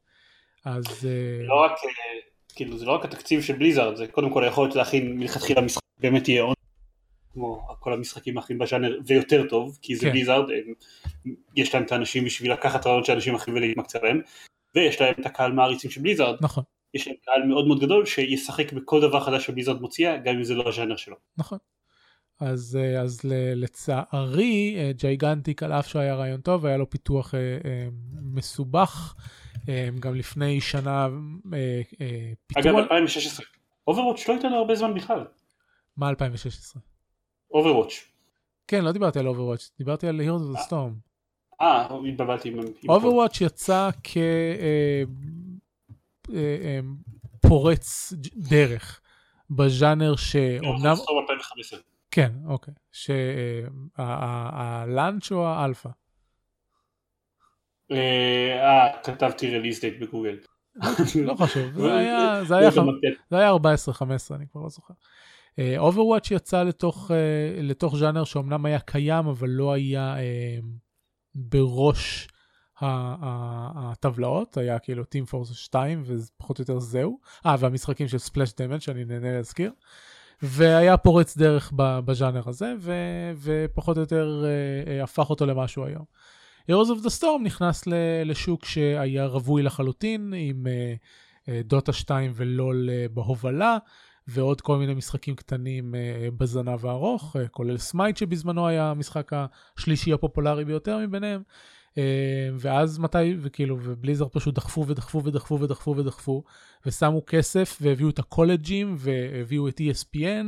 [0.66, 0.86] אז...
[1.06, 1.48] אה...
[1.48, 2.20] לא רק, אה,
[2.56, 6.28] כאילו זה לא רק התקציב של בליזרד, זה קודם כל היכולת להכין מלכתחילה משחק באמת
[6.28, 6.54] יהיה און,
[7.34, 10.12] כמו כל המשחקים האחרים בז'אנר, ויותר טוב, כי זה כן.
[10.12, 10.74] בליזרד, הם,
[11.56, 14.22] יש להם את האנשים בשביל לקחת רעיונות של אנשים אחרים ולהתמקצע בהם,
[14.76, 16.36] ויש להם את הקהל מעריצים של בליזרד.
[16.42, 16.64] נכון.
[16.94, 20.56] יש להם קהל מאוד מאוד גדול שישחק בכל דבר חדש שבליזרד מוציאה, גם אם זה
[20.56, 21.16] לא הז'אנר שלו.
[21.38, 21.58] נכון.
[22.40, 23.22] אז, אה, אז
[23.56, 27.88] לצערי ג'ייגנטיק על אף שהיה רעיון טוב היה לו פיתוח אה, אה,
[28.22, 29.16] מסובך
[29.70, 31.08] אה, גם לפני שנה
[31.54, 32.66] אה, אה, פיתוח.
[32.66, 33.46] אגב 2016
[33.88, 35.26] אוברוואץ' לא הייתה לו הרבה זמן בכלל.
[35.98, 36.82] מה 2016?
[37.52, 37.94] אוברוואץ'.
[38.68, 40.94] כן לא דיברתי על אוברוואץ' דיברתי על Heroes of the Storm.
[41.62, 42.60] אה התבלבלתי עם...
[42.90, 43.90] אוברוואץ' יצא
[47.44, 49.02] כפורץ דרך
[49.50, 50.96] בז'אנר שאומנם...
[52.12, 52.74] כן, אוקיי.
[52.92, 54.02] שה launch
[55.32, 55.90] או האלפא?
[57.92, 60.38] אה, כתבתי release date בגוגל.
[61.26, 61.72] לא חשוב,
[62.44, 62.58] זה
[63.32, 63.56] היה 14-15,
[64.36, 64.94] אני כבר לא זוכר.
[65.78, 67.12] אוברוואץ' יצא לתוך,
[67.62, 70.16] לתוך ז'אנר שאומנם היה קיים, אבל לא היה
[71.36, 72.28] בראש
[72.82, 77.20] הטבלאות, היה כאילו Team Fortress 2 ופחות או יותר זהו.
[77.46, 79.72] אה, והמשחקים של Splash Damage שאני נהנה להזכיר.
[80.42, 82.94] והיה פורץ דרך בז'אנר הזה, ו,
[83.42, 86.06] ופחות או יותר uh, הפך אותו למשהו היום.
[86.72, 87.84] Heroes of the Storm נכנס
[88.26, 90.68] לשוק שהיה רווי לחלוטין, עם
[91.64, 93.78] דוטה uh, uh, 2 ולול uh, בהובלה,
[94.28, 99.32] ועוד כל מיני משחקים קטנים uh, בזנב הארוך, uh, כולל סמייט שבזמנו היה המשחק
[99.78, 101.42] השלישי הפופולרי ביותר מביניהם.
[101.98, 106.44] אה, ואז מתי, וכאילו, ובליזר פשוט דחפו ודחפו ודחפו ודחפו ודחפו,
[106.86, 110.46] ושמו כסף והביאו את הקולג'ים והביאו את ESPN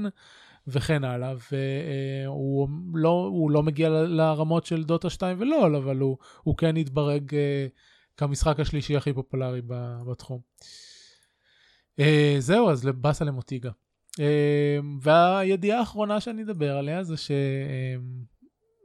[0.68, 6.78] וכן הלאה, והוא לא, לא מגיע לרמות של דוטה 2 ולא, אבל הוא, הוא כן
[6.78, 7.68] התברג אה,
[8.18, 9.62] כמשחק השלישי הכי פופולרי
[10.08, 10.40] בתחום.
[12.00, 13.72] אה, זהו, אז באסה למוטיגה.
[15.02, 17.32] והידיעה האחרונה שאני אדבר עליה זה ש...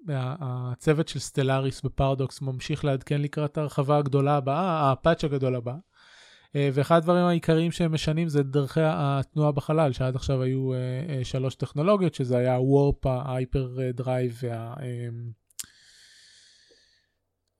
[0.09, 5.75] הצוות של סטלאריס בפרדוקס ממשיך לעדכן לקראת הרחבה הגדולה הבאה, הפאץ' הגדול הבא.
[6.57, 10.79] אה, ואחד הדברים העיקריים שהם משנים זה דרכי התנועה בחלל, שעד עכשיו היו אה,
[11.09, 14.75] אה, שלוש טכנולוגיות, שזה היה warp, ה hyper drive וה...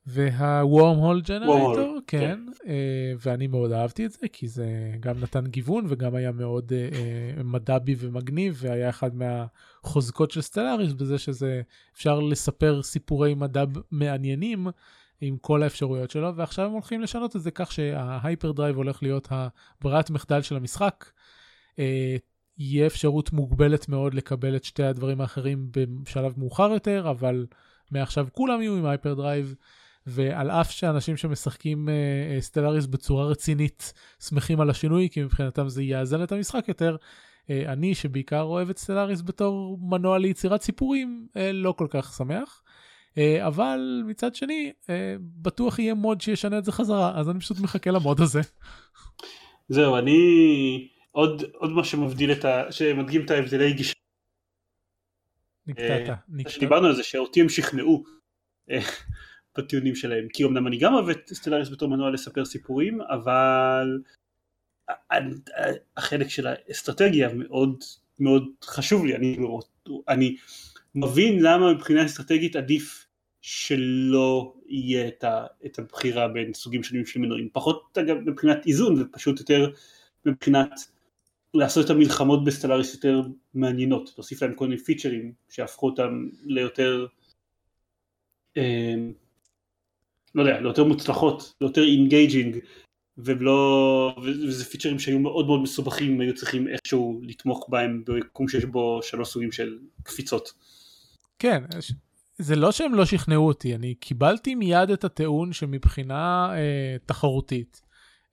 [0.07, 2.41] וה wormhole generator, כן, כן.
[2.63, 2.67] Uh,
[3.21, 4.67] ואני מאוד אהבתי את זה, כי זה
[5.01, 11.19] גם נתן גיוון וגם היה מאוד uh, מדב"י ומגניב, והיה אחד מהחוזקות של סטלאריס בזה
[11.19, 11.63] שזה
[11.95, 14.67] אפשר לספר סיפורי מדע מעניינים
[15.21, 19.29] עם כל האפשרויות שלו, ועכשיו הם הולכים לשנות את זה כך שה hyperdrive הולך להיות
[19.31, 21.05] הברירת מחדל של המשחק.
[22.59, 27.47] יהיה אפשרות מוגבלת מאוד לקבל את שתי הדברים האחרים בשלב מאוחר יותר, אבל
[27.91, 29.55] מעכשיו כולם יהיו עם hyperdrive.
[30.07, 31.89] ועל אף שאנשים שמשחקים
[32.41, 33.93] סטלאריס uh, בצורה רצינית
[34.29, 36.97] שמחים על השינוי, כי מבחינתם זה יאזן את המשחק יותר,
[37.51, 42.63] אה, אני שבעיקר אוהב את סטלאריס בתור מנוע ליצירת סיפורים, אה, לא כל כך שמח.
[43.19, 47.61] אה, אבל מצד שני, אה, בטוח יהיה מוד שישנה את זה חזרה, אז אני פשוט
[47.61, 48.41] מחכה למוד הזה.
[49.69, 50.89] זהו, אני...
[51.11, 52.73] עוד, עוד מה שמבדיל את ה...
[52.73, 53.95] שמדגים את ההבדלי גישה.
[55.67, 56.59] נקטעת, אה, נקטעת.
[56.61, 58.05] דיברנו על זה שאותי הם שכנעו
[58.71, 58.81] אה,
[59.59, 63.99] בטיעונים שלהם, כי אמנם אני גם אוהב את סטלאריס בתור מנוע לספר סיפורים, אבל
[65.97, 67.85] החלק של האסטרטגיה מאוד
[68.21, 69.37] מאוד חשוב לי, אני,
[70.09, 70.37] אני
[70.95, 73.07] מבין למה מבחינה אסטרטגית עדיף
[73.41, 79.03] שלא יהיה את, ה, את הבחירה בין סוגים שונים של מנועים, פחות אגב מבחינת איזון
[79.03, 79.71] ופשוט יותר
[80.27, 80.71] מבחינת
[81.55, 83.23] לעשות את המלחמות בסטלאריס יותר
[83.55, 87.07] מעניינות, להוסיף להם כל מיני features שהפכו אותם ליותר
[88.57, 88.95] אה,
[90.35, 92.59] לא יודע, ליותר מוצלחות, ליותר engaging
[93.19, 99.01] ולא, וזה features שהיו מאוד מאוד מסובכים, היו צריכים איכשהו לתמוך בהם ביקום שיש בו
[99.03, 100.53] שלוש סוגים של קפיצות.
[101.39, 101.63] כן,
[102.39, 107.83] זה לא שהם לא שכנעו אותי, אני קיבלתי מיד את הטיעון שמבחינה אה, תחרותית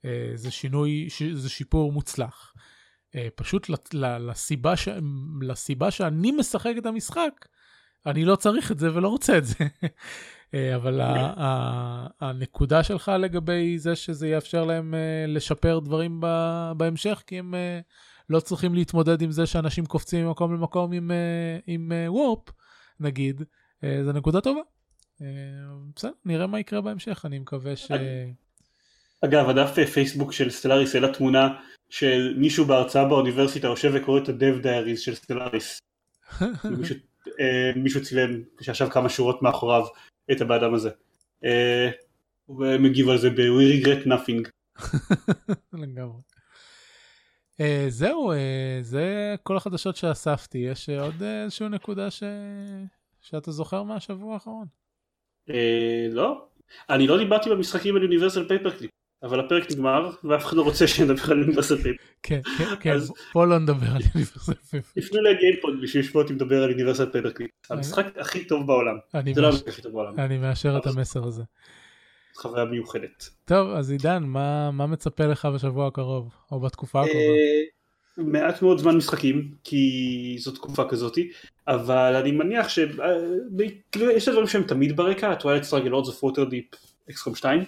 [0.04, 2.54] אה, זה שינוי, ש, זה שיפור מוצלח.
[3.14, 4.88] אה, פשוט לסיבה, ש,
[5.42, 7.46] לסיבה שאני משחק את המשחק,
[8.06, 9.64] אני לא צריך את זה ולא רוצה את זה.
[10.54, 16.26] אה, אבל ה, ה, הנקודה שלך לגבי זה שזה יאפשר להם אה, לשפר דברים ב,
[16.76, 17.80] בהמשך, כי הם אה,
[18.30, 22.50] לא צריכים להתמודד עם זה שאנשים קופצים ממקום למקום עם, אה, עם אה, וורפ,
[23.00, 23.42] נגיד,
[23.84, 24.60] אה, זו נקודה טובה.
[25.96, 27.90] בסדר, נראה מה יקרה בהמשך, אני מקווה ש...
[29.24, 31.48] אגב, הדף פייסבוק של סטלאריס העלה תמונה
[31.90, 35.80] של מישהו בהרצאה באוניברסיטה יושב וקורא את ה-Dev Diaries של סטלאריס.
[37.38, 39.84] מישהו, אה, מישהו צילם שישב כמה שורות מאחוריו
[40.32, 40.90] את הבאדם הזה.
[41.44, 41.90] אה,
[42.48, 44.48] ומגיב על זה ב-We regret nothing.
[45.82, 46.20] לגמרי.
[47.52, 48.36] Uh, זהו, uh,
[48.80, 50.58] זה כל החדשות שאספתי.
[50.58, 52.22] יש uh, עוד איזושהי נקודה ש...
[53.20, 54.66] שאתה זוכר מהשבוע האחרון?
[56.10, 56.46] לא.
[56.90, 58.90] אני לא דיברתי במשחקים על Universal Paperclip,
[59.22, 62.02] אבל הפרק נגמר ואף אחד לא רוצה שנדבר על Universal Paper.
[62.22, 62.96] כן, כן, כן,
[63.34, 64.78] בוא לא נדבר על אוניברסיטה.
[64.94, 67.50] תפנו לגיימפוד בשביל לשמוע אותי מדבר על Universal Paperclip.
[67.70, 68.96] המשחק הכי טוב בעולם.
[69.34, 70.20] זה לא המשחק הכי טוב בעולם.
[70.20, 71.42] אני מאשר את המסר הזה.
[72.36, 73.28] חוויה מיוחדת.
[73.44, 77.18] טוב, אז עידן, מה, מה מצפה לך בשבוע הקרוב, או בתקופה הקרובה?
[77.18, 77.62] אה,
[78.16, 81.30] מעט מאוד זמן משחקים כי זו תקופה כזאתי
[81.68, 82.78] אבל אני מניח ש...
[82.78, 82.84] אה,
[83.92, 86.64] כאילו, הדברים שהם תמיד ברקע, Twilight Struggle, Lords of Waterdeep,
[87.10, 87.64] XCOM 2 אה,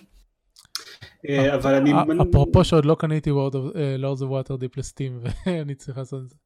[1.54, 1.92] אבל אני...
[1.92, 6.36] אה, אפרופו שעוד לא קניתי Lords of Waterdeep לסטים, ואני צריך לעשות את זה.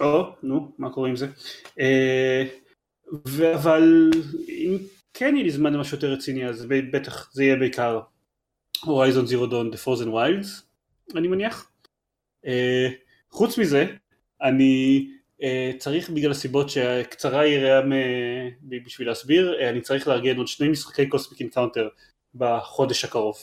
[0.00, 1.26] או, נו, מה קורה עם זה?
[1.80, 2.44] אה,
[3.54, 4.10] אבל
[4.48, 4.78] אם
[5.14, 8.00] כן יהיה לי זמן למשהו יותר רציני אז בטח זה יהיה בעיקר
[8.84, 10.62] Horizon Zero Dawn The Frozen Wilds
[11.16, 11.70] אני מניח.
[12.46, 12.88] אה,
[13.30, 13.86] חוץ מזה
[14.42, 15.06] אני
[15.42, 20.68] אה, צריך בגלל הסיבות שקצרה היריעה מ- בשביל להסביר אה, אני צריך לארגן עוד שני
[20.68, 21.88] משחקי Cosmic Encounter
[22.34, 23.36] בחודש הקרוב.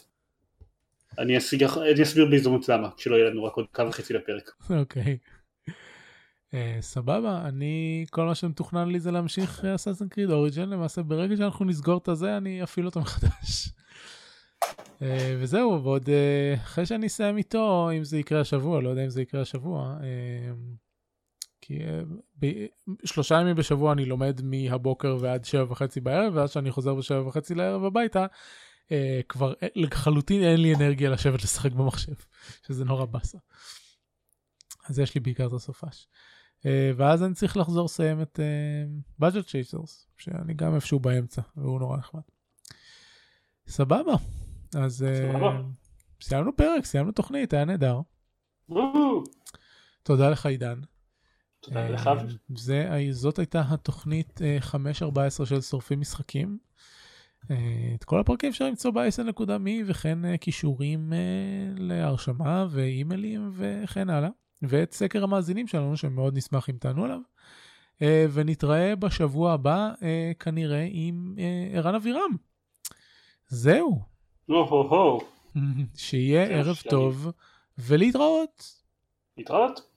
[1.17, 4.51] אני אשיג- אני אסביר בהזדמנות למה כשלא יהיה לנו רק עוד קו וחצי לפרק.
[4.69, 5.17] אוקיי.
[6.53, 11.65] אה, סבבה, אני, כל מה שמתוכנן לי זה להמשיך Assassin's Creed Origins, למעשה ברגע שאנחנו
[11.65, 13.69] נסגור את הזה אני אפעיל אותו מחדש.
[15.01, 19.09] אה, וזהו, ועוד אה, אחרי שאני אסיים איתו, אם זה יקרה השבוע, לא יודע אם
[19.09, 19.97] זה יקרה השבוע,
[21.61, 21.79] כי
[22.41, 22.65] ב-
[23.05, 27.55] שלושה ימים בשבוע אני לומד מהבוקר ועד שבע וחצי בערב, ואז שאני חוזר בשבע וחצי
[27.55, 28.25] לערב הביתה,
[28.93, 32.13] אה, כבר אה, לחלוטין אין לי אנרגיה לשבת לשחק במחשב,
[32.67, 33.37] שזה נורא באסה.
[34.89, 36.07] אז יש לי בעיקר את הסופש.
[36.59, 36.65] Uh,
[36.97, 38.39] ואז אני צריך לחזור לסיים את
[39.21, 42.21] budget chasers, שאני גם איפשהו באמצע, והוא נורא נחמד.
[43.67, 44.13] סבבה,
[44.75, 45.61] אז uh, סבבה.
[46.21, 47.99] סיימנו פרק, סיימנו תוכנית, היה נהדר.
[50.03, 50.81] תודה לך עידן.
[51.59, 52.09] תודה אה, לך.
[53.11, 56.57] זאת הייתה התוכנית אה, 514 של שורפים משחקים.
[57.51, 61.17] אה, את כל הפרקים אפשר למצוא ב-isn.me וכן אה, קישורים אה,
[61.77, 64.29] להרשמה ואימיילים וכן הלאה.
[64.61, 67.19] ואת סקר המאזינים שלנו שמאוד נשמח אם תענו עליו.
[68.01, 72.37] אה, ונתראה בשבוע הבא אה, כנראה עם אה, ערן אבירם.
[73.47, 73.99] זהו.
[75.95, 76.75] שיהיה ערב.
[76.89, 77.31] טוב
[77.77, 78.83] ולהתראות.
[79.37, 79.92] להתראות.